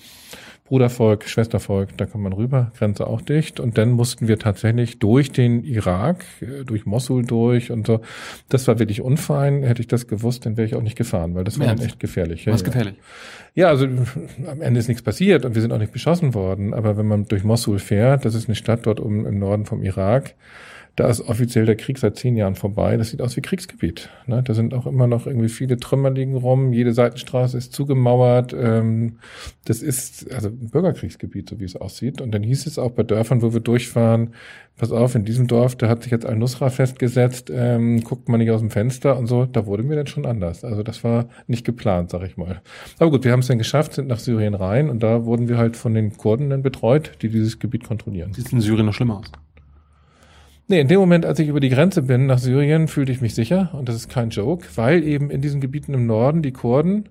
Brudervolk, 0.72 1.28
Schwestervolk, 1.28 1.98
da 1.98 2.06
kann 2.06 2.22
man 2.22 2.32
rüber, 2.32 2.72
Grenze 2.78 3.06
auch 3.06 3.20
dicht. 3.20 3.60
Und 3.60 3.76
dann 3.76 3.90
mussten 3.90 4.26
wir 4.26 4.38
tatsächlich 4.38 4.98
durch 4.98 5.30
den 5.32 5.64
Irak, 5.64 6.24
äh, 6.40 6.64
durch 6.64 6.86
Mosul 6.86 7.26
durch 7.26 7.70
und 7.70 7.86
so. 7.86 8.00
Das 8.48 8.66
war 8.68 8.78
wirklich 8.78 9.02
unfein. 9.02 9.64
Hätte 9.64 9.82
ich 9.82 9.88
das 9.88 10.06
gewusst, 10.06 10.46
dann 10.46 10.56
wäre 10.56 10.66
ich 10.66 10.74
auch 10.74 10.82
nicht 10.82 10.96
gefahren, 10.96 11.34
weil 11.34 11.44
das 11.44 11.58
war 11.58 11.78
echt 11.78 12.00
gefährlich. 12.00 12.46
Ja, 12.46 12.54
Was 12.54 12.62
ja. 12.62 12.66
gefährlich? 12.66 12.94
Ja, 13.54 13.68
also 13.68 13.84
am 13.84 14.62
Ende 14.62 14.80
ist 14.80 14.88
nichts 14.88 15.02
passiert 15.02 15.44
und 15.44 15.54
wir 15.54 15.60
sind 15.60 15.72
auch 15.72 15.78
nicht 15.78 15.92
beschossen 15.92 16.32
worden. 16.32 16.72
Aber 16.72 16.96
wenn 16.96 17.06
man 17.06 17.26
durch 17.26 17.44
Mosul 17.44 17.78
fährt, 17.78 18.24
das 18.24 18.34
ist 18.34 18.48
eine 18.48 18.54
Stadt 18.54 18.86
dort 18.86 18.98
um, 18.98 19.26
im 19.26 19.38
Norden 19.38 19.66
vom 19.66 19.82
Irak, 19.82 20.34
da 20.96 21.08
ist 21.08 21.22
offiziell 21.22 21.64
der 21.64 21.76
Krieg 21.76 21.96
seit 21.96 22.16
zehn 22.16 22.36
Jahren 22.36 22.54
vorbei. 22.54 22.98
Das 22.98 23.10
sieht 23.10 23.22
aus 23.22 23.34
wie 23.36 23.40
Kriegsgebiet. 23.40 24.10
Ne? 24.26 24.42
Da 24.42 24.52
sind 24.52 24.74
auch 24.74 24.86
immer 24.86 25.06
noch 25.06 25.26
irgendwie 25.26 25.48
viele 25.48 25.78
Trümmer 25.78 26.10
liegen 26.10 26.36
rum. 26.36 26.74
Jede 26.74 26.92
Seitenstraße 26.92 27.56
ist 27.56 27.72
zugemauert. 27.72 28.52
Ähm, 28.52 29.18
das 29.64 29.82
ist 29.82 30.30
also 30.30 30.48
ein 30.48 30.68
Bürgerkriegsgebiet, 30.70 31.48
so 31.48 31.58
wie 31.60 31.64
es 31.64 31.76
aussieht. 31.76 32.20
Und 32.20 32.32
dann 32.32 32.42
hieß 32.42 32.66
es 32.66 32.78
auch 32.78 32.90
bei 32.90 33.04
Dörfern, 33.04 33.40
wo 33.40 33.54
wir 33.54 33.60
durchfahren, 33.60 34.34
pass 34.76 34.92
auf, 34.92 35.14
in 35.14 35.24
diesem 35.24 35.46
Dorf, 35.46 35.76
da 35.76 35.88
hat 35.88 36.02
sich 36.02 36.12
jetzt 36.12 36.26
Al-Nusra 36.26 36.68
festgesetzt, 36.68 37.50
ähm, 37.54 38.02
guckt 38.02 38.28
man 38.28 38.40
nicht 38.40 38.50
aus 38.50 38.60
dem 38.60 38.70
Fenster 38.70 39.16
und 39.16 39.28
so. 39.28 39.46
Da 39.46 39.64
wurde 39.64 39.84
mir 39.84 39.96
dann 39.96 40.06
schon 40.06 40.26
anders. 40.26 40.62
Also 40.62 40.82
das 40.82 41.02
war 41.04 41.26
nicht 41.46 41.64
geplant, 41.64 42.10
sag 42.10 42.22
ich 42.24 42.36
mal. 42.36 42.60
Aber 42.98 43.10
gut, 43.10 43.24
wir 43.24 43.32
haben 43.32 43.40
es 43.40 43.46
dann 43.46 43.58
geschafft, 43.58 43.94
sind 43.94 44.08
nach 44.08 44.18
Syrien 44.18 44.54
rein 44.54 44.90
und 44.90 45.02
da 45.02 45.24
wurden 45.24 45.48
wir 45.48 45.56
halt 45.56 45.76
von 45.76 45.94
den 45.94 46.18
Kurden 46.18 46.50
dann 46.50 46.62
betreut, 46.62 47.12
die 47.22 47.30
dieses 47.30 47.58
Gebiet 47.58 47.84
kontrollieren. 47.84 48.34
Sieht 48.34 48.52
in 48.52 48.60
Syrien 48.60 48.84
noch 48.84 48.94
schlimmer 48.94 49.20
aus? 49.20 49.32
Nee, 50.72 50.80
in 50.80 50.88
dem 50.88 51.00
Moment, 51.00 51.26
als 51.26 51.38
ich 51.38 51.48
über 51.48 51.60
die 51.60 51.68
Grenze 51.68 52.00
bin 52.00 52.24
nach 52.24 52.38
Syrien, 52.38 52.88
fühlte 52.88 53.12
ich 53.12 53.20
mich 53.20 53.34
sicher. 53.34 53.68
Und 53.74 53.90
das 53.90 53.96
ist 53.96 54.08
kein 54.08 54.30
Joke, 54.30 54.66
weil 54.76 55.04
eben 55.04 55.28
in 55.28 55.42
diesen 55.42 55.60
Gebieten 55.60 55.92
im 55.92 56.06
Norden 56.06 56.40
die 56.40 56.52
Kurden 56.52 57.10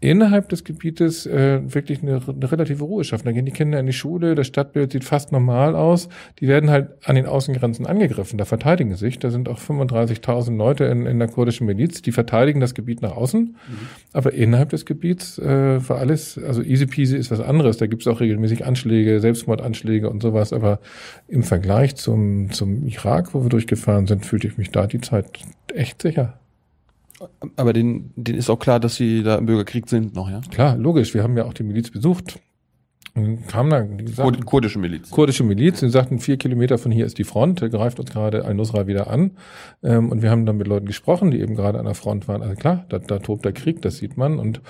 innerhalb 0.00 0.48
des 0.48 0.64
Gebietes 0.64 1.26
äh, 1.26 1.60
wirklich 1.62 2.02
eine, 2.02 2.20
eine 2.26 2.52
relative 2.52 2.84
Ruhe 2.84 3.04
schaffen. 3.04 3.24
Da 3.24 3.32
gehen 3.32 3.46
die 3.46 3.52
Kinder 3.52 3.80
in 3.80 3.86
die 3.86 3.92
Schule, 3.92 4.34
das 4.34 4.46
Stadtbild 4.46 4.92
sieht 4.92 5.04
fast 5.04 5.32
normal 5.32 5.74
aus. 5.74 6.08
Die 6.40 6.48
werden 6.48 6.70
halt 6.70 6.90
an 7.04 7.16
den 7.16 7.26
Außengrenzen 7.26 7.86
angegriffen, 7.86 8.38
da 8.38 8.44
verteidigen 8.44 8.94
sich. 8.96 9.18
Da 9.18 9.30
sind 9.30 9.48
auch 9.48 9.58
35.000 9.58 10.56
Leute 10.56 10.84
in, 10.84 11.06
in 11.06 11.18
der 11.18 11.28
kurdischen 11.28 11.66
Miliz, 11.66 12.02
die 12.02 12.12
verteidigen 12.12 12.60
das 12.60 12.74
Gebiet 12.74 13.02
nach 13.02 13.16
außen. 13.16 13.40
Mhm. 13.40 13.88
Aber 14.12 14.32
innerhalb 14.32 14.70
des 14.70 14.86
Gebiets 14.86 15.38
äh, 15.38 15.88
war 15.88 15.98
alles, 15.98 16.38
also 16.38 16.62
easy 16.62 16.86
peasy 16.86 17.16
ist 17.16 17.30
was 17.30 17.40
anderes. 17.40 17.78
Da 17.78 17.86
gibt 17.86 18.02
es 18.02 18.08
auch 18.08 18.20
regelmäßig 18.20 18.64
Anschläge, 18.64 19.20
Selbstmordanschläge 19.20 20.08
und 20.08 20.22
sowas. 20.22 20.52
Aber 20.52 20.78
im 21.26 21.42
Vergleich 21.42 21.96
zum, 21.96 22.50
zum 22.52 22.86
Irak, 22.86 23.34
wo 23.34 23.42
wir 23.42 23.48
durchgefahren 23.48 24.06
sind, 24.06 24.24
fühlte 24.24 24.46
ich 24.46 24.58
mich 24.58 24.70
da 24.70 24.86
die 24.86 25.00
Zeit 25.00 25.26
echt 25.74 26.02
sicher. 26.02 26.38
Aber 27.56 27.72
den, 27.72 28.12
den 28.16 28.36
ist 28.36 28.50
auch 28.50 28.58
klar, 28.58 28.80
dass 28.80 28.96
sie 28.96 29.22
da 29.22 29.36
im 29.36 29.46
Bürgerkrieg 29.46 29.88
sind 29.88 30.14
noch, 30.14 30.30
ja? 30.30 30.40
Klar, 30.50 30.76
logisch. 30.76 31.14
Wir 31.14 31.22
haben 31.22 31.36
ja 31.36 31.44
auch 31.44 31.54
die 31.54 31.62
Miliz 31.62 31.90
besucht. 31.90 32.38
Und 33.18 33.48
kam 33.48 33.70
da, 33.70 33.82
die 33.82 34.12
sagten, 34.12 34.44
kurdische 34.44 34.78
Miliz. 34.78 35.10
Kurdische 35.10 35.44
Miliz. 35.44 35.80
Die 35.80 35.88
sagten, 35.88 36.18
vier 36.18 36.36
Kilometer 36.36 36.78
von 36.78 36.92
hier 36.92 37.04
ist 37.04 37.18
die 37.18 37.24
Front. 37.24 37.60
Da 37.60 37.68
greift 37.68 37.98
uns 37.98 38.10
gerade 38.10 38.44
Al-Nusra 38.44 38.86
wieder 38.86 39.10
an. 39.10 39.32
Ähm, 39.82 40.10
und 40.10 40.22
wir 40.22 40.30
haben 40.30 40.46
dann 40.46 40.56
mit 40.56 40.66
Leuten 40.66 40.86
gesprochen, 40.86 41.30
die 41.30 41.40
eben 41.40 41.54
gerade 41.54 41.78
an 41.78 41.84
der 41.84 41.94
Front 41.94 42.28
waren. 42.28 42.42
Also 42.42 42.54
klar, 42.54 42.84
da, 42.88 42.98
da 42.98 43.18
tobt 43.18 43.44
der 43.44 43.52
Krieg, 43.52 43.82
das 43.82 43.96
sieht 43.96 44.16
man. 44.16 44.38
Und 44.38 44.60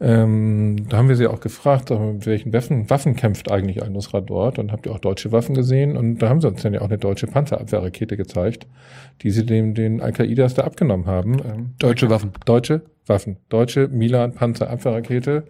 ähm, 0.00 0.88
da 0.88 0.96
haben 0.96 1.08
wir 1.08 1.16
sie 1.16 1.26
auch 1.26 1.40
gefragt, 1.40 1.90
mit 1.90 2.26
welchen 2.26 2.52
Waffen, 2.52 2.88
Waffen 2.88 3.16
kämpft 3.16 3.50
eigentlich 3.50 3.82
Al-Nusra 3.82 4.20
dort? 4.20 4.58
Und 4.58 4.72
habt 4.72 4.86
ihr 4.86 4.92
auch 4.92 4.98
deutsche 4.98 5.32
Waffen 5.32 5.54
gesehen? 5.54 5.96
Und 5.96 6.18
da 6.18 6.28
haben 6.28 6.40
sie 6.40 6.48
uns 6.48 6.62
dann 6.62 6.74
ja 6.74 6.80
auch 6.80 6.88
eine 6.88 6.98
deutsche 6.98 7.26
Panzerabwehrrakete 7.26 8.16
gezeigt, 8.16 8.66
die 9.22 9.30
sie 9.30 9.44
dem, 9.44 9.74
den 9.74 10.00
Al-Qaidas 10.00 10.54
da 10.54 10.62
abgenommen 10.62 11.06
haben. 11.06 11.34
Ähm, 11.34 11.70
deutsche 11.78 12.08
Waffen. 12.08 12.32
Deutsche 12.46 12.82
Waffen. 13.06 13.36
Deutsche 13.48 13.88
Milan 13.88 14.34
Panzerabwehrrakete. 14.34 15.44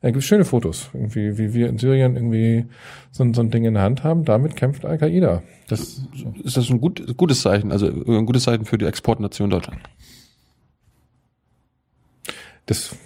Da 0.00 0.10
gibt 0.10 0.24
schöne 0.24 0.44
Fotos, 0.44 0.90
irgendwie, 0.92 1.38
wie 1.38 1.54
wir 1.54 1.68
in 1.68 1.78
Syrien 1.78 2.16
irgendwie 2.16 2.66
so, 3.10 3.24
so 3.32 3.40
ein 3.40 3.50
Ding 3.50 3.64
in 3.64 3.74
der 3.74 3.82
Hand 3.82 4.04
haben. 4.04 4.24
Damit 4.24 4.56
kämpft 4.56 4.84
Al-Qaida. 4.84 5.42
Das, 5.68 6.02
ist 6.42 6.56
das 6.56 6.68
ein 6.70 6.80
gut, 6.80 7.16
gutes 7.16 7.42
Zeichen, 7.42 7.72
also 7.72 7.86
ein 7.86 8.26
gutes 8.26 8.44
Zeichen 8.44 8.64
für 8.64 8.78
die 8.78 8.86
Exportnation 8.86 9.50
Deutschland? 9.50 9.80
Das 12.66 12.96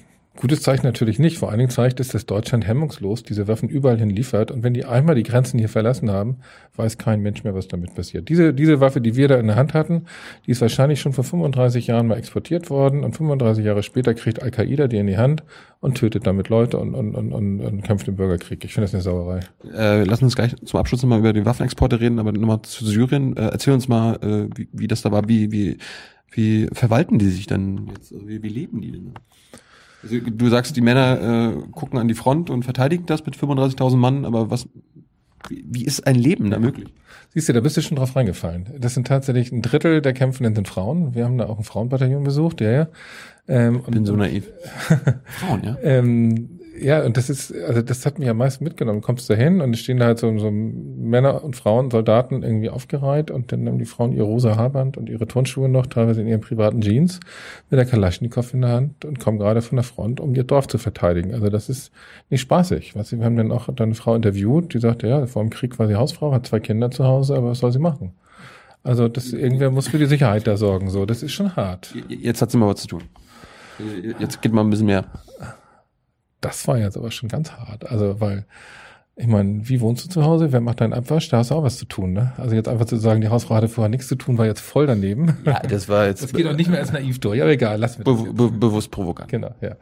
Gutes 0.40 0.62
Zeichen 0.62 0.86
natürlich 0.86 1.18
nicht. 1.18 1.36
Vor 1.36 1.48
allen 1.48 1.58
Dingen 1.58 1.70
zeigt 1.70 1.98
es, 1.98 2.08
dass 2.08 2.24
Deutschland 2.24 2.64
hemmungslos 2.64 3.24
diese 3.24 3.48
Waffen 3.48 3.68
überall 3.68 3.98
hin 3.98 4.08
liefert. 4.08 4.52
Und 4.52 4.62
wenn 4.62 4.72
die 4.72 4.84
einmal 4.84 5.16
die 5.16 5.24
Grenzen 5.24 5.58
hier 5.58 5.68
verlassen 5.68 6.12
haben, 6.12 6.36
weiß 6.76 6.96
kein 6.96 7.20
Mensch 7.22 7.42
mehr, 7.42 7.56
was 7.56 7.66
damit 7.66 7.96
passiert. 7.96 8.28
Diese, 8.28 8.54
diese 8.54 8.78
Waffe, 8.78 9.00
die 9.00 9.16
wir 9.16 9.26
da 9.26 9.36
in 9.36 9.48
der 9.48 9.56
Hand 9.56 9.74
hatten, 9.74 10.04
die 10.46 10.52
ist 10.52 10.60
wahrscheinlich 10.60 11.00
schon 11.00 11.12
vor 11.12 11.24
35 11.24 11.88
Jahren 11.88 12.06
mal 12.06 12.18
exportiert 12.18 12.70
worden. 12.70 13.02
Und 13.02 13.16
35 13.16 13.64
Jahre 13.64 13.82
später 13.82 14.14
kriegt 14.14 14.40
Al-Qaida 14.40 14.86
die 14.86 14.98
in 14.98 15.08
die 15.08 15.18
Hand 15.18 15.42
und 15.80 15.96
tötet 15.96 16.24
damit 16.24 16.48
Leute 16.48 16.78
und, 16.78 16.94
und, 16.94 17.16
und, 17.16 17.32
und, 17.32 17.60
und 17.60 17.82
kämpft 17.82 18.06
im 18.06 18.14
Bürgerkrieg. 18.14 18.64
Ich 18.64 18.74
finde 18.74 18.84
das 18.84 18.94
eine 18.94 19.02
Sauerei. 19.02 19.40
Äh, 19.74 20.04
lass 20.04 20.22
uns 20.22 20.36
gleich 20.36 20.54
zum 20.64 20.78
Abschluss 20.78 21.02
nochmal 21.02 21.18
über 21.18 21.32
die 21.32 21.44
Waffenexporte 21.44 21.98
reden, 21.98 22.20
aber 22.20 22.30
nochmal 22.30 22.62
zu 22.62 22.86
Syrien. 22.86 23.36
Äh, 23.36 23.48
erzähl 23.48 23.74
uns 23.74 23.88
mal, 23.88 24.14
äh, 24.22 24.56
wie, 24.56 24.68
wie 24.70 24.86
das 24.86 25.02
da 25.02 25.10
war. 25.10 25.28
Wie, 25.28 25.50
wie, 25.50 25.78
wie 26.30 26.68
verwalten 26.72 27.18
die 27.18 27.30
sich 27.30 27.48
denn 27.48 27.88
jetzt? 27.88 28.12
Also 28.12 28.28
wie, 28.28 28.40
wie 28.40 28.48
leben 28.48 28.80
die 28.80 28.92
denn? 28.92 29.14
Also, 30.02 30.16
du 30.20 30.48
sagst, 30.48 30.76
die 30.76 30.80
Männer 30.80 31.54
äh, 31.56 31.70
gucken 31.72 31.98
an 31.98 32.08
die 32.08 32.14
Front 32.14 32.50
und 32.50 32.64
verteidigen 32.64 33.06
das 33.06 33.24
mit 33.26 33.36
35.000 33.36 33.96
Mann, 33.96 34.24
aber 34.24 34.50
was, 34.50 34.68
wie, 35.48 35.84
ist 35.84 36.06
ein 36.06 36.14
Leben 36.14 36.50
da 36.50 36.58
möglich? 36.58 36.92
Siehst 37.34 37.48
du, 37.48 37.52
da 37.52 37.60
bist 37.60 37.76
du 37.76 37.82
schon 37.82 37.96
drauf 37.96 38.16
reingefallen. 38.16 38.66
Das 38.78 38.94
sind 38.94 39.06
tatsächlich 39.06 39.52
ein 39.52 39.62
Drittel 39.62 40.00
der 40.00 40.14
Kämpfenden 40.14 40.54
sind 40.54 40.68
Frauen. 40.68 41.14
Wir 41.14 41.24
haben 41.24 41.38
da 41.38 41.46
auch 41.46 41.58
ein 41.58 41.64
Frauenbataillon 41.64 42.24
besucht, 42.24 42.60
ja, 42.60 42.70
ja. 42.70 42.88
Ähm, 43.46 43.82
Bin 43.88 44.04
so 44.04 44.16
naiv. 44.16 44.46
Frauen, 45.24 45.64
ja. 45.64 45.76
ähm, 45.82 46.57
ja, 46.80 47.04
und 47.04 47.16
das 47.16 47.30
ist, 47.30 47.54
also 47.54 47.82
das 47.82 48.04
hat 48.06 48.18
mich 48.18 48.28
am 48.28 48.36
meisten 48.36 48.64
mitgenommen. 48.64 49.00
Du 49.00 49.06
kommst 49.06 49.28
da 49.28 49.34
hin 49.34 49.60
und 49.60 49.74
es 49.74 49.80
stehen 49.80 49.98
da 49.98 50.06
halt 50.06 50.18
so, 50.18 50.36
so 50.38 50.50
Männer 50.50 51.44
und 51.44 51.56
Frauen, 51.56 51.90
Soldaten 51.90 52.42
irgendwie 52.42 52.70
aufgereiht 52.70 53.30
und 53.30 53.52
dann 53.52 53.66
haben 53.66 53.78
die 53.78 53.84
Frauen 53.84 54.12
ihr 54.12 54.22
rosa 54.22 54.56
Haarband 54.56 54.96
und 54.96 55.08
ihre 55.08 55.26
Turnschuhe 55.26 55.68
noch, 55.68 55.86
teilweise 55.86 56.20
in 56.20 56.28
ihren 56.28 56.40
privaten 56.40 56.80
Jeans, 56.80 57.20
mit 57.70 57.78
der 57.78 57.86
Kalaschnikow 57.86 58.52
in 58.54 58.62
der 58.62 58.70
Hand 58.70 59.04
und 59.04 59.18
kommen 59.18 59.38
gerade 59.38 59.62
von 59.62 59.76
der 59.76 59.84
Front, 59.84 60.20
um 60.20 60.34
ihr 60.34 60.44
Dorf 60.44 60.68
zu 60.68 60.78
verteidigen. 60.78 61.34
Also 61.34 61.48
das 61.48 61.68
ist 61.68 61.92
nicht 62.30 62.40
spaßig. 62.40 62.94
Was, 62.94 63.12
wir 63.12 63.24
haben 63.24 63.36
dann 63.36 63.52
auch 63.52 63.66
dann 63.66 63.88
eine 63.88 63.94
Frau 63.94 64.14
interviewt, 64.14 64.74
die 64.74 64.80
sagte, 64.80 65.08
ja, 65.08 65.26
vor 65.26 65.42
dem 65.42 65.50
Krieg 65.50 65.78
war 65.78 65.86
sie 65.88 65.96
Hausfrau, 65.96 66.32
hat 66.32 66.46
zwei 66.46 66.60
Kinder 66.60 66.90
zu 66.90 67.04
Hause, 67.04 67.36
aber 67.36 67.50
was 67.50 67.58
soll 67.58 67.72
sie 67.72 67.78
machen? 67.78 68.12
Also 68.82 69.08
das, 69.08 69.32
irgendwer 69.32 69.70
muss 69.70 69.88
für 69.88 69.98
die 69.98 70.06
Sicherheit 70.06 70.46
da 70.46 70.56
sorgen, 70.56 70.88
so. 70.88 71.04
Das 71.04 71.22
ist 71.22 71.32
schon 71.32 71.56
hart. 71.56 71.94
Jetzt 72.08 72.40
hat 72.40 72.50
sie 72.50 72.58
mal 72.58 72.68
was 72.68 72.80
zu 72.80 72.88
tun. 72.88 73.02
Jetzt 74.18 74.40
geht 74.40 74.52
mal 74.52 74.62
ein 74.62 74.70
bisschen 74.70 74.86
mehr 74.86 75.04
das 76.40 76.66
war 76.68 76.78
jetzt 76.78 76.96
aber 76.96 77.10
schon 77.10 77.28
ganz 77.28 77.52
hart. 77.52 77.90
Also, 77.90 78.20
weil, 78.20 78.46
ich 79.16 79.26
meine, 79.26 79.68
wie 79.68 79.80
wohnst 79.80 80.04
du 80.04 80.08
zu 80.08 80.24
Hause? 80.24 80.52
Wer 80.52 80.60
macht 80.60 80.80
deinen 80.80 80.92
Abwasch? 80.92 81.28
Da 81.28 81.38
hast 81.38 81.50
du 81.50 81.56
auch 81.56 81.62
was 81.64 81.76
zu 81.76 81.86
tun, 81.86 82.12
ne? 82.12 82.32
Also 82.36 82.54
jetzt 82.54 82.68
einfach 82.68 82.86
zu 82.86 82.96
sagen, 82.96 83.20
die 83.20 83.28
Hausfrau 83.28 83.56
hatte 83.56 83.68
vorher 83.68 83.88
nichts 83.88 84.06
zu 84.08 84.14
tun, 84.14 84.38
war 84.38 84.46
jetzt 84.46 84.60
voll 84.60 84.86
daneben. 84.86 85.36
Ja, 85.44 85.60
das 85.60 85.88
war 85.88 86.06
jetzt. 86.06 86.22
Das 86.22 86.32
geht 86.32 86.46
auch 86.46 86.56
nicht 86.56 86.70
mehr 86.70 86.80
als 86.80 86.92
naiv 86.92 87.18
durch, 87.18 87.40
aber 87.40 87.50
egal, 87.50 87.78
lass 87.78 87.98
mich. 87.98 88.04
Be 88.04 88.14
be 88.14 88.50
bewusst 88.50 88.90
provokant. 88.90 89.28
Genau, 89.30 89.54
ja. 89.60 89.76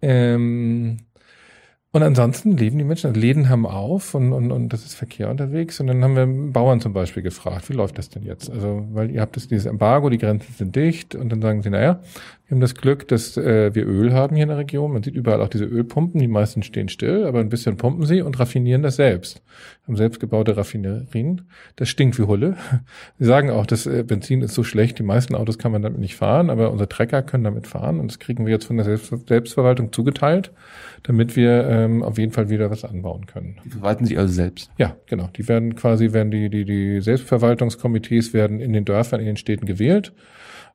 Ähm, 0.00 0.98
und 1.90 2.02
ansonsten 2.02 2.56
leben 2.56 2.76
die 2.76 2.84
Menschen, 2.84 3.06
also 3.08 3.18
Läden 3.18 3.48
haben 3.48 3.64
auf 3.64 4.14
und, 4.14 4.34
und, 4.34 4.52
und 4.52 4.72
das 4.74 4.84
ist 4.84 4.94
Verkehr 4.94 5.30
unterwegs. 5.30 5.80
Und 5.80 5.86
dann 5.86 6.04
haben 6.04 6.16
wir 6.16 6.52
Bauern 6.52 6.80
zum 6.80 6.92
Beispiel 6.92 7.22
gefragt, 7.22 7.70
wie 7.70 7.72
läuft 7.72 7.96
das 7.96 8.10
denn 8.10 8.24
jetzt? 8.24 8.50
Also, 8.50 8.86
weil 8.92 9.10
ihr 9.10 9.22
habt 9.22 9.36
das, 9.36 9.48
dieses 9.48 9.64
Embargo, 9.64 10.10
die 10.10 10.18
Grenzen 10.18 10.52
sind 10.54 10.76
dicht 10.76 11.14
und 11.14 11.30
dann 11.30 11.40
sagen 11.40 11.62
sie, 11.62 11.70
naja, 11.70 12.00
wir 12.48 12.54
haben 12.54 12.62
das 12.62 12.74
Glück, 12.76 13.06
dass 13.08 13.36
äh, 13.36 13.74
wir 13.74 13.86
Öl 13.86 14.14
haben 14.14 14.34
hier 14.34 14.44
in 14.44 14.48
der 14.48 14.56
Region. 14.56 14.94
Man 14.94 15.02
sieht 15.02 15.14
überall 15.14 15.42
auch 15.42 15.50
diese 15.50 15.66
Ölpumpen. 15.66 16.18
Die 16.18 16.28
meisten 16.28 16.62
stehen 16.62 16.88
still, 16.88 17.26
aber 17.26 17.40
ein 17.40 17.50
bisschen 17.50 17.76
pumpen 17.76 18.06
sie 18.06 18.22
und 18.22 18.40
raffinieren 18.40 18.82
das 18.82 18.96
selbst. 18.96 19.42
Wir 19.82 19.88
haben 19.88 19.96
selbstgebaute 19.96 20.56
Raffinerien. 20.56 21.42
Das 21.76 21.90
stinkt 21.90 22.18
wie 22.18 22.22
Hulle. 22.22 22.56
Sie 23.18 23.26
sagen 23.26 23.50
auch, 23.50 23.66
das 23.66 23.84
äh, 23.84 24.02
Benzin 24.02 24.40
ist 24.40 24.54
so 24.54 24.64
schlecht, 24.64 24.98
die 24.98 25.02
meisten 25.02 25.34
Autos 25.34 25.58
kann 25.58 25.72
man 25.72 25.82
damit 25.82 25.98
nicht 25.98 26.16
fahren, 26.16 26.48
aber 26.48 26.70
unsere 26.70 26.88
Trecker 26.88 27.20
können 27.20 27.44
damit 27.44 27.66
fahren 27.66 28.00
und 28.00 28.10
das 28.10 28.18
kriegen 28.18 28.46
wir 28.46 28.52
jetzt 28.52 28.64
von 28.64 28.78
der 28.78 28.86
Selbst 28.86 29.28
Selbstverwaltung 29.28 29.92
zugeteilt, 29.92 30.50
damit 31.02 31.36
wir 31.36 31.68
ähm, 31.68 32.02
auf 32.02 32.16
jeden 32.16 32.32
Fall 32.32 32.48
wieder 32.48 32.70
was 32.70 32.82
anbauen 32.82 33.26
können. 33.26 33.58
Die 33.66 33.70
verwalten 33.70 34.06
sich 34.06 34.16
also 34.16 34.32
selbst? 34.32 34.70
Ja, 34.78 34.96
genau. 35.04 35.28
Die 35.36 35.46
werden 35.48 35.74
quasi, 35.76 36.14
werden 36.14 36.30
die, 36.30 36.48
die, 36.48 36.64
die 36.64 37.02
Selbstverwaltungskomitees 37.02 38.32
werden 38.32 38.58
in 38.58 38.72
den 38.72 38.86
Dörfern, 38.86 39.20
in 39.20 39.26
den 39.26 39.36
Städten 39.36 39.66
gewählt 39.66 40.14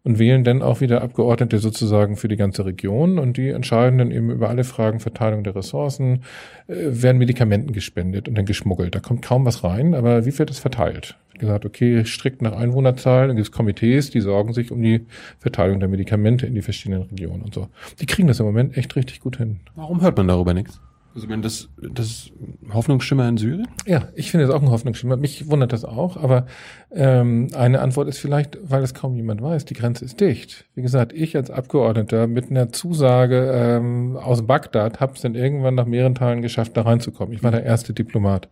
und 0.04 0.20
wählen 0.20 0.44
dann 0.44 0.62
auch 0.62 0.82
wieder 0.82 1.02
Abgeordnete 1.02 1.60
sozusagen 1.60 2.18
für 2.18 2.28
die 2.28 2.36
ganze 2.36 2.66
Region 2.66 3.20
und 3.20 3.38
die 3.38 3.50
entscheiden 3.50 4.00
dann 4.00 4.12
eben 4.12 4.30
über 4.30 4.50
alle 4.50 4.64
Fragen 4.64 5.00
Verteilung 5.00 5.44
der 5.44 5.56
Ressourcen, 5.56 6.24
äh, 6.68 6.76
werden 6.78 7.18
Medikamenten 7.18 7.72
gespendet 7.74 8.28
und 8.28 8.36
dann 8.36 8.46
geschmuggelt. 8.46 8.94
Da 8.96 9.00
kommt 9.00 9.22
kaum 9.22 9.46
was 9.46 9.64
rein, 9.64 9.94
aber 9.94 10.26
wie 10.26 10.38
wird 10.38 10.52
es 10.52 10.60
verteilt? 10.60 11.18
Gesagt, 11.40 11.66
okay, 11.66 12.06
strikt 12.06 12.42
nach 12.42 12.54
Einwohnerzahl, 12.54 13.28
dann 13.28 13.36
gibt 13.36 13.48
es 13.48 13.52
Komitees, 13.52 14.12
die 14.12 14.22
sorgen 14.22 14.54
sich 14.54 14.72
um 14.72 14.84
die 14.84 15.08
Verteilung 15.40 15.80
der 15.80 15.90
Medikamente 15.90 16.46
in 16.46 16.54
die 16.54 16.62
verschiedenen 16.62 17.04
Regionen 17.04 17.42
und 17.42 17.54
so. 17.54 17.70
Die 18.00 18.06
kriegen 18.06 18.28
das 18.28 18.40
im 18.40 18.46
Moment 18.46 18.78
echt 18.78 18.96
richtig 18.96 19.20
gut 19.20 19.38
hin. 19.38 19.62
Warum 19.76 20.02
hört 20.02 20.16
man 20.16 20.28
darüber 20.28 20.54
nichts? 20.54 20.80
Also 21.16 21.30
wenn 21.30 21.44
das, 21.44 21.70
das 21.78 22.32
Hoffnungsschimmer 22.72 23.28
in 23.30 23.38
Syrien? 23.38 23.68
Ja, 23.86 24.08
ich 24.16 24.32
finde 24.32 24.48
es 24.48 24.52
auch 24.52 24.62
ein 24.62 24.72
Hoffnungsschimmer. 24.72 25.16
Mich 25.16 25.48
wundert 25.48 25.72
das 25.72 25.86
auch, 25.86 26.18
aber 26.18 26.48
ähm, 26.92 27.50
eine 27.54 27.82
Antwort 27.82 28.08
ist 28.08 28.18
vielleicht, 28.18 28.58
weil 28.64 28.82
es 28.82 28.96
kaum 28.96 29.16
jemand 29.16 29.42
weiß, 29.42 29.66
die 29.66 29.76
Grenze 29.76 30.06
ist 30.06 30.20
dicht. 30.20 30.66
Wie 30.74 30.82
gesagt, 30.82 31.14
ich 31.14 31.36
als 31.36 31.52
Abgeordneter 31.52 32.26
mit 32.26 32.50
einer 32.50 32.72
Zusage 32.72 33.52
ähm, 33.54 34.18
aus 34.18 34.48
Bagdad 34.48 35.00
habe 35.00 35.14
es 35.14 35.22
dann 35.22 35.36
irgendwann 35.36 35.76
nach 35.76 35.86
mehreren 35.86 36.16
Teilen 36.16 36.42
geschafft, 36.42 36.76
da 36.78 36.82
reinzukommen. 36.82 37.34
Ich 37.34 37.44
war 37.44 37.52
der 37.52 37.64
erste 37.64 37.94
Diplomat. 37.94 38.50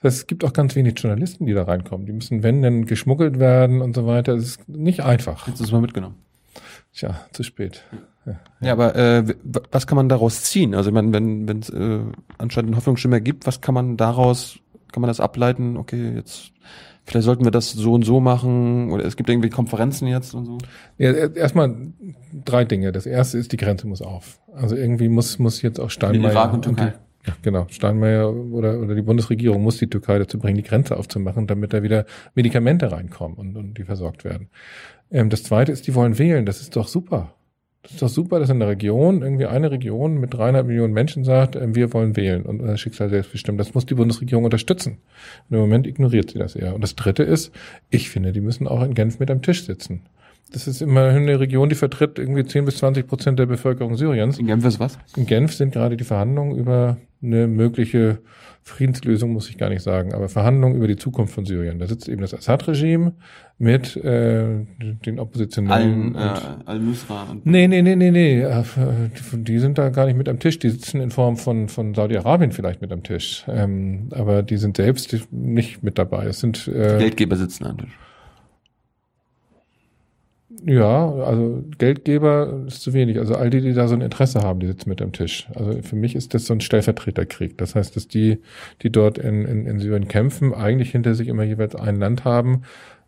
Das 0.00 0.14
heißt, 0.14 0.22
es 0.22 0.26
gibt 0.26 0.44
auch 0.44 0.52
ganz 0.52 0.74
wenig 0.74 0.98
Journalisten, 0.98 1.46
die 1.46 1.54
da 1.54 1.62
reinkommen. 1.62 2.06
Die 2.06 2.12
müssen, 2.12 2.42
wenn, 2.42 2.60
dann 2.62 2.86
geschmuggelt 2.86 3.38
werden 3.38 3.82
und 3.82 3.94
so 3.94 4.06
weiter. 4.06 4.34
Das 4.34 4.44
ist 4.44 4.68
nicht 4.68 5.04
einfach. 5.04 5.46
Jetzt 5.46 5.60
ist 5.60 5.70
mal 5.70 5.80
mitgenommen. 5.80 6.16
Tja, 6.92 7.20
zu 7.32 7.44
spät. 7.44 7.84
Ja, 7.92 7.98
ja 8.60 8.72
aber 8.72 8.94
äh, 8.96 9.24
was 9.70 9.86
kann 9.86 9.96
man 9.96 10.08
daraus 10.08 10.42
ziehen? 10.42 10.74
Also 10.74 10.90
ich 10.90 10.94
meine, 10.94 11.12
wenn 11.12 11.48
wenn 11.48 11.60
es 11.60 11.70
äh, 11.70 12.00
anscheinend 12.38 12.70
einen 12.70 12.76
Hoffnungsschimmer 12.76 13.20
gibt, 13.20 13.46
was 13.46 13.60
kann 13.60 13.74
man 13.74 13.96
daraus, 13.96 14.58
kann 14.92 15.00
man 15.00 15.08
das 15.08 15.20
ableiten? 15.20 15.76
Okay, 15.76 16.14
jetzt 16.14 16.52
vielleicht 17.04 17.24
sollten 17.24 17.44
wir 17.44 17.50
das 17.50 17.72
so 17.72 17.94
und 17.94 18.04
so 18.04 18.20
machen 18.20 18.90
oder 18.92 19.04
es 19.04 19.16
gibt 19.16 19.28
irgendwie 19.30 19.50
Konferenzen 19.50 20.06
jetzt 20.06 20.34
und 20.34 20.46
so. 20.46 20.58
Ja, 20.98 21.12
erstmal 21.12 21.74
drei 22.44 22.64
Dinge. 22.64 22.92
Das 22.92 23.06
erste 23.06 23.38
ist, 23.38 23.52
die 23.52 23.56
Grenze 23.56 23.86
muss 23.86 24.02
auf. 24.02 24.40
Also 24.54 24.76
irgendwie 24.76 25.08
muss 25.08 25.38
muss 25.38 25.62
jetzt 25.62 25.80
auch 25.80 25.90
Steinmeier 25.90 26.32
Irak 26.32 26.52
und 26.52 26.62
Türkei. 26.62 26.86
Die, 26.86 27.10
ja, 27.26 27.36
genau. 27.42 27.66
Steinmeier 27.68 28.32
oder, 28.32 28.80
oder 28.80 28.94
die 28.94 29.02
Bundesregierung 29.02 29.62
muss 29.62 29.78
die 29.78 29.88
Türkei 29.88 30.18
dazu 30.18 30.38
bringen, 30.38 30.56
die 30.56 30.62
Grenze 30.62 30.96
aufzumachen, 30.96 31.46
damit 31.46 31.72
da 31.72 31.82
wieder 31.82 32.06
Medikamente 32.34 32.92
reinkommen 32.92 33.36
und, 33.36 33.56
und 33.56 33.74
die 33.74 33.84
versorgt 33.84 34.24
werden. 34.24 34.48
Ähm, 35.10 35.28
das 35.28 35.42
zweite 35.42 35.72
ist, 35.72 35.86
die 35.86 35.94
wollen 35.94 36.18
wählen. 36.18 36.46
Das 36.46 36.60
ist 36.60 36.76
doch 36.76 36.88
super. 36.88 37.34
Das 37.82 37.92
ist 37.92 38.02
doch 38.02 38.08
super, 38.08 38.38
dass 38.38 38.50
in 38.50 38.58
der 38.58 38.68
Region 38.68 39.22
irgendwie 39.22 39.46
eine 39.46 39.70
Region 39.70 40.18
mit 40.18 40.34
dreieinhalb 40.34 40.66
Millionen 40.66 40.92
Menschen 40.92 41.24
sagt, 41.24 41.56
äh, 41.56 41.74
wir 41.74 41.92
wollen 41.94 42.14
wählen 42.14 42.42
und 42.42 42.60
unser 42.60 42.76
Schicksal 42.76 43.08
selbst 43.08 43.32
bestimmen. 43.32 43.58
Das 43.58 43.74
muss 43.74 43.86
die 43.86 43.94
Bundesregierung 43.94 44.44
unterstützen. 44.44 44.98
Im 45.48 45.58
Moment 45.58 45.86
ignoriert 45.86 46.30
sie 46.30 46.38
das 46.38 46.56
eher. 46.56 46.74
Und 46.74 46.82
das 46.82 46.94
Dritte 46.94 47.22
ist, 47.22 47.52
ich 47.88 48.10
finde, 48.10 48.32
die 48.32 48.42
müssen 48.42 48.68
auch 48.68 48.82
in 48.82 48.94
Genf 48.94 49.18
mit 49.18 49.30
am 49.30 49.40
Tisch 49.40 49.64
sitzen. 49.64 50.02
Das 50.52 50.66
ist 50.66 50.82
immerhin 50.82 51.22
eine 51.22 51.38
Region, 51.38 51.68
die 51.68 51.74
vertritt 51.74 52.18
irgendwie 52.18 52.44
10 52.44 52.64
bis 52.64 52.78
20 52.78 53.06
Prozent 53.06 53.38
der 53.38 53.46
Bevölkerung 53.46 53.96
Syriens. 53.96 54.38
In 54.38 54.46
Genf 54.46 54.64
ist 54.64 54.80
was? 54.80 54.98
In 55.16 55.26
Genf 55.26 55.54
sind 55.54 55.72
gerade 55.72 55.96
die 55.96 56.04
Verhandlungen 56.04 56.56
über 56.56 56.96
eine 57.22 57.46
mögliche 57.46 58.18
Friedenslösung, 58.62 59.32
muss 59.32 59.48
ich 59.48 59.56
gar 59.58 59.68
nicht 59.68 59.82
sagen, 59.82 60.12
aber 60.14 60.28
Verhandlungen 60.28 60.76
über 60.76 60.86
die 60.86 60.96
Zukunft 60.96 61.34
von 61.34 61.44
Syrien. 61.46 61.78
Da 61.78 61.86
sitzt 61.86 62.08
eben 62.08 62.20
das 62.20 62.34
Assad-Regime 62.34 63.12
mit 63.58 63.96
äh, 63.96 64.66
den 65.06 65.18
Oppositionellen. 65.18 66.14
Äh, 66.14 66.18
Al-Nusra. 66.66 67.24
und- 67.30 67.46
Nee, 67.46 67.68
nee, 67.68 67.82
nee, 67.82 67.96
nee, 67.96 68.10
nee. 68.10 68.40
äh, 68.42 68.62
Die, 69.32 69.44
die 69.44 69.58
sind 69.58 69.78
da 69.78 69.88
gar 69.90 70.06
nicht 70.06 70.16
mit 70.16 70.28
am 70.28 70.38
Tisch. 70.38 70.58
Die 70.58 70.68
sitzen 70.70 71.00
in 71.00 71.10
Form 71.10 71.36
von, 71.36 71.68
von 71.68 71.94
Saudi-Arabien 71.94 72.52
vielleicht 72.52 72.80
mit 72.82 72.92
am 72.92 73.02
Tisch. 73.02 73.44
Ähm, 73.48 74.08
aber 74.12 74.42
die 74.42 74.56
sind 74.56 74.76
selbst 74.76 75.16
nicht 75.30 75.82
mit 75.82 75.98
dabei. 75.98 76.26
Es 76.26 76.40
sind 76.40 76.68
äh, 76.68 76.98
Geldgeber 76.98 77.36
sitzen 77.36 77.64
an 77.66 77.78
Tisch. 77.78 77.98
Ja, 80.64 81.12
also 81.14 81.64
Geldgeber 81.78 82.64
ist 82.66 82.82
zu 82.82 82.92
wenig. 82.92 83.18
Also 83.18 83.34
all 83.34 83.50
die, 83.50 83.60
die 83.60 83.72
da 83.72 83.88
so 83.88 83.94
ein 83.94 84.00
Interesse 84.00 84.40
haben, 84.40 84.60
die 84.60 84.66
sitzen 84.66 84.88
mit 84.88 85.00
am 85.00 85.12
Tisch. 85.12 85.48
Also 85.54 85.80
für 85.82 85.96
mich 85.96 86.16
ist 86.16 86.34
das 86.34 86.46
so 86.46 86.54
ein 86.54 86.60
Stellvertreterkrieg. 86.60 87.56
Das 87.56 87.74
heißt, 87.74 87.94
dass 87.96 88.08
die, 88.08 88.38
die 88.82 88.90
dort 88.90 89.16
in, 89.18 89.44
in, 89.44 89.66
in 89.66 89.78
Syrien 89.78 90.08
kämpfen, 90.08 90.52
eigentlich 90.52 90.90
hinter 90.90 91.14
sich 91.14 91.28
immer 91.28 91.44
jeweils 91.44 91.76
ein 91.76 91.96
Land 91.96 92.24
haben, 92.24 92.62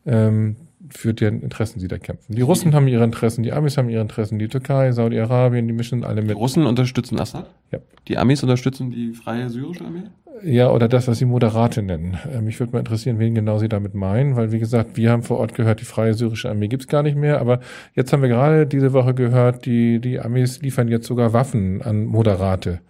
ähm, 0.07 0.57
für 0.89 1.15
deren 1.15 1.43
Interessen 1.43 1.81
sie 1.81 1.89
da 1.89 1.99
kämpfen. 1.99 2.35
Die 2.35 2.43
Russen 2.43 2.75
haben 2.75 2.89
ihre 2.89 3.05
Interessen, 3.05 3.43
die 3.43 3.53
Amis 3.53 3.77
haben 3.77 3.89
ihre 3.89 4.03
Interessen, 4.03 4.39
die 4.39 4.49
Türkei, 4.49 4.93
Saudi-Arabien, 4.93 5.67
die 5.67 5.73
mischen 5.73 6.05
alle 6.05 6.23
Die 6.23 6.29
mit. 6.29 6.37
Russen 6.37 6.67
unterstützen 6.67 7.19
Assad. 7.21 7.51
Ja. 7.71 7.79
Die 8.09 8.19
Amis 8.19 8.43
unterstützen 8.43 8.91
die 8.91 9.13
freie 9.13 9.49
syrische 9.49 9.85
Armee. 9.85 10.05
Ja, 10.45 10.71
oder 10.71 10.89
das, 10.89 11.07
was 11.09 11.19
sie 11.19 11.25
Moderate 11.25 11.83
nennen. 11.83 12.19
Ähm, 12.33 12.45
mich 12.45 12.59
würde 12.59 12.73
mal 12.73 12.81
interessieren, 12.81 13.19
wen 13.19 13.35
genau 13.35 13.59
sie 13.59 13.69
damit 13.69 13.95
meinen, 13.95 14.37
weil 14.37 14.51
wie 14.53 14.59
gesagt, 14.59 14.97
wir 14.97 15.11
haben 15.11 15.23
vor 15.23 15.39
Ort 15.39 15.55
gehört, 15.55 15.81
die 15.81 15.85
freie 15.85 16.15
syrische 16.15 16.51
Armee 16.51 16.69
gibt's 16.69 16.89
gar 16.89 17.03
nicht 17.03 17.17
mehr, 17.17 17.41
aber 17.41 17.61
jetzt 17.95 18.13
haben 18.13 18.23
wir 18.23 18.29
gerade 18.29 18.67
diese 18.67 18.93
Woche 18.93 19.15
gehört, 19.15 19.67
die, 19.67 20.01
die 20.01 20.21
Amis 20.21 20.61
liefern 20.61 20.89
jetzt 20.89 21.07
sogar 21.07 21.33
Waffen 21.33 21.83
an 21.83 22.05
Moderate. 22.07 22.81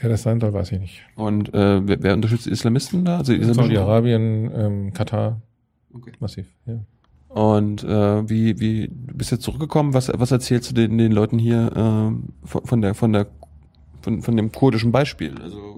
Wer 0.00 0.10
das 0.10 0.22
sein 0.22 0.40
soll, 0.40 0.52
weiß 0.52 0.72
ich 0.72 0.80
nicht. 0.80 1.02
Und 1.14 1.54
äh, 1.54 1.86
wer, 1.86 2.02
wer 2.02 2.14
unterstützt 2.14 2.46
die 2.46 2.50
Islamisten 2.50 3.04
da? 3.04 3.18
Also 3.18 3.32
Saudi-Arabien, 3.40 4.50
ähm, 4.54 4.92
Katar, 4.92 5.40
Okay. 5.94 6.12
massiv. 6.20 6.46
Ja. 6.66 6.80
Und 7.28 7.84
äh, 7.84 8.28
wie, 8.28 8.58
wie 8.58 8.88
du 8.88 9.14
bist 9.16 9.30
jetzt 9.30 9.42
zurückgekommen? 9.42 9.94
Was, 9.94 10.10
was 10.12 10.32
erzählst 10.32 10.70
du 10.70 10.74
den, 10.74 10.98
den 10.98 11.12
Leuten 11.12 11.38
hier 11.38 11.70
ähm, 11.76 12.30
von, 12.44 12.64
von 12.64 12.80
der 12.80 12.94
von 12.94 13.12
der 13.12 13.26
von, 14.02 14.22
von 14.22 14.36
dem 14.36 14.50
kurdischen 14.50 14.90
Beispiel? 14.90 15.34
Also 15.40 15.69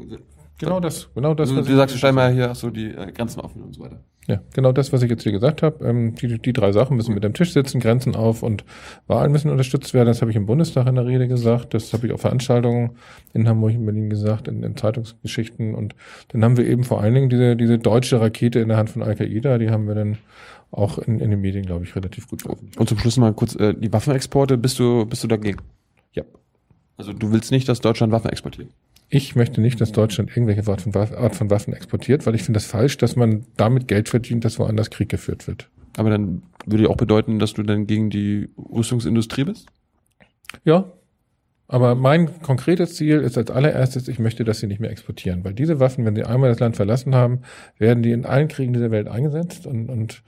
Genau 0.59 0.81
das, 0.81 1.09
genau 1.15 1.35
das. 1.35 1.49
du, 1.49 1.57
was 1.57 1.67
du 1.67 1.77
sagst 1.77 1.99
scheinbar 1.99 2.31
hier 2.31 2.51
ach 2.51 2.55
so 2.55 2.71
die 2.71 2.87
äh, 2.87 3.11
Grenzen 3.13 3.41
offen 3.41 3.63
und 3.63 3.75
so 3.75 3.83
weiter. 3.83 4.01
Ja, 4.29 4.41
genau 4.55 4.71
das, 4.71 4.93
was 4.93 5.03
ich 5.03 5.11
jetzt 5.11 5.25
hier 5.25 5.33
gesagt 5.33 5.63
habe. 5.63 5.85
Ähm, 5.85 6.15
die, 6.15 6.39
die 6.39 6.53
drei 6.53 6.71
Sachen 6.71 6.97
müssen 6.97 7.13
mit 7.13 7.25
am 7.25 7.35
Tisch 7.35 7.53
sitzen, 7.53 7.81
Grenzen 7.81 8.15
auf 8.15 8.45
und 8.45 8.65
Wahlen 9.09 9.33
müssen 9.33 9.51
unterstützt 9.51 9.95
werden. 9.95 10.07
Das 10.07 10.21
habe 10.21 10.31
ich 10.31 10.37
im 10.37 10.47
Bundestag 10.47 10.87
in 10.87 10.95
der 10.95 11.07
Rede 11.07 11.27
gesagt. 11.27 11.75
Das 11.75 11.93
habe 11.93 12.07
ich 12.07 12.13
auf 12.13 12.21
Veranstaltungen 12.21 12.93
in 13.33 13.49
Hamburg, 13.49 13.73
in 13.73 13.85
Berlin 13.85 14.11
gesagt, 14.11 14.47
in, 14.47 14.63
in 14.63 14.77
Zeitungsgeschichten. 14.77 15.75
Und 15.75 15.97
dann 16.29 16.45
haben 16.45 16.57
wir 16.57 16.67
eben 16.67 16.85
vor 16.85 17.01
allen 17.01 17.15
Dingen 17.15 17.31
diese, 17.31 17.57
diese 17.57 17.79
deutsche 17.79 18.21
Rakete 18.21 18.61
in 18.61 18.69
der 18.69 18.77
Hand 18.77 18.91
von 18.91 19.03
Al-Qaida. 19.03 19.59
Die 19.59 19.71
haben 19.71 19.89
wir 19.89 19.97
dann 19.97 20.19
auch 20.71 20.99
in, 20.99 21.19
in 21.19 21.31
den 21.31 21.41
Medien, 21.41 21.67
glaube 21.67 21.85
ich, 21.85 21.97
relativ 21.97 22.29
gut 22.29 22.43
veröffentlicht. 22.43 22.79
Und 22.79 22.89
zum 22.89 22.99
Schluss 22.99 23.17
mal 23.17 23.35
kurz 23.35 23.57
äh, 23.57 23.75
die 23.75 23.93
Waffenexporte. 23.93 24.57
Bist 24.57 24.79
du 24.79 25.05
bist 25.05 25.25
du 25.25 25.29
dagegen? 25.29 25.59
Ja. 26.13 26.23
Also 26.97 27.13
du 27.13 27.33
willst 27.33 27.51
nicht, 27.51 27.69
dass 27.69 27.81
Deutschland 27.81 28.13
Waffen 28.13 28.31
exportiert? 28.31 28.69
Ich 29.15 29.37
möchte 29.37 29.61
nicht, 29.61 29.79
dass 29.79 29.93
Deutschland 29.93 30.31
irgendwelche 30.31 30.67
Art 30.67 30.81
von, 30.81 30.97
Art 30.97 31.37
von 31.37 31.51
Waffen 31.51 31.75
exportiert, 31.75 32.25
weil 32.25 32.35
ich 32.35 32.45
finde 32.45 32.57
das 32.57 32.65
falsch, 32.65 32.97
dass 32.97 33.15
man 33.15 33.45
damit 33.59 33.87
Geld 33.87 34.09
verdient, 34.09 34.43
dass 34.43 34.59
woanders 34.59 34.89
Krieg 34.89 35.11
geführt 35.11 35.47
wird. 35.47 35.69
Aber 35.99 36.09
dann 36.09 36.41
würde 36.65 36.85
ja 36.85 36.89
auch 36.89 36.97
bedeuten, 36.97 37.39
dass 37.39 37.53
du 37.53 37.63
dann 37.63 37.87
gegen 37.87 38.09
die 38.09 38.49
Rüstungsindustrie 38.57 39.45
bist? 39.45 39.69
Ja. 40.65 40.91
Aber 41.69 41.95
mein 41.95 42.41
konkretes 42.41 42.95
Ziel 42.95 43.19
ist 43.19 43.37
als 43.37 43.51
allererstes, 43.51 44.09
ich 44.09 44.19
möchte, 44.19 44.45
dass 44.45 44.61
sie 44.61 44.67
nicht 44.67 44.81
mehr 44.81 44.91
exportieren, 44.91 45.45
weil 45.45 45.53
diese 45.53 45.79
Waffen, 45.79 46.07
wenn 46.07 46.17
sie 46.17 46.25
einmal 46.25 46.49
das 46.49 46.61
Land 46.61 46.77
verlassen 46.77 47.15
haben, 47.15 47.43
werden 47.77 48.03
die 48.03 48.13
in 48.13 48.25
allen 48.25 48.49
Kriegen 48.49 48.73
dieser 48.73 48.91
Welt 48.91 49.09
eingesetzt 49.09 49.67
und, 49.67 49.91
und 49.91 50.23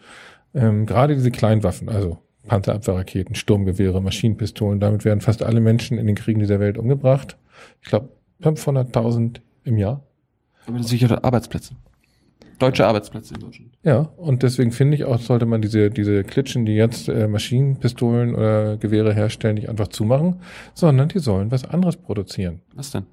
ähm, 0.53 0.85
gerade 0.85 1.15
diese 1.15 1.31
Kleinwaffen, 1.31 1.89
also 1.89 2.19
Panzerabwehrraketen, 2.47 3.35
Sturmgewehre, 3.35 4.03
Maschinenpistolen, 4.03 4.79
damit 4.79 5.07
werden 5.07 5.23
fast 5.23 5.43
alle 5.43 5.61
Menschen 5.61 5.97
in 5.97 6.07
den 6.07 6.17
Kriegen 6.17 6.41
dieser 6.41 6.61
Welt 6.61 6.77
umgebracht. 6.77 7.39
Ich 7.81 7.89
glaube 7.89 8.11
500.000 8.45 9.41
im 9.65 9.79
Jahr. 9.79 10.03
Aber 10.67 10.79
das 10.79 10.89
sichert 10.89 11.25
Arbeitsplätze. 11.25 11.75
Deutsche 12.59 12.87
Arbeitsplätze 12.87 13.35
in 13.35 13.41
Deutschland. 13.41 13.71
Ja, 13.83 14.11
und 14.17 14.43
deswegen 14.43 14.71
finde 14.71 14.97
ich 14.97 15.05
auch, 15.05 15.21
sollte 15.21 15.45
man 15.45 15.61
diese, 15.61 15.91
diese 15.91 16.23
Klitschen, 16.23 16.65
die 16.65 16.75
jetzt 16.75 17.09
äh, 17.09 17.27
Maschinenpistolen 17.27 18.35
oder 18.35 18.77
Gewehre 18.77 19.13
herstellen, 19.13 19.57
nicht 19.57 19.69
einfach 19.69 19.89
zumachen, 19.89 20.37
sondern 20.73 21.09
die 21.09 21.19
sollen 21.19 21.51
was 21.51 21.65
anderes 21.65 21.97
produzieren. 21.97 22.61
Was 22.75 22.93
denn? 22.93 23.07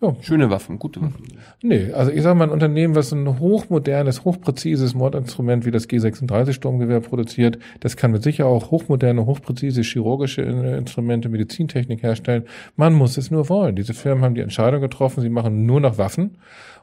Ja. 0.00 0.14
Schöne 0.20 0.48
Waffen, 0.48 0.78
gute 0.78 1.00
Waffen. 1.00 1.24
Nee, 1.60 1.92
also 1.92 2.12
ich 2.12 2.22
sage 2.22 2.38
mal, 2.38 2.44
ein 2.44 2.50
Unternehmen, 2.50 2.94
was 2.94 3.10
ein 3.12 3.40
hochmodernes, 3.40 4.24
hochpräzises 4.24 4.94
Mordinstrument 4.94 5.66
wie 5.66 5.72
das 5.72 5.88
G36 5.88 6.52
Sturmgewehr 6.52 7.00
produziert, 7.00 7.58
das 7.80 7.96
kann 7.96 8.12
mit 8.12 8.22
sicher 8.22 8.46
auch 8.46 8.70
hochmoderne, 8.70 9.26
hochpräzise 9.26 9.82
chirurgische 9.82 10.42
äh, 10.42 10.78
Instrumente, 10.78 11.28
Medizintechnik 11.28 12.04
herstellen. 12.04 12.44
Man 12.76 12.94
muss 12.94 13.16
es 13.16 13.32
nur 13.32 13.48
wollen. 13.48 13.74
Diese 13.74 13.92
Firmen 13.92 14.22
haben 14.22 14.36
die 14.36 14.40
Entscheidung 14.40 14.80
getroffen, 14.80 15.20
sie 15.20 15.30
machen 15.30 15.66
nur 15.66 15.80
noch 15.80 15.98
Waffen 15.98 16.38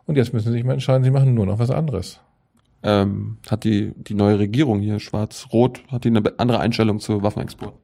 und 0.05 0.18
jetzt 0.18 0.34
müssen 0.34 0.47
sie 0.47 0.53
sich 0.53 0.66
mal 0.66 0.74
entscheiden, 0.74 1.05
sie 1.05 1.11
machen 1.11 1.34
nur 1.34 1.45
noch 1.45 1.59
was 1.59 1.72
anderes. 1.72 2.20
Ähm, 2.84 3.38
hat 3.49 3.63
die, 3.63 3.93
die 3.95 4.13
neue 4.13 4.39
Regierung 4.39 4.82
hier, 4.82 4.99
schwarz-rot, 4.99 5.84
hat 5.88 6.03
die 6.03 6.09
eine 6.09 6.22
andere 6.38 6.59
Einstellung 6.59 6.99
zu 6.99 7.24
Waffenexport? 7.24 7.76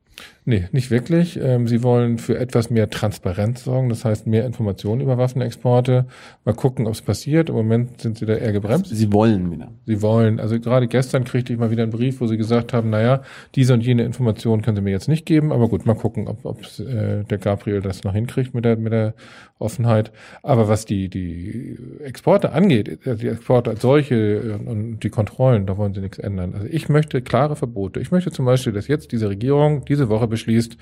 Nee, 0.43 0.67
nicht 0.71 0.89
wirklich. 0.89 1.39
Ähm, 1.39 1.67
Sie 1.67 1.83
wollen 1.83 2.17
für 2.17 2.37
etwas 2.37 2.71
mehr 2.71 2.89
Transparenz 2.89 3.63
sorgen, 3.63 3.89
das 3.89 4.05
heißt 4.05 4.25
mehr 4.25 4.45
Informationen 4.45 5.01
über 5.01 5.19
Waffenexporte. 5.19 6.07
Mal 6.45 6.55
gucken, 6.55 6.87
ob 6.87 6.93
es 6.93 7.01
passiert. 7.03 7.49
Im 7.49 7.55
Moment 7.55 8.01
sind 8.01 8.17
sie 8.17 8.25
da 8.25 8.33
eher 8.33 8.51
gebremst. 8.51 8.89
Sie 8.95 9.13
wollen 9.13 9.51
wieder. 9.51 9.69
Sie 9.85 10.01
wollen, 10.01 10.39
also 10.39 10.59
gerade 10.59 10.87
gestern 10.87 11.25
kriegte 11.25 11.53
ich 11.53 11.59
mal 11.59 11.69
wieder 11.69 11.83
einen 11.83 11.91
Brief, 11.91 12.21
wo 12.21 12.27
sie 12.27 12.37
gesagt 12.37 12.73
haben, 12.73 12.89
naja, 12.89 13.21
diese 13.53 13.75
und 13.75 13.81
jene 13.81 14.03
Informationen 14.03 14.63
können 14.63 14.77
sie 14.77 14.81
mir 14.81 14.89
jetzt 14.89 15.07
nicht 15.07 15.27
geben, 15.27 15.51
aber 15.51 15.69
gut, 15.69 15.85
mal 15.85 15.93
gucken, 15.93 16.27
ob, 16.27 16.43
ob 16.43 16.59
äh, 16.79 17.23
der 17.23 17.37
Gabriel 17.37 17.81
das 17.81 18.03
noch 18.03 18.13
hinkriegt 18.13 18.55
mit 18.55 18.65
der, 18.65 18.77
mit 18.77 18.93
der 18.93 19.13
Offenheit. 19.59 20.11
Aber 20.41 20.67
was 20.67 20.85
die, 20.85 21.07
die 21.07 21.77
Exporte 22.03 22.51
angeht, 22.51 23.05
äh, 23.05 23.15
die 23.15 23.27
Exporte 23.27 23.69
als 23.69 23.81
solche 23.81 24.15
äh, 24.15 24.69
und 24.69 25.01
die 25.01 25.09
Kontrollen, 25.09 25.67
da 25.67 25.77
wollen 25.77 25.93
sie 25.93 26.01
nichts 26.01 26.17
ändern. 26.17 26.53
Also 26.55 26.65
ich 26.67 26.89
möchte 26.89 27.21
klare 27.21 27.55
Verbote. 27.55 27.99
Ich 27.99 28.11
möchte 28.11 28.31
zum 28.31 28.45
Beispiel, 28.45 28.73
dass 28.73 28.87
jetzt 28.87 29.11
diese 29.11 29.29
Regierung 29.29 29.85
diese 29.85 30.09
Woche 30.09 30.30
beschließt, 30.31 30.77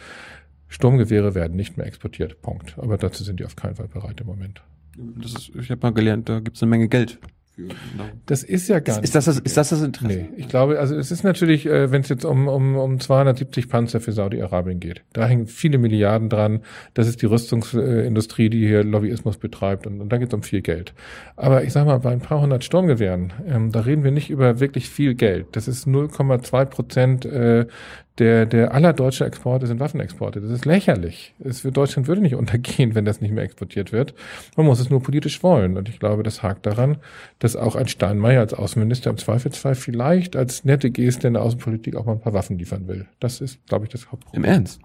Sturmgewehre 0.70 1.36
werden 1.36 1.58
nicht 1.58 1.78
mehr 1.78 1.88
exportiert. 1.88 2.42
Punkt. 2.42 2.76
Aber 2.78 2.98
dazu 2.98 3.24
sind 3.24 3.40
die 3.40 3.46
auf 3.46 3.56
keinen 3.56 3.76
Fall 3.76 3.88
bereit 3.88 4.22
im 4.22 4.28
Moment. 4.28 4.62
Das 4.98 5.34
ist, 5.34 5.52
ich 5.56 5.72
habe 5.72 5.82
mal 5.82 5.94
gelernt, 5.94 6.30
da 6.30 6.40
gibt 6.40 6.56
es 6.56 6.64
eine 6.64 6.70
Menge 6.70 6.88
Geld. 6.88 7.20
Das 8.26 8.44
ist 8.44 8.68
ja 8.70 8.80
gar 8.80 8.96
ist, 8.96 9.02
nicht. 9.02 9.04
ist, 9.06 9.16
das 9.16 9.26
das, 9.26 9.40
ist 9.40 9.58
das 9.58 9.70
das 9.70 9.82
Interesse? 9.82 10.14
Nee, 10.14 10.30
ich 10.38 10.48
glaube, 10.48 10.80
also 10.80 10.96
es 10.96 11.12
ist 11.12 11.24
natürlich, 11.24 11.66
äh, 11.66 11.92
wenn 11.92 12.02
es 12.02 12.10
jetzt 12.10 12.24
um, 12.24 12.48
um, 12.48 12.76
um 12.78 13.00
270 13.00 13.68
Panzer 13.68 14.00
für 14.00 14.12
Saudi-Arabien 14.12 14.80
geht, 14.80 15.04
da 15.14 15.28
hängen 15.28 15.48
viele 15.48 15.78
Milliarden 15.78 16.30
dran. 16.30 16.62
Das 16.94 17.08
ist 17.08 17.22
die 17.22 17.26
Rüstungsindustrie, 17.26 18.50
die 18.50 18.66
hier 18.66 18.84
Lobbyismus 18.84 19.38
betreibt 19.38 19.88
und, 19.88 20.00
und 20.00 20.10
da 20.10 20.18
geht 20.18 20.30
es 20.30 20.34
um 20.34 20.44
viel 20.44 20.62
Geld. 20.62 20.94
Aber 21.36 21.64
ich 21.64 21.74
sag 21.74 21.86
mal, 21.86 22.00
bei 22.00 22.12
ein 22.12 22.22
paar 22.22 22.42
hundert 22.42 22.64
Sturmgewehren, 22.64 23.34
ähm, 23.46 23.72
da 23.72 23.82
reden 23.82 24.04
wir 24.04 24.12
nicht 24.12 24.30
über 24.30 24.60
wirklich 24.60 24.90
viel 24.90 25.16
Geld. 25.16 25.48
Das 25.54 25.68
ist 25.68 25.88
0,2 25.88 26.66
Prozent 26.66 27.26
äh, 27.26 27.68
der, 28.20 28.46
der 28.46 28.74
aller 28.74 28.94
deutschen 28.94 29.26
Exporte 29.26 29.66
sind 29.66 29.80
Waffenexporte. 29.80 30.42
Das 30.42 30.52
ist 30.52 30.66
lächerlich. 30.66 31.34
Es 31.40 31.62
für 31.62 31.72
Deutschland 31.72 32.08
würde 32.08 32.22
nicht 32.22 32.36
untergehen, 32.36 32.96
wenn 32.96 33.06
das 33.06 33.22
nicht 33.22 33.32
mehr 33.32 33.44
exportiert 33.44 33.92
wird. 33.92 34.14
Man 34.56 34.66
muss 34.66 34.80
es 34.80 34.90
nur 34.90 35.02
politisch 35.02 35.42
wollen. 35.42 35.78
Und 35.78 35.90
ich 35.90 36.00
glaube, 36.00 36.24
das 36.24 36.44
hakt 36.44 36.66
daran, 36.66 36.98
dass 37.40 37.56
auch 37.56 37.76
ein 37.76 37.88
Steinmeier 37.88 38.42
als 38.42 38.54
Außenminister 38.54 39.10
im 39.10 39.18
Zweifelsfall 39.18 39.76
vielleicht 39.76 40.36
als 40.36 40.66
nette 40.66 40.92
Geste 40.92 41.28
in 41.28 41.34
der 41.34 41.44
Außenpolitik 41.44 41.96
auch 41.96 42.06
mal 42.06 42.14
ein 42.14 42.22
paar 42.22 42.34
Waffen 42.34 42.58
liefern 42.58 42.88
will. 42.88 43.08
Das 43.20 43.42
ist, 43.42 43.66
glaube 43.68 43.86
ich, 43.86 43.92
das 43.92 44.12
Hauptproblem. 44.12 44.44
Im 44.44 44.50
Ernst? 44.50 44.82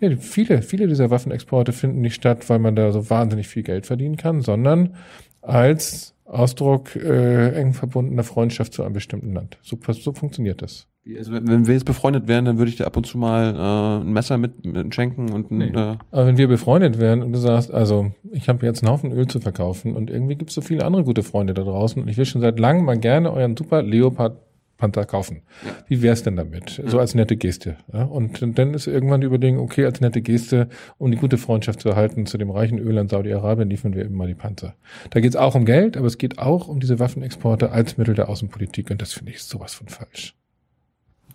Ja, 0.00 0.16
viele, 0.16 0.62
viele 0.62 0.86
dieser 0.86 1.10
Waffenexporte 1.10 1.72
finden 1.72 2.00
nicht 2.00 2.14
statt, 2.14 2.48
weil 2.48 2.58
man 2.58 2.74
da 2.74 2.90
so 2.92 3.10
wahnsinnig 3.10 3.48
viel 3.48 3.62
Geld 3.62 3.86
verdienen 3.86 4.16
kann, 4.16 4.40
sondern 4.40 4.94
als 5.42 6.14
Ausdruck 6.24 6.96
äh, 6.96 7.52
eng 7.52 7.74
verbundener 7.74 8.24
Freundschaft 8.24 8.72
zu 8.72 8.82
einem 8.82 8.94
bestimmten 8.94 9.34
Land. 9.34 9.58
So, 9.62 9.78
so 9.92 10.12
funktioniert 10.12 10.62
das. 10.62 10.86
Also 11.16 11.32
wenn, 11.32 11.66
wir 11.66 11.74
jetzt 11.74 11.86
befreundet 11.86 12.28
wären, 12.28 12.44
dann 12.44 12.58
würde 12.58 12.70
ich 12.70 12.76
dir 12.76 12.86
ab 12.86 12.96
und 12.96 13.06
zu 13.06 13.16
mal 13.16 13.54
äh, 13.54 14.04
ein 14.04 14.12
Messer 14.12 14.36
mit, 14.38 14.64
mit 14.66 14.94
schenken 14.94 15.32
und 15.32 15.50
ein, 15.50 15.58
Nee. 15.58 15.66
äh, 15.68 15.96
Aber 16.10 16.26
wenn 16.26 16.36
wir 16.36 16.46
befreundet 16.46 16.98
wären 16.98 17.22
und 17.22 17.32
du 17.32 17.38
sagst, 17.38 17.72
also 17.72 18.12
ich 18.32 18.48
habe 18.48 18.64
jetzt 18.66 18.82
einen 18.84 18.92
Haufen 18.92 19.10
Öl 19.12 19.26
zu 19.26 19.40
verkaufen 19.40 19.96
und 19.96 20.10
irgendwie 20.10 20.36
gibt 20.36 20.50
es 20.50 20.54
so 20.54 20.60
viele 20.60 20.84
andere 20.84 21.04
gute 21.04 21.22
Freunde 21.22 21.54
da 21.54 21.62
draußen 21.62 22.02
und 22.02 22.08
ich 22.08 22.16
will 22.18 22.26
schon 22.26 22.42
seit 22.42 22.58
langem 22.60 22.84
mal 22.84 22.98
gerne 22.98 23.32
euren 23.32 23.56
super 23.56 23.82
Leopard 23.82 24.36
Panther 24.76 25.04
kaufen. 25.04 25.42
Wie 25.88 26.00
wär's 26.00 26.22
denn 26.22 26.36
damit? 26.36 26.82
So 26.86 26.98
als 26.98 27.14
nette 27.14 27.36
Geste. 27.36 27.76
Ja? 27.92 28.04
Und 28.04 28.40
dann 28.58 28.72
ist 28.72 28.86
irgendwann 28.86 29.20
die 29.20 29.26
Überlegung, 29.26 29.60
okay, 29.62 29.84
als 29.84 30.00
nette 30.00 30.22
Geste, 30.22 30.68
um 30.96 31.10
die 31.10 31.18
gute 31.18 31.36
Freundschaft 31.36 31.80
zu 31.80 31.90
erhalten 31.90 32.24
zu 32.24 32.38
dem 32.38 32.50
reichen 32.50 32.78
Ölland 32.78 33.10
Saudi-Arabien, 33.10 33.68
liefern 33.68 33.94
wir 33.94 34.04
eben 34.04 34.14
mal 34.14 34.26
die 34.26 34.34
Panzer. 34.34 34.74
Da 35.10 35.20
geht's 35.20 35.36
auch 35.36 35.54
um 35.54 35.66
Geld, 35.66 35.98
aber 35.98 36.06
es 36.06 36.16
geht 36.16 36.38
auch 36.38 36.66
um 36.68 36.80
diese 36.80 36.98
Waffenexporte 36.98 37.70
als 37.72 37.98
Mittel 37.98 38.14
der 38.14 38.30
Außenpolitik 38.30 38.90
und 38.90 39.02
das 39.02 39.12
finde 39.12 39.32
ich 39.32 39.42
sowas 39.42 39.74
von 39.74 39.88
falsch. 39.88 40.34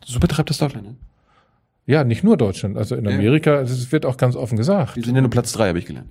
So 0.05 0.19
betreibt 0.19 0.49
das 0.49 0.59
Deutschland, 0.59 0.87
ne? 0.87 0.95
Ja, 1.87 2.03
nicht 2.03 2.23
nur 2.23 2.37
Deutschland. 2.37 2.77
Also 2.77 2.95
in. 2.95 3.07
Amerika, 3.07 3.61
es 3.61 3.91
wird 3.91 4.05
auch 4.05 4.17
ganz 4.17 4.35
offen 4.35 4.57
gesagt. 4.57 4.95
Wir 4.95 5.03
sind 5.03 5.15
ja 5.15 5.21
nur 5.21 5.29
Platz 5.29 5.51
drei, 5.51 5.67
habe 5.67 5.79
ich 5.79 5.85
gelernt. 5.85 6.09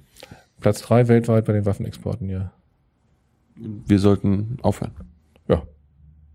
Platz 0.61 0.82
drei 0.82 1.09
weltweit 1.09 1.45
bei 1.45 1.53
den 1.53 1.64
Waffenexporten, 1.64 2.28
ja. 2.28 2.53
Wir 3.57 3.99
sollten 3.99 4.59
aufhören. 4.62 4.92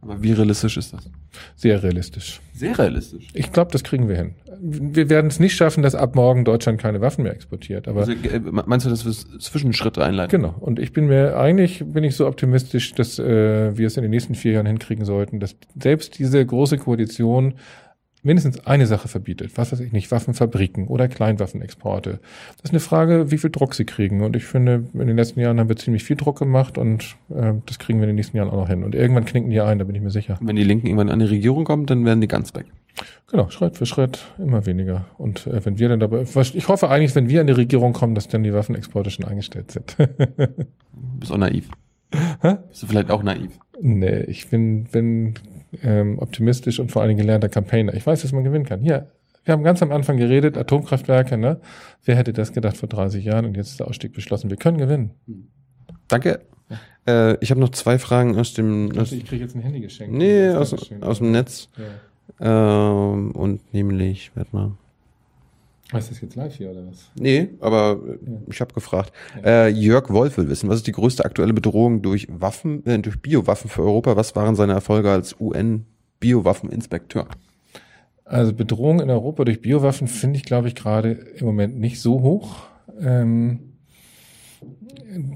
Aber 0.01 0.23
wie 0.23 0.31
realistisch 0.31 0.77
ist 0.77 0.93
das? 0.93 1.09
sehr 1.55 1.83
realistisch. 1.83 2.39
Sehr 2.53 2.77
realistisch. 2.77 3.27
Ich 3.33 3.51
glaube, 3.51 3.71
das 3.71 3.83
kriegen 3.83 4.07
wir 4.09 4.15
hin. 4.15 4.35
Wir 4.61 5.09
werden 5.09 5.27
es 5.27 5.39
nicht 5.39 5.55
schaffen, 5.55 5.83
dass 5.83 5.93
ab 5.95 6.15
morgen 6.15 6.43
Deutschland 6.45 6.79
keine 6.81 7.01
Waffen 7.01 7.23
mehr 7.23 7.33
exportiert. 7.33 7.87
Aber 7.87 8.01
Also, 8.01 8.11
äh, 8.13 8.39
meinst 8.39 8.85
du, 8.85 8.89
dass 8.89 9.05
wir 9.05 9.39
Zwischenschritte 9.39 10.03
einleiten? 10.03 10.41
genau. 10.41 10.55
Und 10.59 10.79
ich 10.79 10.91
bin 10.93 11.07
mir 11.07 11.37
eigentlich 11.37 11.83
bin 11.85 12.03
ich 12.03 12.15
so 12.15 12.27
optimistisch, 12.27 12.93
dass 12.93 13.19
äh, 13.19 13.77
wir 13.77 13.87
es 13.87 13.97
in 13.97 14.03
den 14.03 14.11
nächsten 14.11 14.35
vier 14.35 14.53
Jahren 14.53 14.65
hinkriegen 14.65 15.05
sollten, 15.05 15.39
dass 15.39 15.55
selbst 15.81 16.17
diese 16.17 16.45
große 16.45 16.77
Koalition 16.77 17.55
mindestens 18.21 18.65
eine 18.65 18.85
Sache 18.85 19.07
verbietet. 19.07 19.51
Was 19.55 19.71
weiß 19.71 19.79
ich 19.79 19.91
nicht, 19.91 20.11
Waffenfabriken 20.11 20.87
oder 20.87 21.07
Kleinwaffenexporte. 21.07 22.19
Das 22.57 22.63
ist 22.63 22.71
eine 22.71 22.79
Frage, 22.79 23.31
wie 23.31 23.37
viel 23.37 23.49
Druck 23.49 23.73
sie 23.73 23.85
kriegen. 23.85 24.21
Und 24.21 24.35
ich 24.35 24.45
finde, 24.45 24.85
in 24.93 25.07
den 25.07 25.15
letzten 25.15 25.39
Jahren 25.39 25.59
haben 25.59 25.69
wir 25.69 25.77
ziemlich 25.77 26.03
viel 26.03 26.15
Druck 26.15 26.39
gemacht 26.39 26.77
und 26.77 27.15
äh, 27.29 27.53
das 27.65 27.79
kriegen 27.79 27.99
wir 27.99 28.03
in 28.03 28.09
den 28.09 28.15
nächsten 28.15 28.37
Jahren 28.37 28.49
auch 28.49 28.57
noch 28.57 28.69
hin. 28.69 28.83
Und 28.83 28.95
irgendwann 28.95 29.25
knicken 29.25 29.49
die 29.49 29.61
ein, 29.61 29.79
da 29.79 29.85
bin 29.85 29.95
ich 29.95 30.01
mir 30.01 30.11
sicher. 30.11 30.37
Wenn 30.41 30.55
die 30.55 30.63
Linken 30.63 30.87
irgendwann 30.87 31.09
an 31.09 31.19
die 31.19 31.25
Regierung 31.25 31.63
kommen, 31.63 31.85
dann 31.85 32.05
werden 32.05 32.21
die 32.21 32.27
ganz 32.27 32.53
weg. 32.55 32.65
Genau, 33.31 33.49
Schritt 33.49 33.77
für 33.77 33.85
Schritt 33.85 34.25
immer 34.37 34.65
weniger. 34.65 35.05
Und 35.17 35.47
äh, 35.47 35.63
wenn 35.65 35.79
wir 35.79 35.89
dann 35.89 35.99
dabei, 35.99 36.23
ich 36.23 36.67
hoffe 36.67 36.89
eigentlich, 36.89 37.15
wenn 37.15 37.29
wir 37.29 37.41
an 37.41 37.47
die 37.47 37.53
Regierung 37.53 37.93
kommen, 37.93 38.15
dass 38.15 38.27
dann 38.27 38.43
die 38.43 38.53
Waffenexporte 38.53 39.11
schon 39.11 39.25
eingestellt 39.25 39.71
sind. 39.71 39.95
Du 40.91 41.19
bist 41.19 41.31
auch 41.31 41.37
naiv. 41.37 41.69
Bist 42.41 42.83
du 42.83 42.87
vielleicht 42.87 43.09
auch 43.09 43.23
naiv? 43.23 43.51
Nee, 43.81 44.21
ich 44.21 44.49
bin, 44.49 44.85
bin 44.85 45.33
ähm, 45.83 46.19
optimistisch 46.19 46.79
und 46.79 46.91
vor 46.91 47.01
allen 47.01 47.09
Dingen 47.09 47.21
gelernter 47.21 47.49
Campaigner. 47.49 47.93
Ich 47.93 48.05
weiß, 48.05 48.21
dass 48.21 48.31
man 48.31 48.43
gewinnen 48.43 48.65
kann. 48.65 48.81
Hier, 48.81 49.07
wir 49.45 49.53
haben 49.53 49.63
ganz 49.63 49.81
am 49.81 49.91
Anfang 49.91 50.17
geredet, 50.17 50.57
Atomkraftwerke, 50.57 51.37
ne? 51.37 51.59
Wer 52.05 52.15
hätte 52.15 52.33
das 52.33 52.53
gedacht 52.53 52.77
vor 52.77 52.89
30 52.89 53.23
Jahren 53.23 53.45
und 53.45 53.55
jetzt 53.57 53.69
ist 53.71 53.79
der 53.79 53.87
Ausstieg 53.87 54.13
beschlossen. 54.13 54.49
Wir 54.49 54.57
können 54.57 54.77
gewinnen. 54.77 55.11
Danke. 56.07 56.41
Äh, 57.07 57.37
ich 57.41 57.51
habe 57.51 57.59
noch 57.59 57.69
zwei 57.69 57.97
Fragen 57.97 58.37
aus 58.37 58.53
dem, 58.53 58.91
aus, 58.97 59.11
Ich 59.11 59.25
kriege 59.25 59.43
jetzt 59.43 59.55
ein 59.55 59.61
Handy 59.61 59.79
geschenkt. 59.79 60.15
nee, 60.15 60.49
aus, 60.49 60.73
aus 61.01 61.17
dem 61.19 61.31
Netz. 61.31 61.69
Ja. 62.39 63.01
Ähm, 63.11 63.31
und 63.31 63.73
nämlich, 63.73 64.31
warte 64.35 64.55
mal. 64.55 64.71
Ist 65.97 66.11
das 66.11 66.21
jetzt 66.21 66.35
live 66.35 66.55
hier 66.55 66.69
oder 66.69 66.85
was? 66.87 67.09
Nee, 67.19 67.49
aber 67.59 67.99
äh, 68.05 68.17
ich 68.51 68.61
habe 68.61 68.73
gefragt. 68.73 69.11
Äh, 69.43 69.69
Jörg 69.69 70.09
Wolf 70.09 70.37
will 70.37 70.47
wissen, 70.47 70.69
was 70.69 70.77
ist 70.77 70.87
die 70.87 70.91
größte 70.91 71.25
aktuelle 71.25 71.53
Bedrohung 71.53 72.03
durch 72.03 72.27
Waffen, 72.29 72.85
äh, 72.85 72.99
durch 72.99 73.19
Biowaffen 73.21 73.69
für 73.71 73.81
Europa? 73.81 74.15
Was 74.15 74.35
waren 74.35 74.55
seine 74.55 74.73
Erfolge 74.73 75.09
als 75.09 75.35
UN-Biowaffeninspekteur? 75.39 77.27
Also 78.23 78.53
Bedrohung 78.53 78.99
in 78.99 79.09
Europa 79.09 79.43
durch 79.43 79.61
Biowaffen 79.61 80.07
finde 80.07 80.37
ich, 80.37 80.43
glaube 80.43 80.67
ich, 80.67 80.75
gerade 80.75 81.11
im 81.11 81.47
Moment 81.47 81.79
nicht 81.79 81.99
so 81.99 82.21
hoch. 82.21 82.57
Ähm, 83.01 83.68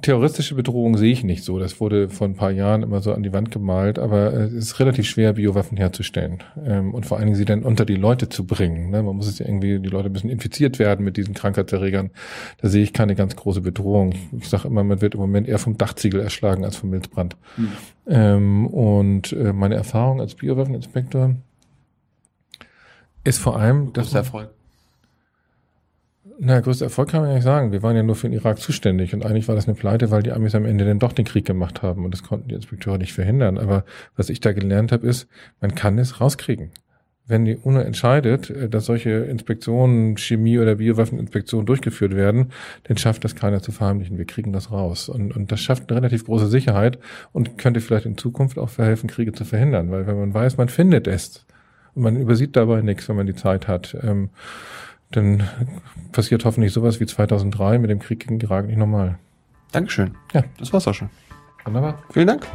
terroristische 0.02 0.56
Bedrohung 0.56 0.98
sehe 0.98 1.12
ich 1.12 1.24
nicht 1.24 1.44
so. 1.44 1.60
Das 1.60 1.80
wurde 1.80 2.10
vor 2.10 2.28
ein 2.28 2.36
paar 2.36 2.52
Jahren 2.52 2.84
immer 2.84 3.02
so 3.02 3.14
an 3.14 3.24
die 3.24 3.34
Wand 3.34 3.52
gemalt, 3.52 3.98
aber 3.98 4.34
äh, 4.34 4.44
es 4.46 4.66
ist 4.66 4.80
relativ 4.80 5.08
schwer, 5.08 5.34
Biowaffen 5.34 5.78
herzustellen 5.78 6.44
ähm, 6.64 6.94
und 6.94 7.06
vor 7.06 7.18
allen 7.18 7.28
Dingen 7.28 7.38
sie 7.38 7.46
dann 7.46 7.64
unter 7.64 7.86
die 7.86 7.96
Leute 7.96 8.30
zu 8.30 8.46
bringen. 8.46 8.90
Ne? 8.92 9.02
Man 9.02 9.16
muss 9.16 9.28
es 9.28 9.40
irgendwie, 9.40 9.80
die 9.80 9.90
Leute 9.90 10.10
müssen 10.10 10.30
infiziert 10.30 10.80
werden 10.80 11.04
mit 11.06 11.18
diesen 11.18 11.34
Krankheitserregern. 11.34 12.12
Da 12.62 12.70
sehe 12.70 12.84
ich 12.84 12.94
keine 12.94 13.16
ganz 13.16 13.36
große 13.36 13.62
Bedrohung. 13.62 14.14
Ich 14.38 14.50
sage 14.50 14.68
immer, 14.68 14.84
man 14.84 15.02
wird 15.02 15.16
im 15.16 15.22
Moment 15.22 15.48
eher 15.48 15.60
vom 15.60 15.78
Dachziegel 15.78 16.20
erschlagen 16.20 16.66
als 16.66 16.76
vom 16.76 16.90
Milzbrand. 16.90 17.38
Ähm, 18.08 18.68
und 18.68 19.32
äh, 19.34 19.54
meine 19.54 19.76
Erfahrung 19.76 20.20
als 20.22 20.36
Biowaffeninspektor 20.36 21.36
ist 23.24 23.40
vor 23.40 23.58
allem, 23.58 23.94
dass 23.94 24.08
Großer 24.08 24.18
Erfolg. 24.20 24.50
Na, 26.40 26.60
größter 26.60 26.86
Erfolg 26.86 27.10
kann 27.10 27.22
man 27.22 27.30
ja 27.30 27.36
nicht 27.36 27.44
sagen. 27.44 27.72
Wir 27.72 27.84
waren 27.84 27.96
ja 27.96 28.04
nur 28.04 28.16
für 28.16 28.28
den 28.30 28.38
Irak 28.38 28.60
zuständig 28.60 29.14
und 29.14 29.26
eigentlich 29.26 29.48
war 29.48 29.56
das 29.56 29.68
eine 29.68 29.76
Pleite, 29.76 30.12
weil 30.12 30.24
die 30.24 30.32
Amis 30.32 30.56
am 30.56 30.66
Ende 30.66 30.86
dann 30.86 31.00
doch 31.00 31.14
den 31.14 31.26
Krieg 31.26 31.46
gemacht 31.46 31.82
haben 31.82 32.06
und 32.06 32.12
das 32.12 32.24
konnten 32.24 32.50
die 32.50 32.56
Inspekteure 32.56 32.98
nicht 32.98 33.14
verhindern. 33.14 33.58
Aber 33.58 33.86
was 34.16 34.30
ich 34.30 34.40
da 34.40 34.52
gelernt 34.52 34.92
habe, 34.92 35.08
ist, 35.08 35.28
man 35.62 35.76
kann 35.76 35.98
es 35.98 36.20
rauskriegen. 36.20 36.72
Wenn 37.26 37.46
die 37.46 37.56
UNO 37.56 37.80
entscheidet, 37.80 38.50
äh, 38.50 38.68
dass 38.68 38.86
solche 38.86 39.12
Inspektionen, 39.12 40.18
Chemie- 40.18 40.60
oder 40.60 40.76
Biowaffeninspektionen 40.76 41.66
durchgeführt 41.66 42.16
werden, 42.16 42.52
dann 42.84 42.98
schafft 42.98 43.24
das 43.24 43.36
keiner 43.36 43.62
zu 43.62 43.72
verheimlichen. 43.72 44.18
Wir 44.18 44.26
kriegen 44.26 44.52
das 44.52 44.72
raus. 44.72 45.08
Und, 45.08 45.36
und 45.36 45.52
das 45.52 45.62
schafft 45.62 45.90
eine 45.90 46.02
relativ 46.02 46.26
große 46.26 46.48
Sicherheit 46.48 47.00
und 47.32 47.58
könnte 47.58 47.80
vielleicht 47.80 48.06
in 48.06 48.18
Zukunft 48.18 48.58
auch 48.58 48.70
verhelfen, 48.70 49.10
Kriege 49.10 49.32
zu 49.32 49.46
verhindern. 49.46 49.90
Weil 49.90 50.06
wenn 50.06 50.20
man 50.20 50.34
weiß, 50.34 50.58
man 50.58 50.68
findet 50.68 51.08
es 51.08 51.46
und 51.96 52.04
man 52.04 52.18
übersieht 52.18 52.58
dabei 52.58 52.82
nichts, 52.82 53.08
wenn 53.08 53.16
man 53.16 53.28
die 53.28 53.36
Zeit 53.36 53.70
hat, 53.70 53.96
ähm, 54.04 54.30
dann 55.16 55.48
passiert 56.12 56.46
hoffentlich 56.46 56.74
sowas 56.74 57.00
wie 57.00 57.06
2003 57.06 57.80
mit 57.80 57.90
dem 57.90 58.00
Krieg 58.00 58.22
gegen 58.22 58.40
Irak 58.40 58.68
nicht 58.68 58.78
nochmal. 58.78 59.18
Dankeschön. 59.72 60.16
Ja. 60.34 60.44
Das 60.58 60.72
war's 60.74 60.88
auch 60.88 60.94
schon. 60.94 61.10
Wunderbar. 61.66 62.04
Vielen 62.12 62.28
Dank. 62.28 62.48